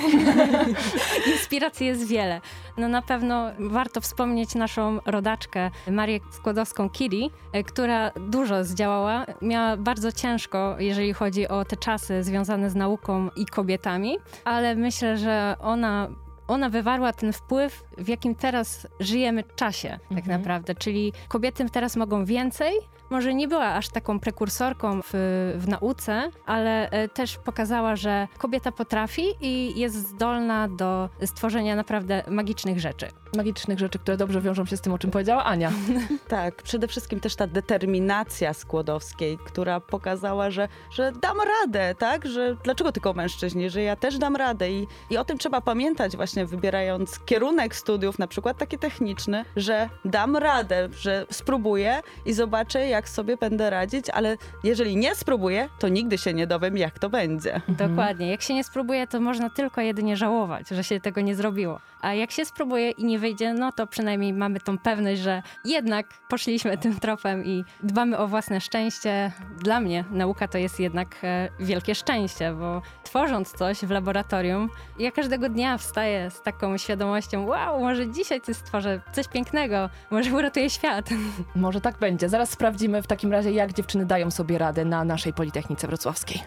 Inspiracji 1.34 1.88
jest 1.88 2.08
wiele. 2.08 2.41
No 2.77 2.88
na 2.88 3.01
pewno 3.01 3.45
warto 3.60 4.01
wspomnieć 4.01 4.56
naszą 4.56 4.99
rodaczkę 5.06 5.71
Marię 5.91 6.19
Skłodowską-Curie, 6.32 7.30
e, 7.53 7.63
która 7.63 8.12
dużo 8.30 8.63
zdziałała. 8.63 9.25
Miała 9.41 9.77
bardzo 9.77 10.12
ciężko, 10.12 10.75
jeżeli 10.80 11.13
chodzi 11.13 11.47
o 11.47 11.65
te 11.65 11.77
czasy 11.77 12.23
związane 12.23 12.69
z 12.69 12.75
nauką 12.75 13.30
i 13.36 13.45
kobietami, 13.45 14.17
ale 14.45 14.75
myślę, 14.75 15.17
że 15.17 15.56
ona 15.62 16.08
ona 16.47 16.69
wywarła 16.69 17.13
ten 17.13 17.34
wpływ, 17.34 17.84
w 17.97 18.08
jakim 18.08 18.36
teraz 18.36 18.88
żyjemy 18.99 19.43
czasie, 19.56 19.89
tak 20.10 20.17
Mhm. 20.17 20.38
naprawdę. 20.39 20.75
Czyli 20.75 21.13
kobiety 21.27 21.69
teraz 21.69 21.95
mogą 21.95 22.25
więcej. 22.25 22.73
Może 23.09 23.33
nie 23.33 23.47
była 23.47 23.65
aż 23.65 23.89
taką 23.89 24.19
prekursorką 24.19 25.01
w, 25.01 25.09
w 25.57 25.67
nauce, 25.67 26.31
ale 26.45 26.89
e, 26.89 27.09
też 27.09 27.37
pokazała, 27.37 27.95
że 27.95 28.27
kobieta 28.37 28.71
potrafi 28.71 29.23
i 29.41 29.79
jest 29.79 29.95
zdolna 29.95 30.67
do 30.67 31.09
stworzenia 31.25 31.75
naprawdę 31.75 32.23
magicznych 32.27 32.79
rzeczy. 32.79 33.07
Magicznych 33.37 33.79
rzeczy, 33.79 33.99
które 33.99 34.17
dobrze 34.17 34.41
wiążą 34.41 34.65
się 34.65 34.77
z 34.77 34.81
tym, 34.81 34.93
o 34.93 34.97
czym 34.97 35.11
powiedziała 35.11 35.45
Ania. 35.45 35.71
Tak, 36.27 36.63
przede 36.63 36.87
wszystkim 36.87 37.19
też 37.19 37.35
ta 37.35 37.47
determinacja 37.47 38.53
Skłodowskiej, 38.53 39.37
która 39.45 39.79
pokazała, 39.79 40.51
że, 40.51 40.67
że 40.91 41.11
dam 41.11 41.37
radę, 41.41 41.95
tak? 41.95 42.25
Że 42.25 42.55
dlaczego 42.63 42.91
tylko 42.91 43.13
mężczyźni, 43.13 43.69
że 43.69 43.81
ja 43.81 43.95
też 43.95 44.17
dam 44.17 44.35
radę 44.35 44.71
i, 44.71 44.87
i 45.09 45.17
o 45.17 45.25
tym 45.25 45.37
trzeba 45.37 45.61
pamiętać 45.61 46.15
właśnie 46.15 46.45
wybierając 46.45 47.19
kierunek 47.19 47.75
studiów, 47.75 48.19
na 48.19 48.27
przykład 48.27 48.57
taki 48.57 48.77
techniczny, 48.77 49.45
że 49.55 49.89
dam 50.05 50.37
radę, 50.37 50.89
że 50.91 51.25
spróbuję 51.31 52.01
i 52.25 52.33
zobaczę, 52.33 52.87
jak 52.87 52.96
sobie 53.05 53.38
będę 53.38 53.69
radzić, 53.69 54.10
ale 54.10 54.38
jeżeli 54.63 54.97
nie 54.97 55.15
spróbuję, 55.15 55.69
to 55.79 55.88
nigdy 55.88 56.17
się 56.17 56.33
nie 56.33 56.47
dowiem, 56.47 56.77
jak 56.77 56.99
to 56.99 57.10
będzie. 57.10 57.62
Dokładnie. 57.67 58.31
Jak 58.31 58.41
się 58.41 58.53
nie 58.53 58.63
spróbuje, 58.63 59.07
to 59.07 59.19
można 59.19 59.49
tylko 59.49 59.81
jedynie 59.81 60.17
żałować, 60.17 60.69
że 60.69 60.83
się 60.83 60.99
tego 60.99 61.21
nie 61.21 61.36
zrobiło. 61.36 61.79
A 62.01 62.13
jak 62.13 62.31
się 62.31 62.45
spróbuje 62.45 62.91
i 62.91 63.05
nie 63.05 63.19
wyjdzie, 63.19 63.53
no 63.53 63.71
to 63.71 63.88
przynajmniej 63.88 64.33
mamy 64.33 64.60
tą 64.60 64.77
pewność, 64.77 65.21
że 65.21 65.43
jednak 65.65 66.07
poszliśmy 66.29 66.77
tym 66.77 66.99
tropem 66.99 67.45
i 67.45 67.63
dbamy 67.83 68.17
o 68.17 68.27
własne 68.27 68.62
szczęście. 68.62 69.31
Dla 69.60 69.79
mnie 69.79 70.03
nauka 70.12 70.47
to 70.47 70.57
jest 70.57 70.79
jednak 70.79 71.15
e, 71.23 71.49
wielkie 71.60 71.95
szczęście, 71.95 72.53
bo 72.53 72.81
tworząc 73.03 73.51
coś 73.51 73.77
w 73.77 73.91
laboratorium, 73.91 74.69
ja 74.99 75.12
każdego 75.12 75.49
dnia 75.49 75.77
wstaję 75.77 76.31
z 76.31 76.41
taką 76.41 76.77
świadomością, 76.77 77.45
wow, 77.45 77.79
może 77.81 78.12
dzisiaj 78.12 78.41
coś 78.41 78.55
stworzę, 78.55 79.01
coś 79.13 79.27
pięknego, 79.27 79.89
może 80.12 80.33
uratuję 80.33 80.69
świat. 80.69 81.10
Może 81.55 81.81
tak 81.81 81.97
będzie. 81.97 82.29
Zaraz 82.29 82.49
sprawdzimy 82.49 83.01
w 83.01 83.07
takim 83.07 83.31
razie, 83.31 83.51
jak 83.51 83.73
dziewczyny 83.73 84.05
dają 84.05 84.31
sobie 84.31 84.57
radę 84.57 84.86
na 84.86 85.03
naszej 85.03 85.33
Politechnice 85.33 85.88
Wrocławskiej. 85.88 86.41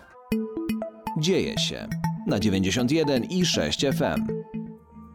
Dzieje 1.18 1.58
się 1.58 1.88
na 2.26 2.38
91 2.38 3.24
i 3.24 3.46
6 3.46 3.80
FM. 3.80 4.59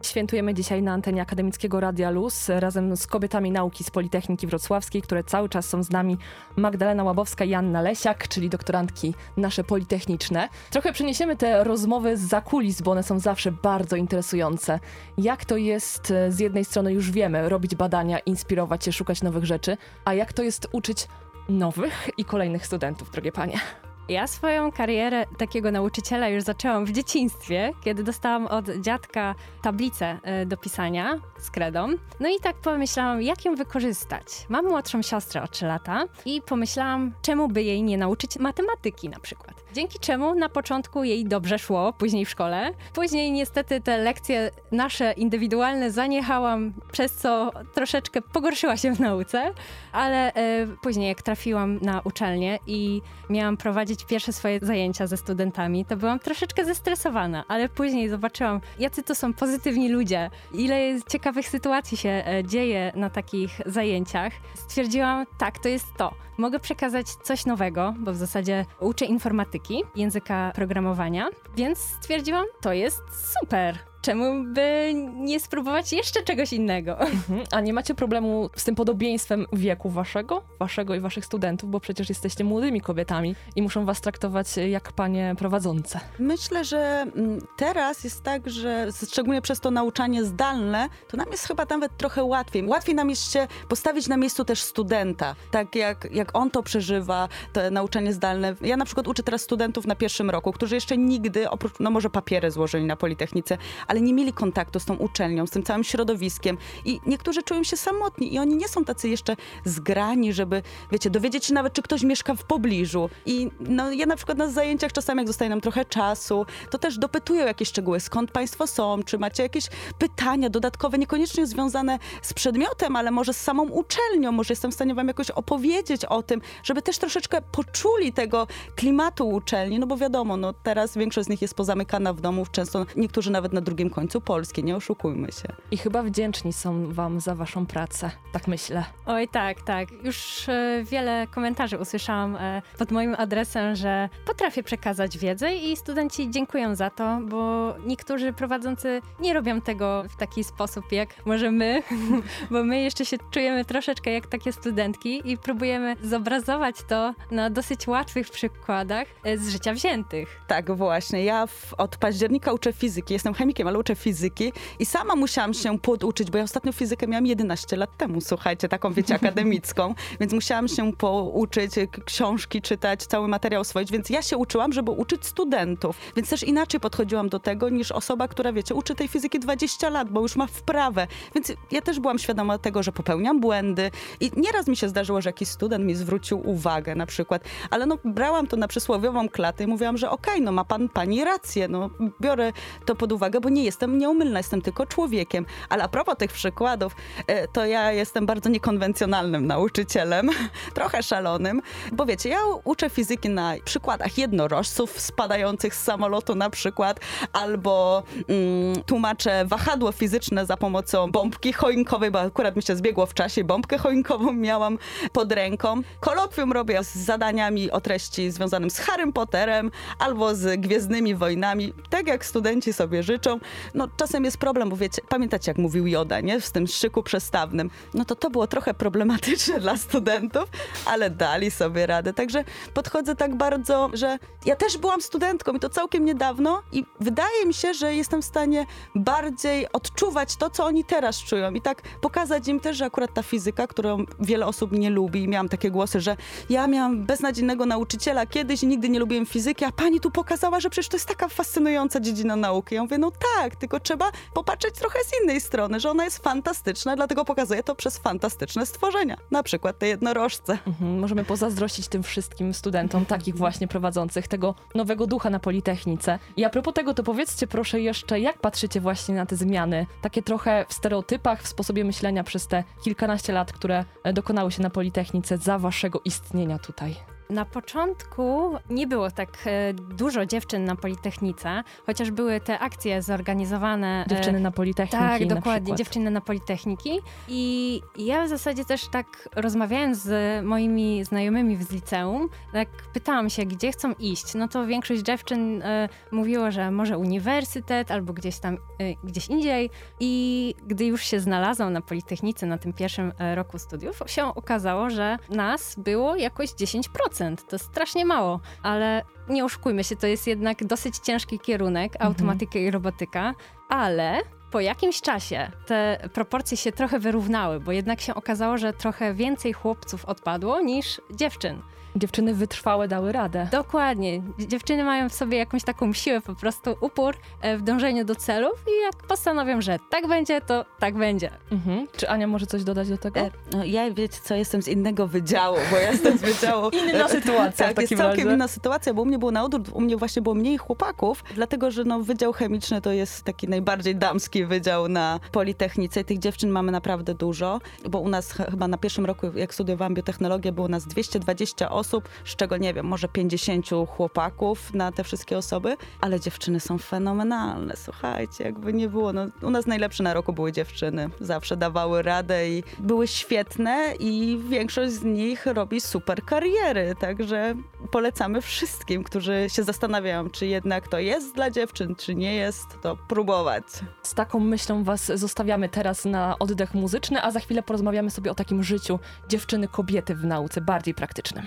Świętujemy 0.06 0.54
dzisiaj 0.54 0.82
na 0.82 0.92
antenie 0.92 1.22
Akademickiego 1.22 1.80
Radia 1.80 2.10
Luz 2.10 2.48
razem 2.48 2.96
z 2.96 3.06
kobietami 3.06 3.50
nauki 3.50 3.84
z 3.84 3.90
Politechniki 3.90 4.46
Wrocławskiej, 4.46 5.02
które 5.02 5.24
cały 5.24 5.48
czas 5.48 5.68
są 5.68 5.82
z 5.82 5.90
nami. 5.90 6.18
Magdalena 6.56 7.04
Łabowska 7.04 7.44
i 7.44 7.54
Anna 7.54 7.82
Lesiak, 7.82 8.28
czyli 8.28 8.48
doktorantki 8.48 9.14
nasze 9.36 9.64
politechniczne. 9.64 10.48
Trochę 10.70 10.92
przeniesiemy 10.92 11.36
te 11.36 11.64
rozmowy 11.64 12.16
z 12.16 12.20
zakulis, 12.20 12.82
bo 12.82 12.90
one 12.90 13.02
są 13.02 13.18
zawsze 13.18 13.52
bardzo 13.52 13.96
interesujące. 13.96 14.80
Jak 15.18 15.44
to 15.44 15.56
jest, 15.56 16.10
e, 16.10 16.32
z 16.32 16.38
jednej 16.38 16.64
strony 16.64 16.92
już 16.92 17.10
wiemy, 17.10 17.48
robić 17.48 17.74
badania, 17.74 18.18
inspirować 18.18 18.84
się, 18.84 18.92
szukać 18.92 19.22
nowych 19.22 19.44
rzeczy, 19.44 19.76
a 20.04 20.14
jak 20.14 20.32
to 20.32 20.42
jest 20.42 20.68
uczyć 20.72 21.08
nowych 21.48 22.10
i 22.18 22.24
kolejnych 22.24 22.66
studentów, 22.66 23.10
drogie 23.10 23.32
panie? 23.32 23.60
Ja 24.08 24.26
swoją 24.26 24.72
karierę 24.72 25.26
takiego 25.38 25.70
nauczyciela 25.70 26.28
już 26.28 26.42
zaczęłam 26.42 26.84
w 26.84 26.92
dzieciństwie, 26.92 27.72
kiedy 27.84 28.02
dostałam 28.02 28.46
od 28.46 28.70
dziadka 28.70 29.34
tablicę 29.62 30.18
e, 30.22 30.46
do 30.46 30.56
pisania 30.56 31.20
z 31.38 31.50
kredą. 31.50 31.88
No 32.20 32.28
i 32.28 32.40
tak 32.42 32.56
pomyślałam, 32.56 33.22
jak 33.22 33.44
ją 33.44 33.54
wykorzystać. 33.54 34.46
Mam 34.48 34.66
młodszą 34.66 35.02
siostrę 35.02 35.42
o 35.42 35.48
3 35.48 35.66
lata 35.66 36.04
i 36.24 36.42
pomyślałam, 36.42 37.12
czemu 37.22 37.48
by 37.48 37.62
jej 37.62 37.82
nie 37.82 37.98
nauczyć 37.98 38.38
matematyki 38.38 39.08
na 39.08 39.20
przykład. 39.20 39.65
Dzięki 39.76 39.98
czemu 39.98 40.34
na 40.34 40.48
początku 40.48 41.04
jej 41.04 41.24
dobrze 41.24 41.58
szło, 41.58 41.92
później 41.92 42.24
w 42.24 42.30
szkole. 42.30 42.70
Później 42.94 43.32
niestety 43.32 43.80
te 43.80 43.98
lekcje 43.98 44.50
nasze 44.72 45.12
indywidualne 45.12 45.90
zaniechałam, 45.90 46.72
przez 46.92 47.12
co 47.12 47.50
troszeczkę 47.74 48.22
pogorszyła 48.22 48.76
się 48.76 48.94
w 48.94 49.00
nauce, 49.00 49.52
ale 49.92 50.32
e, 50.34 50.66
później 50.82 51.08
jak 51.08 51.22
trafiłam 51.22 51.78
na 51.82 52.00
uczelnię 52.04 52.58
i 52.66 53.02
miałam 53.30 53.56
prowadzić 53.56 54.04
pierwsze 54.04 54.32
swoje 54.32 54.58
zajęcia 54.62 55.06
ze 55.06 55.16
studentami, 55.16 55.84
to 55.84 55.96
byłam 55.96 56.18
troszeczkę 56.18 56.64
zestresowana, 56.64 57.44
ale 57.48 57.68
później 57.68 58.08
zobaczyłam, 58.08 58.60
jacy 58.78 59.02
to 59.02 59.14
są 59.14 59.32
pozytywni 59.34 59.88
ludzie, 59.88 60.30
ile 60.54 61.00
ciekawych 61.08 61.48
sytuacji 61.48 61.96
się 61.96 62.08
e, 62.08 62.44
dzieje 62.44 62.92
na 62.94 63.10
takich 63.10 63.60
zajęciach. 63.66 64.32
Stwierdziłam, 64.54 65.26
tak, 65.38 65.58
to 65.58 65.68
jest 65.68 65.86
to. 65.98 66.26
Mogę 66.38 66.60
przekazać 66.60 67.06
coś 67.06 67.46
nowego, 67.46 67.94
bo 67.98 68.12
w 68.12 68.16
zasadzie 68.16 68.66
uczę 68.80 69.04
informatyki, 69.04 69.65
języka 69.96 70.52
programowania, 70.54 71.28
więc 71.56 71.78
stwierdziłam, 71.78 72.46
to 72.60 72.72
jest 72.72 73.02
super 73.40 73.78
czemu 74.06 74.44
by 74.44 74.92
nie 75.16 75.40
spróbować 75.40 75.92
jeszcze 75.92 76.22
czegoś 76.22 76.52
innego? 76.52 77.00
Mhm. 77.00 77.44
A 77.52 77.60
nie 77.60 77.72
macie 77.72 77.94
problemu 77.94 78.50
z 78.56 78.64
tym 78.64 78.74
podobieństwem 78.74 79.46
wieku 79.52 79.90
waszego, 79.90 80.42
waszego 80.58 80.94
i 80.94 81.00
waszych 81.00 81.24
studentów, 81.24 81.70
bo 81.70 81.80
przecież 81.80 82.08
jesteście 82.08 82.44
młodymi 82.44 82.80
kobietami 82.80 83.34
i 83.56 83.62
muszą 83.62 83.84
was 83.84 84.00
traktować 84.00 84.56
jak 84.56 84.92
panie 84.92 85.34
prowadzące. 85.38 86.00
Myślę, 86.18 86.64
że 86.64 87.06
mm, 87.16 87.40
teraz 87.56 88.04
jest 88.04 88.22
tak, 88.22 88.50
że 88.50 88.88
szczególnie 89.10 89.42
przez 89.42 89.60
to 89.60 89.70
nauczanie 89.70 90.24
zdalne, 90.24 90.88
to 91.08 91.16
nam 91.16 91.30
jest 91.30 91.44
chyba 91.44 91.64
nawet 91.70 91.96
trochę 91.96 92.24
łatwiej. 92.24 92.66
Łatwiej 92.66 92.94
nam 92.94 93.10
jest 93.10 93.32
się 93.32 93.46
postawić 93.68 94.08
na 94.08 94.16
miejscu 94.16 94.44
też 94.44 94.62
studenta, 94.62 95.34
tak 95.50 95.76
jak, 95.76 96.08
jak 96.12 96.36
on 96.38 96.50
to 96.50 96.62
przeżywa, 96.62 97.28
to 97.52 97.70
nauczanie 97.70 98.12
zdalne. 98.12 98.54
Ja 98.60 98.76
na 98.76 98.84
przykład 98.84 99.08
uczę 99.08 99.22
teraz 99.22 99.42
studentów 99.42 99.86
na 99.86 99.94
pierwszym 99.94 100.30
roku, 100.30 100.52
którzy 100.52 100.74
jeszcze 100.74 100.96
nigdy, 100.96 101.50
oprócz, 101.50 101.72
no 101.80 101.90
może 101.90 102.10
papiery 102.10 102.50
złożyli 102.50 102.84
na 102.84 102.96
Politechnice, 102.96 103.58
ale 103.86 103.95
nie 104.00 104.14
mieli 104.14 104.32
kontaktu 104.32 104.80
z 104.80 104.84
tą 104.84 104.94
uczelnią, 104.94 105.46
z 105.46 105.50
tym 105.50 105.62
całym 105.62 105.84
środowiskiem. 105.84 106.58
I 106.84 107.00
niektórzy 107.06 107.42
czują 107.42 107.64
się 107.64 107.76
samotni 107.76 108.34
i 108.34 108.38
oni 108.38 108.56
nie 108.56 108.68
są 108.68 108.84
tacy 108.84 109.08
jeszcze 109.08 109.36
zgrani, 109.64 110.32
żeby, 110.32 110.62
wiecie, 110.92 111.10
dowiedzieć 111.10 111.44
się 111.44 111.54
nawet, 111.54 111.72
czy 111.72 111.82
ktoś 111.82 112.02
mieszka 112.02 112.34
w 112.34 112.44
pobliżu. 112.44 113.10
I 113.26 113.50
no, 113.60 113.92
ja 113.92 114.06
na 114.06 114.16
przykład 114.16 114.38
na 114.38 114.48
zajęciach 114.48 114.92
czasami, 114.92 115.18
jak 115.18 115.26
zostaje 115.26 115.48
nam 115.48 115.60
trochę 115.60 115.84
czasu, 115.84 116.46
to 116.70 116.78
też 116.78 116.98
dopytuję 116.98 117.42
jakieś 117.42 117.68
szczegóły, 117.68 118.00
skąd 118.00 118.30
państwo 118.30 118.66
są, 118.66 119.02
czy 119.02 119.18
macie 119.18 119.42
jakieś 119.42 119.64
pytania 119.98 120.50
dodatkowe, 120.50 120.98
niekoniecznie 120.98 121.46
związane 121.46 121.98
z 122.22 122.34
przedmiotem, 122.34 122.96
ale 122.96 123.10
może 123.10 123.32
z 123.32 123.40
samą 123.40 123.68
uczelnią, 123.68 124.32
może 124.32 124.52
jestem 124.52 124.70
w 124.70 124.74
stanie 124.74 124.94
wam 124.94 125.08
jakoś 125.08 125.30
opowiedzieć 125.30 126.04
o 126.04 126.22
tym, 126.22 126.40
żeby 126.62 126.82
też 126.82 126.98
troszeczkę 126.98 127.42
poczuli 127.42 128.12
tego 128.12 128.46
klimatu 128.76 129.28
uczelni, 129.28 129.78
no 129.78 129.86
bo 129.86 129.96
wiadomo, 129.96 130.36
no 130.36 130.52
teraz 130.52 130.96
większość 130.96 131.26
z 131.26 131.28
nich 131.28 131.42
jest 131.42 131.54
pozamykana 131.54 132.12
w 132.12 132.20
domu, 132.20 132.46
często 132.52 132.86
niektórzy 132.96 133.30
nawet 133.30 133.52
na 133.52 133.60
drugim 133.60 133.85
końcu 133.90 134.20
Polski, 134.20 134.64
nie 134.64 134.76
oszukujmy 134.76 135.32
się. 135.32 135.48
I 135.70 135.76
chyba 135.76 136.02
wdzięczni 136.02 136.52
są 136.52 136.92
wam 136.92 137.20
za 137.20 137.34
waszą 137.34 137.66
pracę, 137.66 138.10
tak 138.32 138.48
myślę. 138.48 138.84
Oj, 139.06 139.28
tak, 139.28 139.62
tak. 139.62 139.88
Już 140.04 140.48
e, 140.48 140.84
wiele 140.90 141.26
komentarzy 141.26 141.78
usłyszałam 141.78 142.36
e, 142.36 142.62
pod 142.78 142.90
moim 142.90 143.14
adresem, 143.18 143.76
że 143.76 144.08
potrafię 144.26 144.62
przekazać 144.62 145.18
wiedzę 145.18 145.54
i 145.54 145.76
studenci 145.76 146.30
dziękują 146.30 146.74
za 146.74 146.90
to, 146.90 147.18
bo 147.28 147.74
niektórzy 147.86 148.32
prowadzący 148.32 149.00
nie 149.20 149.34
robią 149.34 149.60
tego 149.60 150.04
w 150.08 150.16
taki 150.16 150.44
sposób, 150.44 150.92
jak 150.92 151.26
może 151.26 151.50
my, 151.50 151.82
bo 152.50 152.64
my 152.64 152.80
jeszcze 152.80 153.04
się 153.04 153.16
czujemy 153.30 153.64
troszeczkę 153.64 154.10
jak 154.10 154.26
takie 154.26 154.52
studentki 154.52 155.32
i 155.32 155.38
próbujemy 155.38 155.96
zobrazować 156.02 156.76
to 156.88 157.14
na 157.30 157.50
dosyć 157.50 157.86
łatwych 157.86 158.30
przykładach 158.30 159.06
e, 159.24 159.38
z 159.38 159.48
życia 159.48 159.72
wziętych. 159.72 160.40
Tak, 160.46 160.76
właśnie. 160.76 161.24
Ja 161.24 161.46
w, 161.46 161.74
od 161.78 161.96
października 161.96 162.52
uczę 162.52 162.72
fizyki. 162.72 163.14
Jestem 163.14 163.34
chemikiem, 163.34 163.65
ale 163.68 163.78
uczę 163.78 163.94
fizyki 163.94 164.52
i 164.78 164.86
sama 164.86 165.16
musiałam 165.16 165.54
się 165.54 165.78
poduczyć, 165.78 166.30
bo 166.30 166.38
ja 166.38 166.44
ostatnio 166.44 166.72
fizykę 166.72 167.06
miałam 167.06 167.26
11 167.26 167.76
lat 167.76 167.96
temu, 167.96 168.20
słuchajcie, 168.20 168.68
taką 168.68 168.92
wiecie, 168.92 169.14
akademicką, 169.20 169.94
więc 170.20 170.32
musiałam 170.32 170.68
się 170.68 170.92
pouczyć, 170.92 171.72
książki 172.04 172.62
czytać, 172.62 173.02
cały 173.02 173.28
materiał 173.28 173.60
oswoić, 173.60 173.92
więc 173.92 174.10
ja 174.10 174.22
się 174.22 174.36
uczyłam, 174.36 174.72
żeby 174.72 174.90
uczyć 174.90 175.26
studentów, 175.26 175.96
więc 176.16 176.28
też 176.30 176.42
inaczej 176.42 176.80
podchodziłam 176.80 177.28
do 177.28 177.38
tego 177.38 177.68
niż 177.68 177.92
osoba, 177.92 178.28
która 178.28 178.52
wiecie, 178.52 178.74
uczy 178.74 178.94
tej 178.94 179.08
fizyki 179.08 179.38
20 179.38 179.90
lat, 179.90 180.10
bo 180.10 180.20
już 180.20 180.36
ma 180.36 180.46
wprawę, 180.46 181.06
więc 181.34 181.52
ja 181.70 181.82
też 181.82 182.00
byłam 182.00 182.18
świadoma 182.18 182.58
tego, 182.58 182.82
że 182.82 182.92
popełniam 182.92 183.40
błędy 183.40 183.90
i 184.20 184.30
nieraz 184.36 184.66
mi 184.68 184.76
się 184.76 184.88
zdarzyło, 184.88 185.20
że 185.20 185.28
jakiś 185.28 185.48
student 185.48 185.84
mi 185.84 185.94
zwrócił 185.94 186.50
uwagę 186.50 186.94
na 186.94 187.06
przykład, 187.06 187.44
ale 187.70 187.86
no 187.86 187.98
brałam 188.04 188.46
to 188.46 188.56
na 188.56 188.68
przysłowiową 188.68 189.28
klatę 189.28 189.64
i 189.64 189.66
mówiłam, 189.66 189.96
że 189.96 190.10
okej, 190.10 190.34
okay, 190.34 190.44
no 190.44 190.52
ma 190.52 190.64
pan, 190.64 190.88
pani 190.88 191.24
rację, 191.24 191.68
no 191.68 191.90
biorę 192.20 192.52
to 192.84 192.94
pod 192.94 193.12
uwagę, 193.12 193.40
bo 193.40 193.48
nie 193.56 193.64
jestem 193.64 193.98
nieumylna, 193.98 194.38
jestem 194.38 194.62
tylko 194.62 194.86
człowiekiem. 194.86 195.46
Ale 195.68 195.84
a 195.84 195.88
propos 195.88 196.16
tych 196.16 196.32
przykładów, 196.32 196.96
e, 197.26 197.48
to 197.48 197.66
ja 197.66 197.92
jestem 197.92 198.26
bardzo 198.26 198.48
niekonwencjonalnym 198.48 199.46
nauczycielem, 199.46 200.30
trochę 200.74 201.02
szalonym, 201.02 201.62
bo 201.92 202.06
wiecie, 202.06 202.28
ja 202.28 202.38
uczę 202.64 202.90
fizyki 202.90 203.28
na 203.28 203.54
przykładach 203.64 204.18
jednorożców 204.18 205.00
spadających 205.00 205.74
z 205.74 205.82
samolotu 205.82 206.34
na 206.34 206.50
przykład, 206.50 207.00
albo 207.32 208.02
mm, 208.28 208.82
tłumaczę 208.86 209.44
wahadło 209.44 209.92
fizyczne 209.92 210.46
za 210.46 210.56
pomocą 210.56 211.10
bombki 211.10 211.52
choinkowej, 211.52 212.10
bo 212.10 212.20
akurat 212.20 212.56
mi 212.56 212.62
się 212.62 212.76
zbiegło 212.76 213.06
w 213.06 213.14
czasie, 213.14 213.44
bombkę 213.44 213.78
choinkową 213.78 214.32
miałam 214.32 214.78
pod 215.12 215.32
ręką. 215.32 215.80
Kolokwium 216.00 216.52
robię 216.52 216.84
z 216.84 216.94
zadaniami 216.94 217.70
o 217.70 217.80
treści 217.80 218.30
związanym 218.30 218.70
z 218.70 218.78
Harrym 218.78 219.12
Potterem 219.12 219.70
albo 219.98 220.34
z 220.34 220.60
Gwiezdnymi 220.60 221.14
Wojnami, 221.14 221.72
tak 221.90 222.06
jak 222.06 222.24
studenci 222.24 222.72
sobie 222.72 223.02
życzą 223.02 223.40
no 223.74 223.88
czasem 223.96 224.24
jest 224.24 224.38
problem, 224.38 224.70
bo 224.70 224.76
wiecie, 224.76 225.02
pamiętacie 225.08 225.50
jak 225.50 225.58
mówił 225.58 225.86
Joda, 225.86 226.20
nie? 226.20 226.40
Z 226.40 226.52
tym 226.52 226.66
szyku 226.66 227.02
przestawnym. 227.02 227.70
No 227.94 228.04
to 228.04 228.14
to 228.14 228.30
było 228.30 228.46
trochę 228.46 228.74
problematyczne 228.74 229.60
dla 229.66 229.76
studentów, 229.76 230.44
ale 230.86 231.10
dali 231.10 231.50
sobie 231.50 231.86
radę. 231.86 232.12
Także 232.12 232.44
podchodzę 232.74 233.16
tak 233.16 233.34
bardzo, 233.34 233.90
że 233.92 234.18
ja 234.44 234.56
też 234.56 234.78
byłam 234.78 235.02
studentką 235.02 235.52
i 235.52 235.60
to 235.60 235.68
całkiem 235.68 236.04
niedawno 236.04 236.62
i 236.72 236.84
wydaje 237.00 237.46
mi 237.46 237.54
się, 237.54 237.74
że 237.74 237.94
jestem 237.94 238.22
w 238.22 238.24
stanie 238.24 238.66
bardziej 238.94 239.72
odczuwać 239.72 240.36
to, 240.36 240.50
co 240.50 240.64
oni 240.64 240.84
teraz 240.84 241.18
czują 241.18 241.52
i 241.52 241.60
tak 241.60 241.82
pokazać 242.00 242.48
im 242.48 242.60
też, 242.60 242.76
że 242.76 242.84
akurat 242.84 243.14
ta 243.14 243.22
fizyka, 243.22 243.66
którą 243.66 244.04
wiele 244.20 244.46
osób 244.46 244.72
nie 244.72 244.90
lubi 244.90 245.22
i 245.22 245.28
miałam 245.28 245.48
takie 245.48 245.70
głosy, 245.70 246.00
że 246.00 246.16
ja 246.50 246.66
miałam 246.66 247.04
beznadziejnego 247.04 247.66
nauczyciela 247.66 248.26
kiedyś 248.26 248.62
i 248.62 248.66
nigdy 248.66 248.88
nie 248.88 248.98
lubiłem 248.98 249.26
fizyki, 249.26 249.64
a 249.64 249.72
pani 249.72 250.00
tu 250.00 250.10
pokazała, 250.10 250.60
że 250.60 250.70
przecież 250.70 250.88
to 250.88 250.96
jest 250.96 251.08
taka 251.08 251.28
fascynująca 251.28 252.00
dziedzina 252.00 252.36
nauki. 252.36 252.74
Ja 252.74 252.82
mówię, 252.82 252.98
no 252.98 253.10
tak, 253.10 253.35
tylko 253.58 253.80
trzeba 253.80 254.10
popatrzeć 254.34 254.74
trochę 254.74 254.98
z 255.04 255.22
innej 255.22 255.40
strony, 255.40 255.80
że 255.80 255.90
ona 255.90 256.04
jest 256.04 256.18
fantastyczna, 256.18 256.96
dlatego 256.96 257.24
pokazuję 257.24 257.62
to 257.62 257.74
przez 257.74 257.98
fantastyczne 257.98 258.66
stworzenia. 258.66 259.16
Na 259.30 259.42
przykład 259.42 259.78
te 259.78 259.88
jednorożce. 259.88 260.58
Mhm, 260.66 260.98
możemy 260.98 261.24
pozazdrościć 261.24 261.88
tym 261.88 262.02
wszystkim 262.02 262.54
studentom, 262.54 263.06
takich 263.06 263.36
właśnie 263.36 263.68
prowadzących, 263.68 264.28
tego 264.28 264.54
nowego 264.74 265.06
ducha 265.06 265.30
na 265.30 265.38
Politechnice. 265.38 266.18
I 266.36 266.44
a 266.44 266.50
propos 266.50 266.74
tego, 266.74 266.94
to 266.94 267.02
powiedzcie 267.02 267.46
proszę 267.46 267.80
jeszcze, 267.80 268.20
jak 268.20 268.38
patrzycie 268.38 268.80
właśnie 268.80 269.14
na 269.14 269.26
te 269.26 269.36
zmiany, 269.36 269.86
takie 270.02 270.22
trochę 270.22 270.64
w 270.68 270.74
stereotypach, 270.74 271.42
w 271.42 271.48
sposobie 271.48 271.84
myślenia 271.84 272.24
przez 272.24 272.48
te 272.48 272.64
kilkanaście 272.84 273.32
lat, 273.32 273.52
które 273.52 273.84
e, 274.04 274.12
dokonały 274.12 274.52
się 274.52 274.62
na 274.62 274.70
Politechnice 274.70 275.38
za 275.38 275.58
waszego 275.58 276.00
istnienia 276.04 276.58
tutaj? 276.58 277.15
Na 277.30 277.44
początku 277.44 278.56
nie 278.70 278.86
było 278.86 279.10
tak 279.10 279.28
e, 279.46 279.74
dużo 279.74 280.26
dziewczyn 280.26 280.64
na 280.64 280.76
Politechnice, 280.76 281.62
chociaż 281.86 282.10
były 282.10 282.40
te 282.40 282.58
akcje 282.58 283.02
zorganizowane. 283.02 284.04
E, 284.06 284.08
dziewczyny 284.08 284.40
na 284.40 284.50
Politechniki. 284.50 285.04
Tak, 285.04 285.26
dokładnie, 285.26 285.70
na 285.72 285.76
dziewczyny 285.76 286.10
na 286.10 286.20
Politechniki. 286.20 287.00
I 287.28 287.80
ja 287.98 288.24
w 288.24 288.28
zasadzie 288.28 288.64
też 288.64 288.88
tak 288.88 289.28
rozmawiając 289.36 289.98
z 289.98 290.44
moimi 290.44 291.04
znajomymi 291.04 291.56
z 291.56 291.70
liceum, 291.70 292.28
tak 292.52 292.68
pytałam 292.92 293.30
się, 293.30 293.44
gdzie 293.44 293.72
chcą 293.72 293.92
iść. 293.92 294.34
No 294.34 294.48
to 294.48 294.66
większość 294.66 295.02
dziewczyn 295.02 295.62
e, 295.62 295.88
mówiło, 296.10 296.50
że 296.50 296.70
może 296.70 296.98
uniwersytet 296.98 297.90
albo 297.90 298.12
gdzieś 298.12 298.38
tam, 298.38 298.58
gdzieś 299.04 299.28
indziej. 299.28 299.70
I 300.00 300.54
gdy 300.66 300.86
już 300.86 301.02
się 301.02 301.20
znalazłam 301.20 301.72
na 301.72 301.80
Politechnice 301.80 302.46
na 302.46 302.58
tym 302.58 302.72
pierwszym 302.72 303.12
roku 303.34 303.58
studiów, 303.58 304.02
się 304.06 304.24
okazało, 304.34 304.90
że 304.90 305.18
nas 305.30 305.74
było 305.78 306.16
jakoś 306.16 306.50
10%. 306.50 307.15
To 307.48 307.58
strasznie 307.58 308.04
mało, 308.04 308.40
ale 308.62 309.02
nie 309.28 309.44
oszukujmy 309.44 309.84
się, 309.84 309.96
to 309.96 310.06
jest 310.06 310.26
jednak 310.26 310.64
dosyć 310.64 310.98
ciężki 310.98 311.38
kierunek, 311.38 311.92
mhm. 311.92 312.12
automatyka 312.12 312.58
i 312.58 312.70
robotyka, 312.70 313.34
ale 313.68 314.18
Po 314.50 314.60
jakimś 314.60 315.00
czasie 315.00 315.50
te 315.66 316.08
proporcje 316.12 316.56
się 316.56 316.72
trochę 316.72 316.98
wyrównały, 316.98 317.60
bo 317.60 317.72
jednak 317.72 318.00
się 318.00 318.14
okazało, 318.14 318.58
że 318.58 318.72
trochę 318.72 319.14
więcej 319.14 319.52
chłopców 319.52 320.04
odpadło 320.04 320.60
niż 320.60 321.00
dziewczyn. 321.14 321.62
Dziewczyny 321.96 322.34
wytrwałe 322.34 322.88
dały 322.88 323.12
radę. 323.12 323.48
Dokładnie. 323.52 324.22
Dziewczyny 324.38 324.84
mają 324.84 325.08
w 325.08 325.14
sobie 325.14 325.38
jakąś 325.38 325.62
taką 325.64 325.92
siłę, 325.92 326.20
po 326.20 326.34
prostu 326.34 326.76
upór 326.80 327.16
e, 327.40 327.56
w 327.56 327.62
dążeniu 327.62 328.04
do 328.04 328.14
celów 328.14 328.52
i 328.68 328.82
jak 328.82 329.06
postanowią, 329.08 329.60
że 329.60 329.78
tak 329.90 330.06
będzie, 330.08 330.40
to 330.40 330.64
tak 330.78 330.94
będzie. 330.94 331.30
Mhm. 331.52 331.86
Czy 331.96 332.08
Ania 332.08 332.26
może 332.26 332.46
coś 332.46 332.64
dodać 332.64 332.88
do 332.88 332.98
tego? 332.98 333.20
E, 333.20 333.30
no, 333.52 333.64
ja 333.64 333.90
wiecie 333.90 334.18
co, 334.22 334.34
jestem 334.34 334.62
z 334.62 334.68
innego 334.68 335.06
wydziału, 335.06 335.56
bo 335.70 335.76
ja 335.76 335.90
jestem 335.90 336.18
z 336.18 336.20
wydziału... 336.20 336.70
Inna 336.90 337.08
sytuacja 337.08 337.66
w 337.66 337.74
tak, 337.74 337.80
jest 337.80 337.96
całkiem 337.96 338.24
razie. 338.24 338.34
inna 338.34 338.48
sytuacja, 338.48 338.94
bo 338.94 339.02
u 339.02 339.04
mnie 339.04 339.18
było 339.18 339.30
na 339.30 339.44
odwrót, 339.44 339.68
u 339.72 339.80
mnie 339.80 339.96
właśnie 339.96 340.22
było 340.22 340.34
mniej 340.34 340.58
chłopaków, 340.58 341.24
dlatego 341.34 341.70
że 341.70 341.84
no, 341.84 342.00
wydział 342.00 342.32
chemiczny 342.32 342.80
to 342.80 342.92
jest 342.92 343.22
taki 343.24 343.48
najbardziej 343.48 343.96
damski 343.96 344.44
wydział 344.44 344.88
na 344.88 345.20
Politechnice 345.32 346.00
i 346.00 346.04
tych 346.04 346.18
dziewczyn 346.18 346.50
mamy 346.50 346.72
naprawdę 346.72 347.14
dużo, 347.14 347.60
bo 347.90 348.00
u 348.00 348.08
nas 348.08 348.32
ch- 348.32 348.50
chyba 348.50 348.68
na 348.68 348.78
pierwszym 348.78 349.06
roku, 349.06 349.26
jak 349.34 349.54
studiowałam 349.54 349.94
biotechnologię, 349.94 350.52
było 350.52 350.68
nas 350.68 350.86
220 350.86 351.70
osób, 351.70 351.85
z 352.24 352.36
czego 352.36 352.56
nie 352.56 352.74
wiem, 352.74 352.86
może 352.86 353.08
50 353.08 353.66
chłopaków 353.88 354.74
na 354.74 354.92
te 354.92 355.04
wszystkie 355.04 355.38
osoby, 355.38 355.76
ale 356.00 356.20
dziewczyny 356.20 356.60
są 356.60 356.78
fenomenalne, 356.78 357.74
słuchajcie, 357.76 358.44
jakby 358.44 358.72
nie 358.72 358.88
było, 358.88 359.12
no, 359.12 359.26
u 359.42 359.50
nas 359.50 359.66
najlepsze 359.66 360.02
na 360.02 360.14
roku 360.14 360.32
były 360.32 360.52
dziewczyny, 360.52 361.10
zawsze 361.20 361.56
dawały 361.56 362.02
radę 362.02 362.48
i 362.48 362.62
były 362.78 363.06
świetne 363.06 363.94
i 364.00 364.40
większość 364.48 364.92
z 364.92 365.04
nich 365.04 365.46
robi 365.46 365.80
super 365.80 366.24
kariery, 366.24 366.94
także 367.00 367.54
polecamy 367.90 368.40
wszystkim, 368.40 369.04
którzy 369.04 369.46
się 369.48 369.62
zastanawiają, 369.62 370.30
czy 370.30 370.46
jednak 370.46 370.88
to 370.88 370.98
jest 370.98 371.34
dla 371.34 371.50
dziewczyn, 371.50 371.94
czy 371.94 372.14
nie 372.14 372.34
jest, 372.34 372.66
to 372.82 372.96
próbować. 373.08 373.64
Z 374.02 374.14
taką 374.14 374.40
myślą 374.40 374.84
was 374.84 375.06
zostawiamy 375.14 375.68
teraz 375.68 376.04
na 376.04 376.38
oddech 376.38 376.74
muzyczny, 376.74 377.22
a 377.22 377.30
za 377.30 377.40
chwilę 377.40 377.62
porozmawiamy 377.62 378.10
sobie 378.10 378.30
o 378.30 378.34
takim 378.34 378.62
życiu 378.62 378.98
dziewczyny, 379.28 379.68
kobiety 379.68 380.14
w 380.14 380.24
nauce, 380.24 380.60
bardziej 380.60 380.94
praktycznym. 380.94 381.46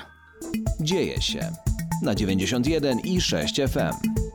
Dzieje 0.80 1.22
się 1.22 1.52
na 2.04 2.16
91 2.16 3.00
i 3.00 3.22
6 3.22 3.56
FM. 3.56 4.29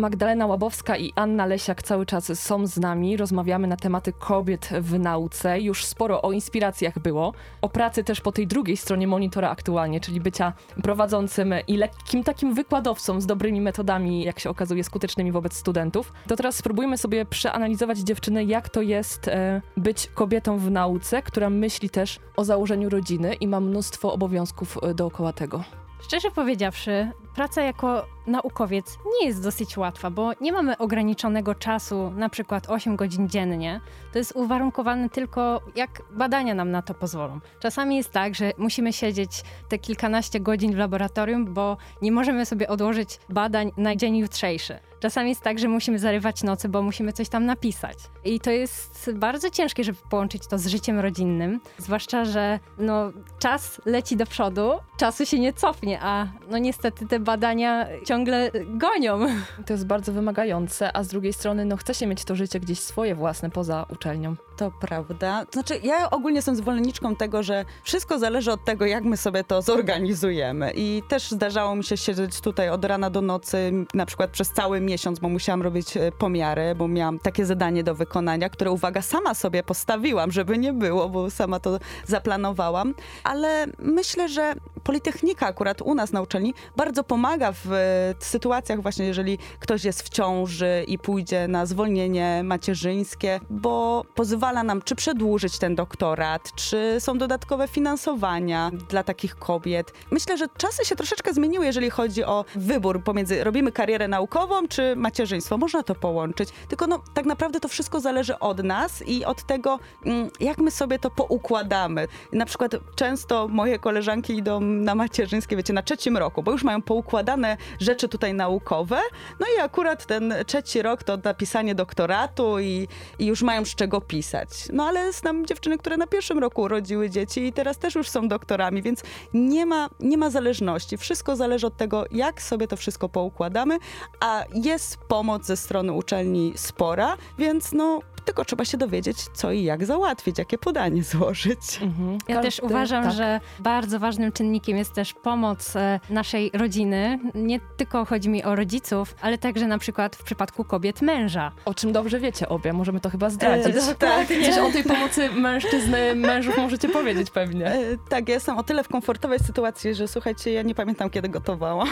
Magdalena 0.00 0.46
Łabowska 0.46 0.96
i 0.96 1.12
Anna 1.14 1.46
Lesiak 1.46 1.82
cały 1.82 2.06
czas 2.06 2.40
są 2.40 2.66
z 2.66 2.76
nami. 2.76 3.16
Rozmawiamy 3.16 3.66
na 3.66 3.76
tematy 3.76 4.12
kobiet 4.12 4.68
w 4.80 4.98
nauce. 4.98 5.60
Już 5.60 5.84
sporo 5.84 6.22
o 6.22 6.32
inspiracjach 6.32 6.98
było. 6.98 7.32
O 7.62 7.68
pracy 7.68 8.04
też 8.04 8.20
po 8.20 8.32
tej 8.32 8.46
drugiej 8.46 8.76
stronie 8.76 9.06
monitora 9.06 9.50
aktualnie, 9.50 10.00
czyli 10.00 10.20
bycia 10.20 10.52
prowadzącym 10.82 11.54
i 11.68 11.76
lekkim 11.76 12.24
takim 12.24 12.54
wykładowcą 12.54 13.20
z 13.20 13.26
dobrymi 13.26 13.60
metodami, 13.60 14.24
jak 14.24 14.40
się 14.40 14.50
okazuje, 14.50 14.84
skutecznymi 14.84 15.32
wobec 15.32 15.54
studentów. 15.54 16.12
To 16.26 16.36
teraz 16.36 16.56
spróbujmy 16.56 16.98
sobie 16.98 17.24
przeanalizować 17.24 17.98
dziewczyny, 17.98 18.44
jak 18.44 18.68
to 18.68 18.82
jest 18.82 19.28
e, 19.28 19.62
być 19.76 20.06
kobietą 20.06 20.58
w 20.58 20.70
nauce, 20.70 21.22
która 21.22 21.50
myśli 21.50 21.90
też 21.90 22.18
o 22.36 22.44
założeniu 22.44 22.88
rodziny 22.88 23.34
i 23.34 23.48
ma 23.48 23.60
mnóstwo 23.60 24.12
obowiązków 24.12 24.78
e, 24.82 24.94
dookoła 24.94 25.32
tego. 25.32 25.79
Szczerze 26.02 26.30
powiedziawszy, 26.30 27.12
praca 27.34 27.62
jako 27.62 28.06
naukowiec 28.26 28.98
nie 29.20 29.26
jest 29.26 29.42
dosyć 29.42 29.76
łatwa, 29.76 30.10
bo 30.10 30.30
nie 30.40 30.52
mamy 30.52 30.78
ograniczonego 30.78 31.54
czasu, 31.54 32.10
na 32.10 32.28
przykład 32.28 32.70
8 32.70 32.96
godzin 32.96 33.28
dziennie. 33.28 33.80
To 34.12 34.18
jest 34.18 34.32
uwarunkowane 34.36 35.08
tylko, 35.08 35.60
jak 35.76 36.02
badania 36.10 36.54
nam 36.54 36.70
na 36.70 36.82
to 36.82 36.94
pozwolą. 36.94 37.40
Czasami 37.60 37.96
jest 37.96 38.10
tak, 38.10 38.34
że 38.34 38.52
musimy 38.58 38.92
siedzieć 38.92 39.42
te 39.68 39.78
kilkanaście 39.78 40.40
godzin 40.40 40.74
w 40.74 40.78
laboratorium, 40.78 41.54
bo 41.54 41.76
nie 42.02 42.12
możemy 42.12 42.46
sobie 42.46 42.68
odłożyć 42.68 43.20
badań 43.28 43.72
na 43.76 43.96
dzień 43.96 44.16
jutrzejszy. 44.16 44.89
Czasami 45.00 45.28
jest 45.28 45.40
tak, 45.40 45.58
że 45.58 45.68
musimy 45.68 45.98
zarywać 45.98 46.42
nocy, 46.42 46.68
bo 46.68 46.82
musimy 46.82 47.12
coś 47.12 47.28
tam 47.28 47.46
napisać. 47.46 47.98
I 48.24 48.40
to 48.40 48.50
jest 48.50 49.10
bardzo 49.14 49.50
ciężkie, 49.50 49.84
żeby 49.84 49.98
połączyć 50.10 50.46
to 50.46 50.58
z 50.58 50.66
życiem 50.66 51.00
rodzinnym, 51.00 51.60
zwłaszcza, 51.78 52.24
że 52.24 52.58
no, 52.78 53.12
czas 53.38 53.80
leci 53.86 54.16
do 54.16 54.26
przodu, 54.26 54.72
czasu 54.96 55.26
się 55.26 55.38
nie 55.38 55.52
cofnie, 55.52 55.98
a 56.02 56.26
no 56.50 56.58
niestety 56.58 57.06
te 57.06 57.20
badania 57.20 57.86
ciągle 58.04 58.50
gonią. 58.66 59.18
To 59.66 59.72
jest 59.72 59.86
bardzo 59.86 60.12
wymagające, 60.12 60.96
a 60.96 61.02
z 61.02 61.08
drugiej 61.08 61.32
strony 61.32 61.64
no, 61.64 61.76
chce 61.76 61.94
się 61.94 62.06
mieć 62.06 62.24
to 62.24 62.36
życie 62.36 62.60
gdzieś 62.60 62.80
swoje 62.80 63.14
własne 63.14 63.50
poza 63.50 63.86
uczelnią. 63.92 64.36
To 64.56 64.72
prawda. 64.80 65.46
To 65.46 65.52
znaczy, 65.52 65.80
ja 65.82 66.10
ogólnie 66.10 66.38
jestem 66.38 66.56
zwolenniczką 66.56 67.16
tego, 67.16 67.42
że 67.42 67.64
wszystko 67.84 68.18
zależy 68.18 68.52
od 68.52 68.64
tego, 68.64 68.86
jak 68.86 69.04
my 69.04 69.16
sobie 69.16 69.44
to 69.44 69.62
zorganizujemy. 69.62 70.72
I 70.74 71.02
też 71.08 71.30
zdarzało 71.30 71.76
mi 71.76 71.84
się 71.84 71.96
siedzieć 71.96 72.40
tutaj 72.40 72.68
od 72.68 72.84
rana 72.84 73.10
do 73.10 73.20
nocy, 73.20 73.72
na 73.94 74.06
przykład 74.06 74.30
przez 74.30 74.50
cały 74.52 74.80
miesiąc, 74.90 75.18
bo 75.18 75.28
musiałam 75.28 75.62
robić 75.62 75.96
e, 75.96 76.12
pomiary, 76.12 76.74
bo 76.74 76.88
miałam 76.88 77.18
takie 77.18 77.46
zadanie 77.46 77.84
do 77.84 77.94
wykonania, 77.94 78.48
które, 78.48 78.70
uwaga, 78.70 79.02
sama 79.02 79.34
sobie 79.34 79.62
postawiłam, 79.62 80.30
żeby 80.32 80.58
nie 80.58 80.72
było, 80.72 81.08
bo 81.08 81.30
sama 81.30 81.60
to 81.60 81.78
zaplanowałam. 82.06 82.94
Ale 83.24 83.66
myślę, 83.78 84.28
że 84.28 84.54
Politechnika 84.84 85.46
akurat 85.46 85.82
u 85.82 85.94
nas 85.94 86.12
na 86.12 86.22
uczelni 86.22 86.54
bardzo 86.76 87.04
pomaga 87.04 87.52
w 87.52 87.72
e, 87.72 88.14
sytuacjach 88.18 88.82
właśnie, 88.82 89.06
jeżeli 89.06 89.38
ktoś 89.58 89.84
jest 89.84 90.02
w 90.02 90.08
ciąży 90.08 90.84
i 90.88 90.98
pójdzie 90.98 91.48
na 91.48 91.66
zwolnienie 91.66 92.42
macierzyńskie, 92.44 93.40
bo 93.50 94.04
pozwala 94.14 94.62
nam 94.62 94.82
czy 94.82 94.94
przedłużyć 94.94 95.58
ten 95.58 95.74
doktorat, 95.74 96.52
czy 96.54 96.96
są 96.98 97.18
dodatkowe 97.18 97.68
finansowania 97.68 98.70
dla 98.88 99.02
takich 99.02 99.36
kobiet. 99.36 99.92
Myślę, 100.10 100.36
że 100.38 100.46
czasy 100.56 100.84
się 100.84 100.96
troszeczkę 100.96 101.32
zmieniły, 101.32 101.66
jeżeli 101.66 101.90
chodzi 101.90 102.24
o 102.24 102.44
wybór 102.54 103.04
pomiędzy 103.04 103.44
robimy 103.44 103.72
karierę 103.72 104.08
naukową, 104.08 104.68
czy 104.68 104.79
macierzyństwo. 104.96 105.58
Można 105.58 105.82
to 105.82 105.94
połączyć, 105.94 106.48
tylko 106.68 106.86
no, 106.86 107.02
tak 107.14 107.26
naprawdę 107.26 107.60
to 107.60 107.68
wszystko 107.68 108.00
zależy 108.00 108.38
od 108.38 108.64
nas 108.64 109.02
i 109.06 109.24
od 109.24 109.42
tego, 109.42 109.78
mm, 110.06 110.30
jak 110.40 110.58
my 110.58 110.70
sobie 110.70 110.98
to 110.98 111.10
poukładamy. 111.10 112.08
Na 112.32 112.46
przykład 112.46 112.76
często 112.94 113.48
moje 113.48 113.78
koleżanki 113.78 114.36
idą 114.36 114.60
na 114.60 114.94
macierzyńskie, 114.94 115.56
wiecie, 115.56 115.72
na 115.72 115.82
trzecim 115.82 116.16
roku, 116.16 116.42
bo 116.42 116.52
już 116.52 116.64
mają 116.64 116.82
poukładane 116.82 117.56
rzeczy 117.80 118.08
tutaj 118.08 118.34
naukowe, 118.34 118.98
no 119.40 119.46
i 119.56 119.60
akurat 119.60 120.06
ten 120.06 120.34
trzeci 120.46 120.82
rok 120.82 121.02
to 121.02 121.18
napisanie 121.24 121.74
doktoratu 121.74 122.58
i, 122.58 122.88
i 123.18 123.26
już 123.26 123.42
mają 123.42 123.64
z 123.64 123.74
czego 123.74 124.00
pisać. 124.00 124.48
No 124.72 124.84
ale 124.84 125.12
znam 125.12 125.46
dziewczyny, 125.46 125.78
które 125.78 125.96
na 125.96 126.06
pierwszym 126.06 126.38
roku 126.38 126.62
urodziły 126.62 127.10
dzieci 127.10 127.44
i 127.44 127.52
teraz 127.52 127.78
też 127.78 127.94
już 127.94 128.08
są 128.08 128.28
doktorami, 128.28 128.82
więc 128.82 129.02
nie 129.34 129.66
ma, 129.66 129.88
nie 130.00 130.18
ma 130.18 130.30
zależności. 130.30 130.96
Wszystko 130.96 131.36
zależy 131.36 131.66
od 131.66 131.76
tego, 131.76 132.04
jak 132.10 132.42
sobie 132.42 132.68
to 132.68 132.76
wszystko 132.76 133.08
poukładamy, 133.08 133.78
a 134.20 134.44
jest 134.70 134.96
pomoc 134.96 135.46
ze 135.46 135.56
strony 135.56 135.92
uczelni 135.92 136.52
spora, 136.56 137.16
więc 137.38 137.72
no 137.72 138.00
tylko 138.30 138.44
trzeba 138.44 138.64
się 138.64 138.78
dowiedzieć, 138.78 139.16
co 139.32 139.52
i 139.52 139.62
jak 139.62 139.84
załatwić, 139.86 140.38
jakie 140.38 140.58
podanie 140.58 141.02
złożyć. 141.02 141.60
Mhm. 141.82 142.18
Ja 142.28 142.34
Każdy- 142.34 142.42
też 142.42 142.60
uważam, 142.60 143.04
tak. 143.04 143.12
że 143.12 143.40
bardzo 143.58 143.98
ważnym 143.98 144.32
czynnikiem 144.32 144.76
jest 144.76 144.92
też 144.92 145.14
pomoc 145.14 145.76
e, 145.76 146.00
naszej 146.10 146.50
rodziny. 146.54 147.18
Nie 147.34 147.60
tylko 147.76 148.04
chodzi 148.04 148.28
mi 148.28 148.44
o 148.44 148.56
rodziców, 148.56 149.14
ale 149.22 149.38
także 149.38 149.66
na 149.66 149.78
przykład 149.78 150.16
w 150.16 150.22
przypadku 150.22 150.64
kobiet 150.64 151.02
męża. 151.02 151.52
O 151.64 151.74
czym 151.74 151.92
dobrze 151.92 152.20
wiecie 152.20 152.48
obie, 152.48 152.72
możemy 152.72 153.00
to 153.00 153.10
chyba 153.10 153.30
zdradzić. 153.30 153.76
E, 153.76 153.94
tak. 153.94 154.28
Też 154.28 154.58
o 154.58 154.72
tej 154.72 154.84
pomocy 154.84 155.30
mężczyzny, 155.30 156.14
mężów 156.14 156.56
możecie 156.56 156.88
powiedzieć 156.88 157.30
pewnie. 157.30 157.66
E, 157.66 157.96
tak, 158.08 158.28
ja 158.28 158.34
jestem 158.34 158.58
o 158.58 158.62
tyle 158.62 158.84
w 158.84 158.88
komfortowej 158.88 159.38
sytuacji, 159.38 159.94
że 159.94 160.08
słuchajcie, 160.08 160.52
ja 160.52 160.62
nie 160.62 160.74
pamiętam, 160.74 161.10
kiedy 161.10 161.28
gotowałam. 161.28 161.88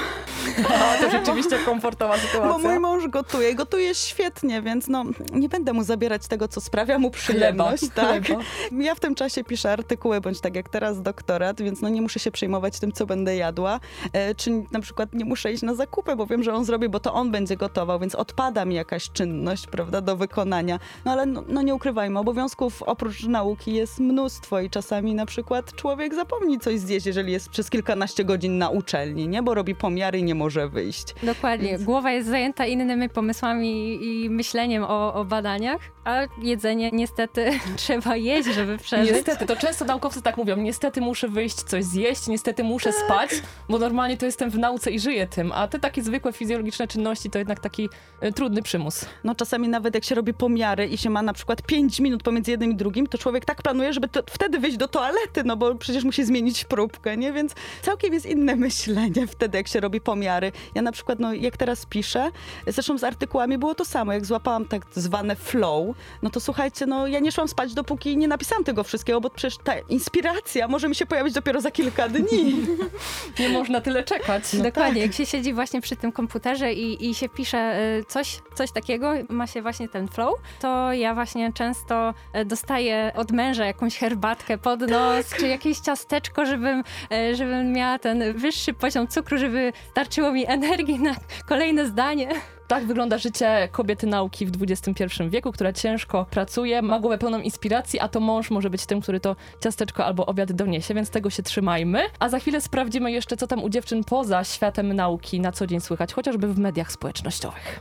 To 1.01 1.11
rzeczywiście 1.11 1.59
komfortowa 1.59 2.15
Bo 2.15 2.21
sytuacja. 2.21 2.69
mój 2.71 2.79
mąż 2.81 3.09
gotuje, 3.09 3.55
gotuje 3.55 3.95
świetnie, 3.95 4.63
więc 4.63 4.89
no 4.89 5.05
nie 5.33 5.49
będę 5.49 5.73
mu 5.73 5.83
zabierać 5.83 6.28
tego, 6.29 6.49
co 6.49 6.61
sprawia 6.61 6.99
mu 6.99 7.11
przyjemność. 7.11 7.83
Chleba, 7.83 8.13
tak. 8.13 8.27
chleba. 8.27 8.43
Ja 8.85 8.95
w 8.95 9.01
tym 9.01 9.15
czasie 9.15 9.45
piszę 9.45 9.73
artykuły, 9.73 10.21
bądź 10.21 10.41
tak 10.41 10.57
jak 10.57 10.69
teraz 10.69 11.03
doktorat, 11.03 11.63
więc 11.63 11.81
no 11.81 11.89
nie 11.89 12.03
muszę 12.03 12.21
się 12.21 12.31
przejmować 12.31 12.81
tym, 12.81 12.93
co 12.93 13.07
będę 13.07 13.37
jadła. 13.37 13.81
E, 14.13 14.35
czy 14.35 14.51
na 14.73 14.81
przykład 14.81 15.13
nie 15.13 15.25
muszę 15.25 15.53
iść 15.53 15.63
na 15.63 15.75
zakupy, 15.75 16.17
bo 16.17 16.27
wiem, 16.27 16.43
że 16.43 16.55
on 16.55 16.65
zrobi, 16.65 16.89
bo 16.89 17.01
to 17.01 17.15
on 17.15 17.31
będzie 17.31 17.57
gotował, 17.57 17.99
więc 17.99 18.15
odpada 18.15 18.65
mi 18.65 18.75
jakaś 18.75 19.11
czynność, 19.11 19.67
prawda, 19.67 20.01
do 20.01 20.17
wykonania. 20.17 20.79
No 21.05 21.13
ale 21.13 21.27
no, 21.27 21.45
no 21.49 21.63
nie 21.63 21.75
ukrywajmy, 21.75 22.19
obowiązków 22.19 22.83
oprócz 22.83 23.25
nauki 23.25 23.75
jest 23.75 23.99
mnóstwo 23.99 24.61
i 24.61 24.71
czasami 24.71 25.15
na 25.15 25.27
przykład 25.27 25.75
człowiek 25.75 26.15
zapomni 26.15 26.59
coś 26.61 26.81
zjeść, 26.81 27.07
jeżeli 27.07 27.33
jest 27.33 27.49
przez 27.49 27.71
kilkanaście 27.71 28.25
godzin 28.25 28.59
na 28.59 28.71
uczelni, 28.71 29.29
nie? 29.29 29.43
Bo 29.43 29.55
robi 29.55 29.75
pomiary 29.75 30.19
i 30.19 30.23
nie 30.23 30.35
może 30.35 30.69
wyjść. 30.69 31.15
Dokładnie. 31.23 31.79
Głowa 31.79 32.11
jest 32.11 32.29
zajęta 32.29 32.67
innymi 32.67 33.09
pomysłami 33.09 33.99
i 34.03 34.31
myśleniem 34.31 34.85
o, 34.85 35.15
o 35.15 35.25
badaniach, 35.25 35.81
a 36.09 36.29
jedzenie 36.43 36.91
niestety 36.93 37.51
trzeba 37.77 38.17
jeść, 38.17 38.49
żeby 38.49 38.79
przeżyć. 38.79 39.15
Niestety, 39.15 39.47
to 39.47 39.57
często 39.57 39.85
naukowcy 39.85 40.23
tak 40.23 40.37
mówią, 40.37 40.57
niestety 40.57 41.01
muszę 41.01 41.29
wyjść 41.29 41.57
coś 41.57 41.85
zjeść, 41.85 42.27
niestety 42.27 42.65
muszę 42.65 42.93
Tak. 42.93 43.05
spać, 43.05 43.31
bo 43.69 43.79
normalnie 43.79 44.17
to 44.17 44.27
jestem 44.27 44.51
w 44.51 44.59
nauce 44.59 44.91
i 44.91 45.01
żyję 45.01 45.27
tym, 45.27 45.53
a 45.53 45.69
te 45.69 45.79
takie 45.79 46.03
zwykłe 46.03 46.33
fizjologiczne 46.33 46.89
czynności 46.89 47.31
to 47.31 47.39
jednak 47.39 47.61
taki 47.61 47.89
e, 48.21 48.33
trudny 48.33 48.63
przymus. 48.63 49.05
No 49.25 49.35
czasami 49.35 49.69
nawet 49.69 49.95
jak 49.95 50.05
się 50.05 50.15
robi 50.15 50.35
pomiary 50.35 50.87
i 50.87 50.99
się 50.99 51.11
ma 51.11 51.23
na 51.23 51.33
przykład 51.33 51.63
5 51.63 52.01
minut 52.01 52.23
pomiędzy 52.23 52.51
jednym 52.51 52.73
i 52.73 52.77
drugim, 52.77 53.07
to 53.07 53.19
człowiek 53.19 53.45
tak 53.45 53.63
planuje, 53.63 53.93
żeby 53.93 54.09
to, 54.09 54.23
wtedy 54.31 54.59
wyjść 54.59 54.77
do 54.77 54.89
toalety, 54.89 55.45
no 55.45 55.57
bo 55.57 55.75
przecież 55.75 56.05
musi 56.05 56.25
zmienić 56.25 56.65
próbkę, 56.65 57.17
nie? 57.17 57.33
Więc 57.33 57.55
całkiem 57.83 58.15
jest 58.15 58.27
inne 58.27 58.57
myślenie 58.67 59.27
wtedy, 59.27 59.59
jak 59.59 59.69
się 59.69 59.81
robi 59.81 60.01
pomiary. 60.01 60.53
Ja 60.75 60.83
na 60.83 60.93
przykład, 60.93 61.19
no 61.21 61.35
jak 61.35 61.57
teraz 61.57 61.87
piszę, 61.87 62.31
zresztą 62.67 62.99
z 62.99 63.05
artykułami 63.05 63.59
było 63.59 63.75
to 63.75 63.85
samo, 63.85 64.13
jak 64.13 64.27
złapałam 64.27 64.65
tak 64.65 64.83
zwane 64.95 65.37
flow, 65.37 65.98
no 66.23 66.31
to 66.31 66.41
słuchajcie, 66.41 66.87
no 66.87 67.07
ja 67.07 67.21
nie 67.21 67.33
szłam 67.33 67.49
spać, 67.49 67.75
dopóki 67.75 68.17
nie 68.17 68.29
napisałam 68.29 68.65
tego 68.65 68.85
wszystkiego, 68.85 69.21
bo 69.21 69.31
przecież 69.31 69.59
ta 69.65 69.79
inspiracja 69.79 70.69
może 70.69 70.89
mi 70.89 70.95
się 70.95 71.07
pojawić 71.07 71.35
dopiero 71.35 71.61
za 71.61 71.71
kilka 71.71 72.09
dni. 72.09 72.67
Nie 73.39 73.49
można 73.49 73.81
tyle 73.81 74.05
czekać. 74.05 74.53
No 74.53 74.63
Dokładnie, 74.63 75.03
jak 75.03 75.13
się 75.13 75.27
siedzi 75.27 75.55
właśnie 75.55 75.81
przy 75.81 75.97
tym 75.97 76.13
komputerze 76.13 76.73
i, 76.73 77.11
i 77.11 77.15
się 77.15 77.29
pisze 77.29 77.81
y, 77.99 78.05
coś, 78.05 78.39
coś 78.55 78.73
takiego, 78.73 79.13
ma 79.29 79.47
się 79.47 79.63
właśnie 79.63 79.89
ten 79.89 80.09
flow, 80.09 80.35
to 80.61 80.93
ja 80.93 81.15
właśnie 81.15 81.53
często 81.53 82.15
y, 82.37 82.45
dostaję 82.45 83.13
od 83.17 83.33
męża 83.33 83.65
jakąś 83.65 83.99
herbatkę 83.99 84.59
pod 84.59 84.81
nos, 84.81 85.27
czy 85.39 85.49
jakieś 85.49 85.79
ciasteczko, 85.79 86.47
żebym, 86.47 86.85
y, 87.13 87.37
żebym 87.37 87.73
miała 87.73 87.99
ten 87.99 88.33
wyższy 88.33 88.73
poziom 88.73 89.09
cukru, 89.09 89.39
żeby 89.39 89.73
starczyło 89.91 90.33
mi 90.33 90.47
energii 90.47 90.99
na 90.99 91.15
kolejne 91.49 91.87
zdanie. 91.87 92.29
Tak 92.69 92.87
wygląda 92.87 93.19
życie 93.19 93.69
kobiety 93.73 94.07
nauki 94.07 94.47
w 94.47 94.51
XXI 94.63 95.05
wieku, 95.29 95.53
która 95.53 95.73
ciężko 95.73 96.27
pracuje, 96.31 96.83
ma 96.83 97.01
głowę 97.01 97.19
pełną 97.19 97.41
inspiracji, 97.41 98.01
a 98.01 98.09
to 98.09 98.21
mąż 98.21 98.51
może 98.51 98.71
być 98.71 98.87
tym, 98.87 99.01
który 99.01 99.21
to 99.21 99.37
ciasteczko 99.61 100.05
albo 100.05 100.27
obiad 100.27 100.53
doniesie, 100.53 100.95
więc 100.95 101.11
tego 101.11 101.31
się 101.31 101.43
trzymajmy. 101.43 102.01
A 102.19 102.29
za 102.29 102.39
chwilę 102.39 102.61
sprawdzimy 102.61 103.13
jeszcze, 103.13 103.37
co 103.37 103.47
tam 103.47 103.63
u 103.65 103.69
dziewczyn 103.69 104.05
poza 104.05 104.45
światem 104.45 104.93
nauki 104.93 105.41
na 105.41 105.53
co 105.53 105.67
dzień 105.67 105.81
słychać, 105.81 106.13
chociażby 106.13 106.55
w 106.55 106.59
mediach 106.59 106.93
społecznościowych. 106.93 107.81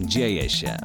Dzieje 0.00 0.50
się. 0.50 0.76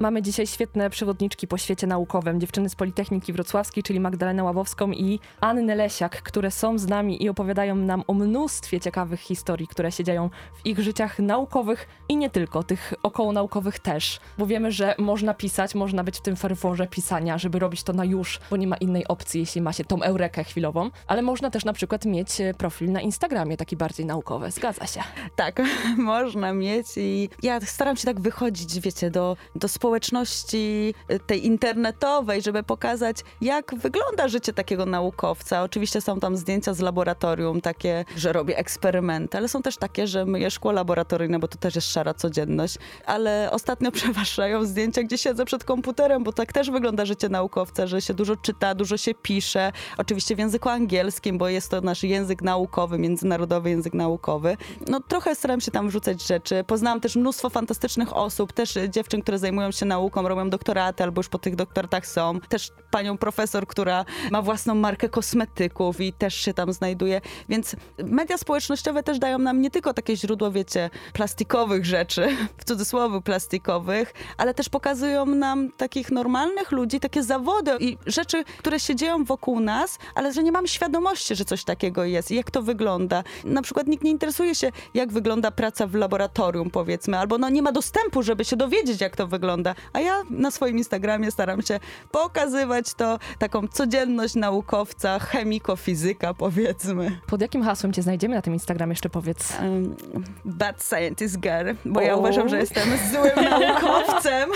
Mamy 0.00 0.22
dzisiaj 0.22 0.46
świetne 0.46 0.90
przewodniczki 0.90 1.46
po 1.46 1.58
świecie 1.58 1.86
naukowym, 1.86 2.40
dziewczyny 2.40 2.68
z 2.68 2.74
Politechniki 2.74 3.32
Wrocławskiej, 3.32 3.82
czyli 3.82 4.00
Magdalenę 4.00 4.44
Ławowską 4.44 4.92
i 4.92 5.20
Annę 5.40 5.74
Lesiak, 5.74 6.22
które 6.22 6.50
są 6.50 6.78
z 6.78 6.86
nami 6.86 7.22
i 7.22 7.28
opowiadają 7.28 7.74
nam 7.74 8.04
o 8.06 8.14
mnóstwie 8.14 8.80
ciekawych 8.80 9.20
historii, 9.20 9.66
które 9.66 9.92
się 9.92 10.04
dzieją 10.04 10.30
w 10.54 10.66
ich 10.66 10.78
życiach 10.78 11.18
naukowych 11.18 11.88
i 12.08 12.16
nie 12.16 12.30
tylko, 12.30 12.62
tych 12.62 12.94
okołonaukowych 13.02 13.78
też. 13.78 14.20
Bo 14.38 14.46
wiemy, 14.46 14.72
że 14.72 14.94
można 14.98 15.34
pisać, 15.34 15.74
można 15.74 16.04
być 16.04 16.18
w 16.18 16.22
tym 16.22 16.36
ferworze 16.36 16.86
pisania, 16.86 17.38
żeby 17.38 17.58
robić 17.58 17.82
to 17.82 17.92
na 17.92 18.04
już, 18.04 18.40
bo 18.50 18.56
nie 18.56 18.66
ma 18.66 18.76
innej 18.76 19.08
opcji, 19.08 19.40
jeśli 19.40 19.60
ma 19.60 19.72
się 19.72 19.84
tą 19.84 20.02
eurekę 20.02 20.44
chwilową, 20.44 20.90
ale 21.06 21.22
można 21.22 21.50
też 21.50 21.64
na 21.64 21.72
przykład 21.72 22.04
mieć 22.04 22.40
e, 22.40 22.54
profil 22.54 22.92
na 22.92 23.00
Instagramie, 23.00 23.56
taki 23.56 23.76
bardziej 23.76 24.06
naukowy. 24.06 24.50
Zgadza 24.50 24.86
się. 24.86 25.00
Tak, 25.36 25.62
można 25.96 26.52
mieć 26.52 26.86
i 26.96 27.28
ja 27.42 27.60
staram 27.60 27.96
się 27.96 28.04
tak 28.04 28.20
wychodzić, 28.20 28.80
wiecie, 28.80 29.10
do, 29.10 29.36
do 29.54 29.68
społeczności 29.88 30.94
y, 31.10 31.18
tej 31.20 31.46
internetowej, 31.46 32.42
żeby 32.42 32.62
pokazać, 32.62 33.16
jak 33.40 33.74
wygląda 33.74 34.28
życie 34.28 34.52
takiego 34.52 34.86
naukowca. 34.86 35.62
Oczywiście 35.62 36.00
są 36.00 36.20
tam 36.20 36.36
zdjęcia 36.36 36.74
z 36.74 36.80
laboratorium, 36.80 37.60
takie, 37.60 38.04
że 38.16 38.32
robię 38.32 38.58
eksperymenty, 38.58 39.38
ale 39.38 39.48
są 39.48 39.62
też 39.62 39.76
takie, 39.76 40.06
że 40.06 40.24
myję 40.24 40.50
szkło 40.50 40.72
laboratoryjne, 40.72 41.38
bo 41.38 41.48
to 41.48 41.58
też 41.58 41.74
jest 41.74 41.92
szara 41.92 42.14
codzienność. 42.14 42.78
Ale 43.06 43.48
ostatnio 43.52 43.92
przeważają 43.98 44.64
zdjęcia, 44.64 45.02
gdzie 45.02 45.18
siedzę 45.18 45.44
przed 45.44 45.64
komputerem, 45.64 46.24
bo 46.24 46.32
tak 46.32 46.52
też 46.52 46.70
wygląda 46.70 47.04
życie 47.04 47.28
naukowca, 47.28 47.86
że 47.86 48.02
się 48.02 48.14
dużo 48.14 48.36
czyta, 48.36 48.74
dużo 48.74 48.96
się 48.96 49.14
pisze. 49.14 49.72
Oczywiście 49.98 50.36
w 50.36 50.38
języku 50.38 50.68
angielskim, 50.68 51.38
bo 51.38 51.48
jest 51.48 51.70
to 51.70 51.80
nasz 51.80 52.02
język 52.02 52.42
naukowy, 52.42 52.98
międzynarodowy 52.98 53.70
język 53.70 53.94
naukowy. 53.94 54.56
No 54.88 55.00
trochę 55.00 55.34
staram 55.34 55.60
się 55.60 55.70
tam 55.70 55.88
wrzucać 55.88 56.26
rzeczy. 56.26 56.64
Poznałam 56.66 57.00
też 57.00 57.16
mnóstwo 57.16 57.50
fantastycznych 57.50 58.16
osób, 58.16 58.52
też 58.52 58.78
dziewczyn, 58.88 59.22
które 59.22 59.38
zajmują 59.38 59.70
się 59.70 59.77
nauką, 59.86 60.28
robią 60.28 60.50
doktoraty 60.50 61.04
albo 61.04 61.18
już 61.18 61.28
po 61.28 61.38
tych 61.38 61.56
doktoratach 61.56 62.06
są. 62.06 62.40
Też 62.40 62.70
panią 62.90 63.18
profesor, 63.18 63.66
która 63.66 64.04
ma 64.30 64.42
własną 64.42 64.74
markę 64.74 65.08
kosmetyków 65.08 66.00
i 66.00 66.12
też 66.12 66.34
się 66.34 66.54
tam 66.54 66.72
znajduje. 66.72 67.20
Więc 67.48 67.76
media 68.04 68.38
społecznościowe 68.38 69.02
też 69.02 69.18
dają 69.18 69.38
nam 69.38 69.62
nie 69.62 69.70
tylko 69.70 69.94
takie 69.94 70.16
źródło, 70.16 70.50
wiecie, 70.50 70.90
plastikowych 71.12 71.84
rzeczy, 71.84 72.28
w 72.58 72.64
cudzysłowie 72.64 73.22
plastikowych, 73.22 74.14
ale 74.36 74.54
też 74.54 74.68
pokazują 74.68 75.26
nam 75.26 75.72
takich 75.72 76.10
normalnych 76.10 76.72
ludzi, 76.72 77.00
takie 77.00 77.22
zawody 77.22 77.76
i 77.80 77.98
rzeczy, 78.06 78.44
które 78.58 78.80
się 78.80 78.96
dzieją 78.96 79.24
wokół 79.24 79.60
nas, 79.60 79.98
ale 80.14 80.32
że 80.32 80.42
nie 80.42 80.52
mamy 80.52 80.68
świadomości, 80.68 81.36
że 81.36 81.44
coś 81.44 81.64
takiego 81.64 82.04
jest 82.04 82.30
i 82.30 82.34
jak 82.34 82.50
to 82.50 82.62
wygląda. 82.62 83.24
Na 83.44 83.62
przykład 83.62 83.86
nikt 83.86 84.04
nie 84.04 84.10
interesuje 84.10 84.54
się, 84.54 84.72
jak 84.94 85.12
wygląda 85.12 85.50
praca 85.50 85.86
w 85.86 85.94
laboratorium, 85.94 86.70
powiedzmy, 86.70 87.18
albo 87.18 87.38
no 87.38 87.48
nie 87.48 87.62
ma 87.62 87.72
dostępu, 87.72 88.22
żeby 88.22 88.44
się 88.44 88.56
dowiedzieć, 88.56 89.00
jak 89.00 89.16
to 89.16 89.26
wygląda. 89.26 89.67
A 89.92 90.00
ja 90.00 90.22
na 90.30 90.50
swoim 90.50 90.78
Instagramie 90.78 91.30
staram 91.30 91.62
się 91.62 91.80
pokazywać 92.10 92.94
to, 92.94 93.18
taką 93.38 93.68
codzienność 93.68 94.34
naukowca, 94.34 95.18
chemiko, 95.18 95.76
fizyka, 95.76 96.34
powiedzmy. 96.34 97.20
Pod 97.26 97.40
jakim 97.40 97.62
hasłem 97.62 97.92
cię 97.92 98.02
znajdziemy 98.02 98.34
na 98.34 98.42
tym 98.42 98.54
Instagramie, 98.54 98.92
jeszcze 98.92 99.10
powiedz? 99.10 99.52
Um, 99.60 99.96
bad 100.44 100.82
scientist 100.82 101.40
girl, 101.40 101.70
bo 101.84 102.00
ja 102.00 102.16
uważam, 102.16 102.48
że 102.48 102.58
jestem 102.58 102.88
złym 103.12 103.50
naukowcem. 103.60 104.50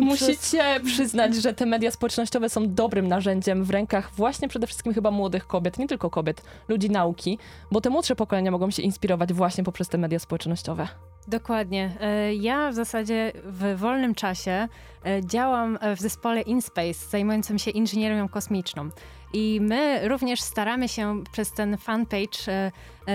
Musicie 0.00 0.80
przyznać, 0.84 1.34
że 1.34 1.54
te 1.54 1.66
media 1.66 1.90
społecznościowe 1.90 2.48
są 2.48 2.74
dobrym 2.74 3.08
narzędziem 3.08 3.64
w 3.64 3.70
rękach 3.70 4.10
właśnie 4.12 4.48
przede 4.48 4.66
wszystkim 4.66 4.94
chyba 4.94 5.10
młodych 5.10 5.46
kobiet, 5.46 5.78
nie 5.78 5.88
tylko 5.88 6.10
kobiet, 6.10 6.42
ludzi 6.68 6.90
nauki, 6.90 7.38
bo 7.70 7.80
te 7.80 7.90
młodsze 7.90 8.16
pokolenia 8.16 8.50
mogą 8.50 8.70
się 8.70 8.82
inspirować 8.82 9.32
właśnie 9.32 9.64
poprzez 9.64 9.88
te 9.88 9.98
media 9.98 10.18
społecznościowe. 10.18 10.88
Dokładnie. 11.28 11.96
E, 12.00 12.34
Ja 12.34 12.70
w 12.70 12.74
zasadzie 12.74 13.32
w 13.44 13.76
wolnym 13.76 14.14
czasie 14.14 14.68
e, 15.04 15.20
działam 15.24 15.78
e, 15.80 15.96
w 15.96 16.00
zespole 16.00 16.40
InSpace 16.40 16.94
zajmującym 17.10 17.58
się 17.58 17.70
inżynierią 17.70 18.28
kosmiczną. 18.28 18.90
I 19.32 19.58
my 19.62 20.08
również 20.08 20.40
staramy 20.40 20.88
się 20.88 21.24
przez 21.32 21.52
ten 21.52 21.76
fanpage 21.76 22.72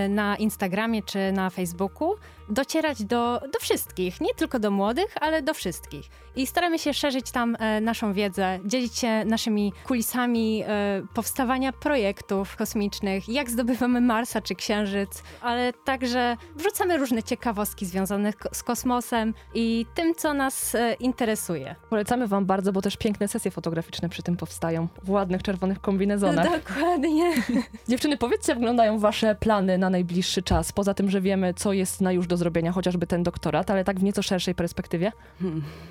na 0.09 0.36
Instagramie 0.36 1.03
czy 1.03 1.32
na 1.32 1.49
Facebooku 1.49 2.16
docierać 2.52 3.04
do, 3.04 3.41
do 3.54 3.60
wszystkich, 3.60 4.22
nie 4.22 4.34
tylko 4.34 4.60
do 4.60 4.72
młodych, 4.72 5.16
ale 5.22 5.41
do 5.41 5.54
wszystkich. 5.54 6.10
I 6.36 6.47
staramy 6.47 6.80
się 6.80 6.93
szerzyć 6.93 7.32
tam 7.32 7.58
e, 7.60 7.82
naszą 7.82 8.14
wiedzę, 8.14 8.60
dzielić 8.66 8.97
się 8.97 9.26
naszymi 9.26 9.74
kulisami 9.84 10.64
e, 10.68 11.02
powstawania 11.14 11.74
projektów 11.74 12.56
kosmicznych, 12.56 13.30
jak 13.30 13.49
zdobywamy 13.49 14.02
Marsa 14.02 14.41
czy 14.41 14.56
Księżyc, 14.56 15.24
ale 15.41 15.74
także 15.74 16.38
wrzucamy 16.56 16.97
różne 16.97 17.24
ciekawostki 17.24 17.86
związane 17.86 18.34
z 18.52 18.64
kosmosem 18.64 19.34
i 19.54 19.86
tym, 19.95 20.16
co 20.16 20.34
nas 20.34 20.76
e, 20.76 20.93
interesuje. 20.93 21.76
Polecamy 21.89 22.28
wam 22.28 22.45
bardzo, 22.45 22.72
bo 22.72 22.82
też 22.82 22.97
piękne 22.97 23.28
sesje 23.28 23.52
fotograficzne 23.52 24.10
przy 24.10 24.24
tym 24.24 24.38
powstają 24.38 24.88
w 25.04 25.10
ładnych 25.10 25.43
czerwonych 25.43 25.82
kombinezonach. 25.82 26.47
Dokładnie. 26.68 27.34
Dziewczyny, 27.89 28.18
powiedzcie, 28.18 28.52
jak 28.52 28.60
wyglądają 28.60 28.99
wasze 28.99 29.36
plany 29.36 29.78
na 29.78 29.89
najbliższy 29.89 30.43
czas, 30.43 30.72
poza 30.72 30.93
tym, 30.93 31.10
że 31.10 31.22
wiemy, 31.22 31.54
co 31.54 31.74
jest 31.74 32.02
na 32.02 32.12
już 32.12 32.28
do 32.28 32.38
zrobienia, 32.42 32.72
chociażby 32.72 33.08
ten 33.08 33.24
doktorat, 33.24 33.72
ale 33.72 33.84
tak 33.84 34.00
w 34.00 34.04
nieco 34.04 34.22
szerszej 34.24 34.56
perspektywie. 34.56 35.12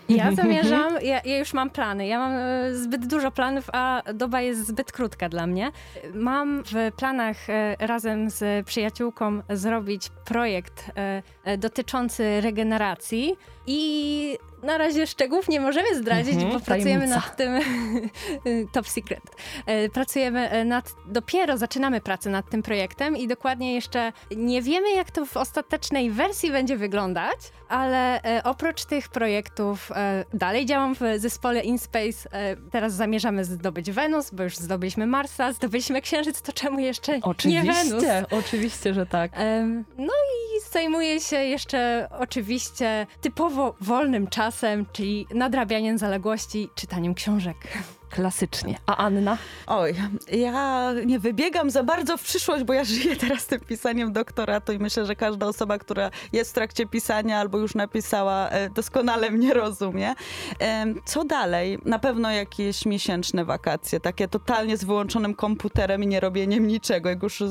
Ja 0.09 0.33
zamierzam, 0.33 0.93
ja, 1.03 1.21
ja 1.25 1.39
już 1.39 1.53
mam 1.55 1.71
plany. 1.71 2.07
Ja 2.07 2.19
mam 2.19 2.33
e, 2.33 2.75
zbyt 2.75 3.07
dużo 3.07 3.31
planów, 3.31 3.71
a 3.73 4.03
doba 4.15 4.41
jest 4.41 4.67
zbyt 4.67 4.93
krótka 4.93 5.29
dla 5.29 5.47
mnie. 5.47 5.73
Mam 6.15 6.63
w 6.65 6.75
planach 6.97 7.51
e, 7.51 7.77
razem 7.79 8.31
z 8.31 8.67
przyjaciółką 8.67 9.43
zrobić 9.51 10.09
projekt 10.25 10.91
e, 11.45 11.59
dotyczący 11.59 12.41
regeneracji 12.41 13.37
i 13.67 14.39
na 14.63 14.79
razie 14.79 15.07
szczegółów 15.07 15.49
nie 15.49 15.61
możemy 15.61 15.95
zdradzić, 15.97 16.35
Mhm, 16.35 16.53
bo 16.53 16.61
pracujemy 16.61 16.85
tajemnica. 17.09 17.15
nad 17.17 17.37
tym 17.37 17.59
top 18.73 18.89
secret. 18.89 19.21
E, 19.67 19.89
Pracujemy 19.89 20.51
e, 20.51 20.65
nad, 20.65 20.93
dopiero 21.07 21.59
zaczynamy 21.59 22.01
pracę 22.01 22.31
nad 22.31 22.51
tym 22.51 22.63
projektem 22.63 23.17
i 23.17 23.29
dokładnie 23.29 23.75
jeszcze 23.75 24.13
nie 24.37 24.63
wiemy, 24.63 24.91
jak 24.93 25.11
to 25.11 25.27
w 25.27 25.37
ostatecznej 25.37 26.11
wersji 26.11 26.51
będzie 26.51 26.77
wyglądać, 26.77 27.37
ale 27.69 28.23
e, 28.23 28.43
oprócz 28.45 28.85
tych 28.85 29.09
projektów 29.09 29.91
dalej 30.35 30.67
działam 30.67 30.95
w 30.95 31.01
zespole 31.17 31.61
InSpace. 31.61 32.29
Teraz 32.71 32.93
zamierzamy 32.93 33.45
zdobyć 33.45 33.91
Wenus, 33.91 34.31
bo 34.31 34.43
już 34.43 34.57
zdobyliśmy 34.57 35.07
Marsa, 35.07 35.53
zdobyliśmy 35.53 36.03
Księżyc, 36.03 36.43
to 36.43 36.53
czemu 36.53 36.79
jeszcze 36.79 37.13
nie 37.45 37.63
Wenus? 37.63 37.77
Oczywiście, 37.87 38.25
oczywiście, 38.31 38.95
że 38.95 39.07
tak. 39.07 39.33
No 39.99 40.13
i 40.13 40.71
zajmuję 40.73 41.21
się 41.21 41.37
jeszcze 41.37 42.09
oczywiście 42.19 43.07
typowo 43.21 43.50
wolnym 43.81 44.27
czasem, 44.27 44.87
czyli 44.93 45.27
nadrabianiem 45.35 45.99
zaległości, 45.99 46.69
czytaniem 46.75 47.15
książek. 47.15 47.57
Klasycznie. 48.11 48.79
A 48.87 48.97
Anna? 48.97 49.39
Oj, 49.67 49.95
ja 50.33 50.93
nie 51.07 51.19
wybiegam 51.19 51.71
za 51.71 51.83
bardzo 51.83 52.17
w 52.17 52.23
przyszłość, 52.23 52.65
bo 52.65 52.73
ja 52.73 52.85
żyję 52.85 53.17
teraz 53.17 53.47
tym 53.47 53.61
pisaniem 53.61 54.13
doktoratu 54.13 54.73
i 54.73 54.79
myślę, 54.79 55.07
że 55.07 55.17
każda 55.17 55.47
osoba, 55.47 55.79
która 55.79 56.11
jest 56.33 56.51
w 56.51 56.55
trakcie 56.55 56.87
pisania 56.87 57.39
albo 57.39 57.59
już 57.59 57.75
napisała, 57.75 58.49
e, 58.49 58.71
doskonale 58.71 59.31
mnie 59.31 59.55
rozumie. 59.55 60.15
Co 61.05 61.25
dalej? 61.25 61.79
Na 61.85 61.99
pewno 61.99 62.31
jakieś 62.31 62.87
miesięczne 62.87 63.45
wakacje, 63.45 64.01
takie 64.01 64.29
totalnie 64.29 64.77
z 64.77 64.85
wyłączonym 64.85 65.35
komputerem 65.35 66.03
i 66.03 66.07
nie 66.07 66.21
robieniem 66.21 66.67
niczego, 66.67 67.09
jak 67.09 67.23
już 67.23 67.43
e, 67.43 67.47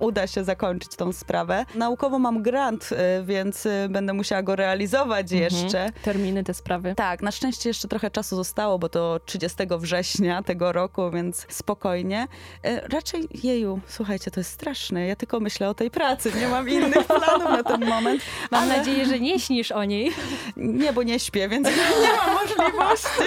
uda 0.00 0.26
się 0.26 0.44
zakończyć 0.44 0.96
tą 0.96 1.12
sprawę. 1.12 1.64
Naukowo 1.74 2.18
mam 2.18 2.42
grant, 2.42 2.90
e, 2.92 3.22
więc 3.22 3.68
będę 3.88 4.12
musiała 4.12 4.42
go 4.42 4.56
realizować 4.56 5.32
jeszcze. 5.32 5.84
Mhm. 5.84 5.92
Terminy, 6.02 6.44
te 6.44 6.54
sprawy. 6.54 6.94
Tak, 6.96 7.22
na 7.22 7.30
szczęście 7.30 7.70
jeszcze 7.70 7.88
trochę 7.88 8.10
czasu 8.10 8.36
zostało, 8.36 8.78
bo 8.78 8.88
to 8.88 9.20
30 9.26 9.56
września 9.78 10.01
września 10.02 10.42
tego 10.42 10.72
roku, 10.72 11.10
więc 11.10 11.46
spokojnie. 11.48 12.28
E, 12.64 12.88
raczej, 12.88 13.28
jeju, 13.44 13.80
słuchajcie, 13.88 14.30
to 14.30 14.40
jest 14.40 14.50
straszne. 14.50 15.06
Ja 15.06 15.16
tylko 15.16 15.40
myślę 15.40 15.68
o 15.68 15.74
tej 15.74 15.90
pracy, 15.90 16.32
nie 16.40 16.48
mam 16.48 16.68
innych 16.68 17.06
planów 17.06 17.44
na 17.44 17.62
ten 17.62 17.84
moment. 17.84 18.22
Mam 18.50 18.62
ale... 18.62 18.76
nadzieję, 18.76 19.06
że 19.06 19.20
nie 19.20 19.40
śnisz 19.40 19.72
o 19.72 19.84
niej. 19.84 20.12
Nie, 20.56 20.92
bo 20.92 21.02
nie 21.02 21.20
śpię, 21.20 21.48
więc 21.48 21.68
nie 22.02 22.12
mam 22.16 22.34
możliwości. 22.34 23.22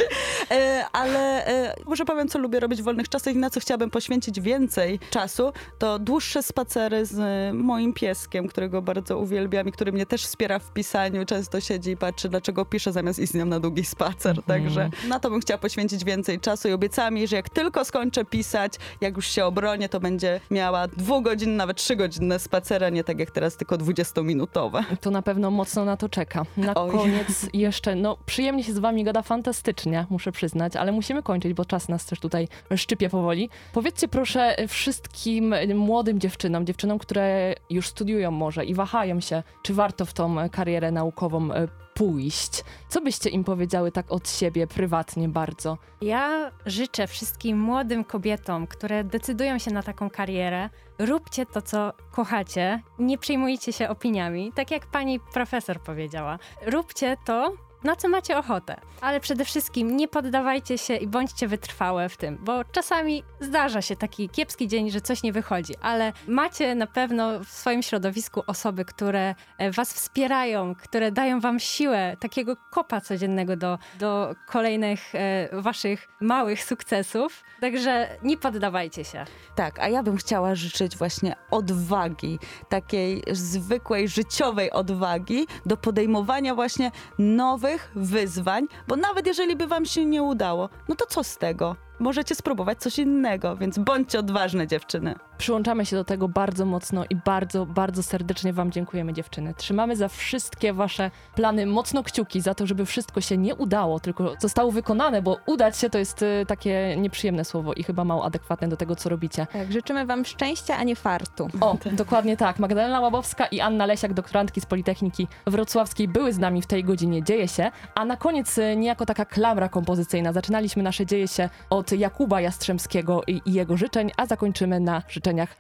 E, 0.52 0.86
ale 0.92 1.48
e, 1.48 1.76
może 1.86 2.06
powiem, 2.06 2.28
co 2.28 2.40
lubię 2.40 2.60
robić 2.60 2.82
w 2.82 2.84
wolnych 2.84 3.10
czasach 3.10 3.34
i 3.34 3.38
na 3.38 3.50
co 3.50 3.60
chciałabym 3.60 3.90
poświęcić 3.90 4.42
więcej 4.42 5.00
czasu, 5.10 5.54
to 5.80 6.00
dłuższe 6.00 6.44
spacery 6.44 7.06
z 7.06 7.54
moim 7.56 7.94
pieskiem, 7.94 8.48
którego 8.48 8.82
bardzo 8.82 9.18
uwielbiam 9.18 9.68
i 9.68 9.72
który 9.72 9.92
mnie 9.92 10.06
też 10.06 10.26
wspiera 10.26 10.60
w 10.60 10.74
pisaniu. 10.74 11.26
Często 11.26 11.62
siedzi 11.62 11.92
i 11.92 11.98
patrzy, 11.98 12.30
dlaczego 12.30 12.66
piszę 12.66 12.92
zamiast 12.92 13.20
iść 13.20 13.32
z 13.32 13.36
nią 13.36 13.46
na 13.46 13.60
długi 13.60 13.86
spacer. 13.86 14.38
Mhm. 14.38 14.46
Także 14.48 14.90
na 15.08 15.20
to 15.20 15.30
bym 15.30 15.42
chciała 15.42 15.58
poświęcić 15.58 16.04
więcej 16.04 16.40
czasu 16.40 16.65
i 16.70 16.74
obiecałam 16.74 17.18
jej, 17.18 17.28
że 17.28 17.36
jak 17.36 17.50
tylko 17.50 17.86
skończę 17.86 18.26
pisać, 18.26 18.74
jak 19.02 19.16
już 19.16 19.28
się 19.28 19.46
obronię, 19.46 19.90
to 19.90 20.00
będzie 20.00 20.40
miała 20.52 20.88
dwugodzinne, 20.88 21.56
nawet 21.56 21.78
trzygodzinne 21.78 22.40
spacery, 22.40 22.92
nie 22.92 23.04
tak 23.04 23.20
jak 23.20 23.32
teraz, 23.32 23.58
tylko 23.58 23.78
dwudziestominutowe. 23.78 24.84
To 25.02 25.12
na 25.12 25.22
pewno 25.22 25.52
mocno 25.52 25.86
na 25.86 25.98
to 25.98 26.10
czeka. 26.10 26.46
Na 26.58 26.76
Oj. 26.76 26.92
koniec 26.92 27.50
jeszcze, 27.54 27.96
no 27.96 28.18
przyjemnie 28.26 28.64
się 28.64 28.74
z 28.74 28.80
wami 28.80 29.04
gada 29.04 29.22
fantastycznie, 29.22 30.06
muszę 30.10 30.32
przyznać, 30.32 30.76
ale 30.76 30.92
musimy 30.92 31.24
kończyć, 31.24 31.54
bo 31.54 31.66
czas 31.66 31.90
nas 31.90 32.06
też 32.06 32.20
tutaj 32.20 32.48
szczypie 32.76 33.10
powoli. 33.10 33.50
Powiedzcie 33.74 34.08
proszę 34.08 34.56
wszystkim 34.68 35.56
młodym 35.76 36.20
dziewczynom, 36.20 36.66
dziewczynom, 36.66 37.00
które 37.00 37.56
już 37.70 37.88
studiują 37.88 38.32
może 38.32 38.66
i 38.66 38.74
wahają 38.74 39.20
się, 39.20 39.44
czy 39.64 39.74
warto 39.74 40.06
w 40.06 40.14
tą 40.14 40.50
karierę 40.50 40.92
naukową 40.92 41.54
e, 41.54 41.68
pójść. 41.96 42.64
Co 42.90 43.02
byście 43.02 43.30
im 43.30 43.44
powiedziały 43.44 43.92
tak 43.92 44.12
od 44.12 44.30
siebie, 44.30 44.68
prywatnie 44.68 45.30
bardzo? 45.30 45.78
Ja 46.02 46.52
życzę 46.66 47.08
wszystkim 47.08 47.60
młodym 47.60 48.04
kobietom, 48.04 48.68
które 48.68 49.04
decydują 49.04 49.60
się 49.60 49.72
na 49.72 49.84
taką 49.84 50.10
karierę, 50.10 50.70
róbcie 51.00 51.46
to, 51.46 51.62
co 51.62 51.94
kochacie, 52.12 52.82
nie 53.00 53.18
przejmujcie 53.18 53.74
się 53.74 53.90
opiniami, 53.90 54.52
tak 54.56 54.72
jak 54.72 54.86
pani 54.86 55.20
profesor 55.20 55.82
powiedziała. 55.82 56.40
Róbcie 56.66 57.18
to, 57.26 57.52
na 57.86 57.96
co 57.96 58.10
macie 58.10 58.38
ochotę. 58.38 58.76
Ale 59.02 59.20
przede 59.20 59.46
wszystkim 59.46 59.98
nie 59.98 60.08
poddawajcie 60.08 60.78
się 60.78 60.96
i 60.96 61.08
bądźcie 61.08 61.48
wytrwałe 61.48 62.10
w 62.10 62.18
tym, 62.18 62.38
bo 62.42 62.64
czasami 62.64 63.24
zdarza 63.40 63.82
się 63.82 63.96
taki 63.96 64.30
kiepski 64.30 64.68
dzień, 64.68 64.92
że 64.92 65.02
coś 65.02 65.24
nie 65.24 65.34
wychodzi, 65.34 65.74
ale 65.82 66.14
macie 66.28 66.76
na 66.76 66.88
pewno 66.88 67.40
w 67.40 67.48
swoim 67.48 67.84
środowisku 67.84 68.44
osoby, 68.48 68.86
które 68.86 69.36
e, 69.58 69.72
was 69.72 69.94
wspierają, 69.94 70.76
które 70.76 71.12
dają 71.12 71.40
wam 71.40 71.60
siłę, 71.60 72.18
takiego 72.20 72.56
kopa 72.72 73.02
codziennego 73.02 73.56
do, 73.56 73.78
do 74.00 74.36
kolejnych 74.48 75.16
e, 75.16 75.50
waszych 75.62 76.08
małych 76.22 76.64
sukcesów. 76.64 77.44
Także 77.62 78.10
nie 78.24 78.38
poddawajcie 78.38 79.04
się. 79.04 79.26
Tak, 79.56 79.80
a 79.80 79.90
ja 79.90 80.04
bym 80.04 80.18
chciała 80.18 80.56
życzyć 80.56 80.98
właśnie 80.98 81.36
odwagi, 81.52 82.40
takiej 82.70 83.24
zwykłej, 83.32 84.08
życiowej 84.08 84.72
odwagi 84.72 85.48
do 85.66 85.78
podejmowania 85.78 86.56
właśnie 86.56 86.92
nowych 87.20 87.75
wyzwań, 87.96 88.68
bo 88.88 88.96
nawet 88.96 89.28
jeżeli 89.28 89.56
by 89.56 89.68
wam 89.68 89.86
się 89.86 90.06
nie 90.06 90.24
udało, 90.24 90.70
no 90.90 90.96
to 90.96 91.06
co 91.06 91.24
z 91.24 91.38
tego? 91.38 91.76
możecie 92.00 92.36
spróbować 92.36 92.80
coś 92.80 93.00
innego, 93.00 93.56
więc 93.58 93.78
bądźcie 93.78 94.20
odważne 94.20 94.68
dziewczyny. 94.68 95.16
Przyłączamy 95.38 95.86
się 95.86 95.96
do 95.96 96.04
tego 96.04 96.28
bardzo 96.28 96.66
mocno 96.66 97.04
i 97.10 97.16
bardzo, 97.16 97.66
bardzo 97.66 98.04
serdecznie 98.04 98.54
Wam 98.54 98.72
dziękujemy, 98.72 99.14
dziewczyny. 99.14 99.54
Trzymamy 99.54 99.96
za 99.96 100.08
wszystkie 100.08 100.74
Wasze 100.74 101.12
plany 101.36 101.66
mocno 101.66 102.04
kciuki, 102.04 102.42
za 102.42 102.56
to, 102.56 102.68
żeby 102.68 102.86
wszystko 102.86 103.22
się 103.22 103.38
nie 103.38 103.56
udało, 103.56 104.00
tylko 104.00 104.36
zostało 104.40 104.72
wykonane, 104.72 105.22
bo 105.22 105.38
udać 105.46 105.78
się 105.78 105.90
to 105.90 105.98
jest 105.98 106.22
y, 106.22 106.46
takie 106.48 106.96
nieprzyjemne 106.98 107.46
słowo 107.46 107.74
i 107.74 107.84
chyba 107.84 108.04
mało 108.04 108.26
adekwatne 108.26 108.68
do 108.68 108.78
tego, 108.78 108.96
co 108.96 109.10
robicie. 109.10 109.48
Tak, 109.54 109.72
życzymy 109.72 110.06
Wam 110.06 110.26
szczęścia, 110.26 110.78
a 110.78 110.84
nie 110.84 110.96
fartu. 110.96 111.48
O, 111.62 111.78
dokładnie 111.92 112.38
tak. 112.38 112.60
Magdalena 112.60 113.00
Łabowska 113.00 113.46
i 113.46 113.60
Anna 113.60 113.86
Lesiak, 113.86 114.14
doktorantki 114.14 114.62
z 114.62 114.66
Politechniki 114.66 115.28
Wrocławskiej, 115.48 116.08
były 116.08 116.34
z 116.34 116.40
nami 116.40 116.62
w 116.62 116.68
tej 116.68 116.84
godzinie 116.84 117.24
Dzieje 117.24 117.48
się, 117.48 117.72
a 117.96 118.06
na 118.06 118.18
koniec 118.18 118.58
y, 118.58 118.76
niejako 118.76 119.06
taka 119.06 119.26
klamra 119.26 119.70
kompozycyjna. 119.70 120.34
Zaczynaliśmy 120.34 120.84
nasze 120.84 121.06
Dzieje 121.06 121.28
się 121.28 121.50
od 121.70 121.92
Jakuba 121.92 122.42
Jastrzębskiego 122.42 123.22
i, 123.28 123.42
jego 123.46 123.78
życzeń, 123.78 124.12
a 124.18 124.26
zakończymy 124.26 124.80
na 124.80 125.02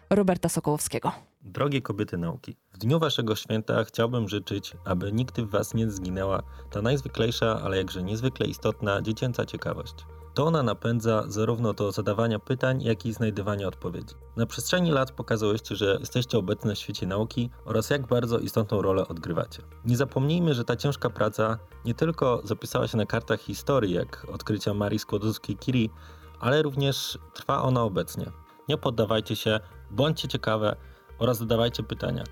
Roberta 0.09 0.49
Sokołowskiego. 0.49 1.11
Drogie 1.41 1.81
kobiety 1.81 2.17
nauki, 2.17 2.55
w 2.73 2.77
dniu 2.77 2.99
waszego 2.99 3.35
święta 3.35 3.83
chciałbym 3.83 4.29
życzyć, 4.29 4.73
aby 4.85 5.11
nigdy 5.11 5.45
w 5.45 5.49
was 5.49 5.73
nie 5.73 5.91
zginęła 5.91 6.43
ta 6.71 6.81
najzwyklejsza, 6.81 7.61
ale 7.63 7.77
jakże 7.77 8.03
niezwykle 8.03 8.47
istotna 8.47 9.01
dziecięca 9.01 9.45
ciekawość. 9.45 9.93
To 10.33 10.45
ona 10.45 10.63
napędza 10.63 11.23
zarówno 11.27 11.73
do 11.73 11.91
zadawania 11.91 12.39
pytań, 12.39 12.81
jak 12.81 13.05
i 13.05 13.13
znajdywania 13.13 13.67
odpowiedzi. 13.67 14.15
Na 14.35 14.45
przestrzeni 14.45 14.91
lat 14.91 15.11
pokazałyście, 15.11 15.75
że 15.75 15.97
jesteście 15.99 16.37
obecne 16.37 16.75
w 16.75 16.79
świecie 16.79 17.07
nauki 17.07 17.49
oraz 17.65 17.89
jak 17.89 18.07
bardzo 18.07 18.39
istotną 18.39 18.81
rolę 18.81 19.07
odgrywacie. 19.07 19.61
Nie 19.85 19.97
zapomnijmy, 19.97 20.53
że 20.53 20.65
ta 20.65 20.75
ciężka 20.75 21.09
praca 21.09 21.57
nie 21.85 21.93
tylko 21.93 22.41
zapisała 22.43 22.87
się 22.87 22.97
na 22.97 23.05
kartach 23.05 23.41
historii, 23.41 23.93
jak 23.93 24.27
odkrycia 24.33 24.73
Marii 24.73 24.99
Skłodowskiej-Curie, 24.99 25.89
ale 26.39 26.61
również 26.61 27.17
trwa 27.33 27.61
ona 27.61 27.83
obecnie. 27.83 28.44
Nie 28.69 28.77
poddawajcie 28.77 29.35
się, 29.35 29.59
bądźcie 29.91 30.27
ciekawe 30.27 30.75
oraz 31.19 31.37
zadawajcie 31.37 31.83
pytania. 31.83 32.23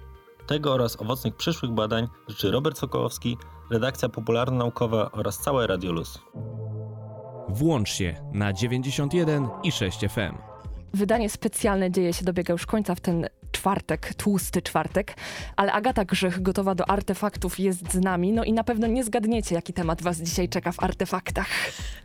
Tego 0.47 0.73
oraz 0.73 1.01
owocnych 1.01 1.35
przyszłych 1.35 1.71
badań 1.71 2.07
życzy 2.27 2.51
Robert 2.51 2.77
Sokołowski, 2.77 3.37
redakcja 3.71 4.09
popularno-naukowa 4.09 5.11
oraz 5.11 5.39
całe 5.39 5.67
Radio 5.67 5.91
Luz. 5.91 6.19
Włącz 7.49 7.89
się 7.89 8.15
na 8.33 8.53
91 8.53 9.49
i 9.63 9.71
6 9.71 9.99
FM. 9.99 10.52
Wydanie 10.93 11.29
specjalne 11.29 11.91
dzieje 11.91 12.13
się 12.13 12.25
dobiega 12.25 12.51
już 12.51 12.65
końca 12.65 12.95
w 12.95 12.99
ten 12.99 13.27
czwartek, 13.51 14.13
tłusty 14.13 14.61
czwartek, 14.61 15.15
ale 15.55 15.71
Agata 15.71 16.05
Grzech, 16.05 16.41
gotowa 16.41 16.75
do 16.75 16.89
artefaktów, 16.89 17.59
jest 17.59 17.93
z 17.93 17.99
nami. 17.99 18.33
No 18.33 18.43
i 18.43 18.53
na 18.53 18.63
pewno 18.63 18.87
nie 18.87 19.03
zgadniecie, 19.03 19.55
jaki 19.55 19.73
temat 19.73 20.01
was 20.01 20.17
dzisiaj 20.17 20.49
czeka 20.49 20.71
w 20.71 20.83
artefaktach. 20.83 21.47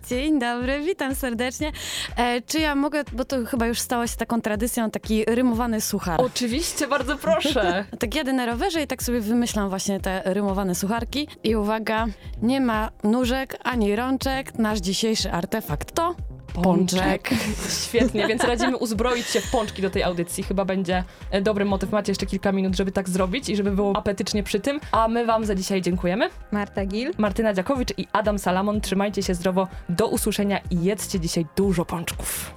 Dzień 0.08 0.40
dobry, 0.40 0.80
witam 0.80 1.14
serdecznie. 1.14 1.72
E, 2.16 2.42
czy 2.42 2.60
ja 2.60 2.74
mogę, 2.74 3.04
bo 3.12 3.24
to 3.24 3.44
chyba 3.46 3.66
już 3.66 3.80
stało 3.80 4.06
się 4.06 4.16
taką 4.16 4.40
tradycją, 4.40 4.90
taki 4.90 5.24
rymowany 5.24 5.80
suchar. 5.80 6.20
Oczywiście, 6.20 6.86
bardzo 6.86 7.16
proszę. 7.16 7.84
tak 8.00 8.14
jadę 8.14 8.32
na 8.32 8.46
rowerze 8.46 8.82
i 8.82 8.86
tak 8.86 9.02
sobie 9.02 9.20
wymyślam 9.20 9.68
właśnie 9.68 10.00
te 10.00 10.22
rymowane 10.24 10.74
sucharki. 10.74 11.28
I 11.44 11.56
uwaga, 11.56 12.06
nie 12.42 12.60
ma 12.60 12.90
nóżek 13.04 13.56
ani 13.64 13.96
rączek. 13.96 14.58
Nasz 14.58 14.78
dzisiejszy 14.78 15.32
artefakt 15.32 15.92
to 15.92 16.14
Pączek. 16.62 17.30
Świetnie, 17.86 18.28
więc 18.28 18.44
radzimy 18.44 18.76
uzbroić 18.76 19.26
się 19.26 19.40
w 19.40 19.50
pączki 19.50 19.82
do 19.82 19.90
tej 19.90 20.02
audycji. 20.02 20.44
Chyba 20.44 20.64
będzie 20.64 21.04
e, 21.30 21.42
dobry 21.42 21.64
motyw. 21.64 21.92
Macie 21.92 22.10
jeszcze 22.10 22.26
kilka 22.26 22.52
minut, 22.52 22.76
żeby 22.76 22.92
tak 22.92 23.08
zrobić 23.08 23.48
i 23.48 23.56
żeby 23.56 23.70
było 23.70 23.96
apetycznie 23.96 24.42
przy 24.42 24.60
tym. 24.60 24.80
A 24.92 25.08
my 25.08 25.26
wam 25.26 25.44
za 25.44 25.54
dzisiaj 25.54 25.82
dziękujemy. 25.82 26.30
Marta 26.52 26.86
Gil, 26.86 27.12
Martyna 27.18 27.54
Dziakowicz 27.54 27.98
i 27.98 28.06
Adam 28.12 28.38
Salamon. 28.38 28.80
Trzymajcie 28.80 29.22
się 29.22 29.34
zdrowo. 29.34 29.68
Do 29.88 30.06
usłyszenia 30.06 30.60
i 30.70 30.82
jedzcie 30.84 31.20
dzisiaj 31.20 31.46
dużo 31.56 31.84
pączków. 31.84 32.54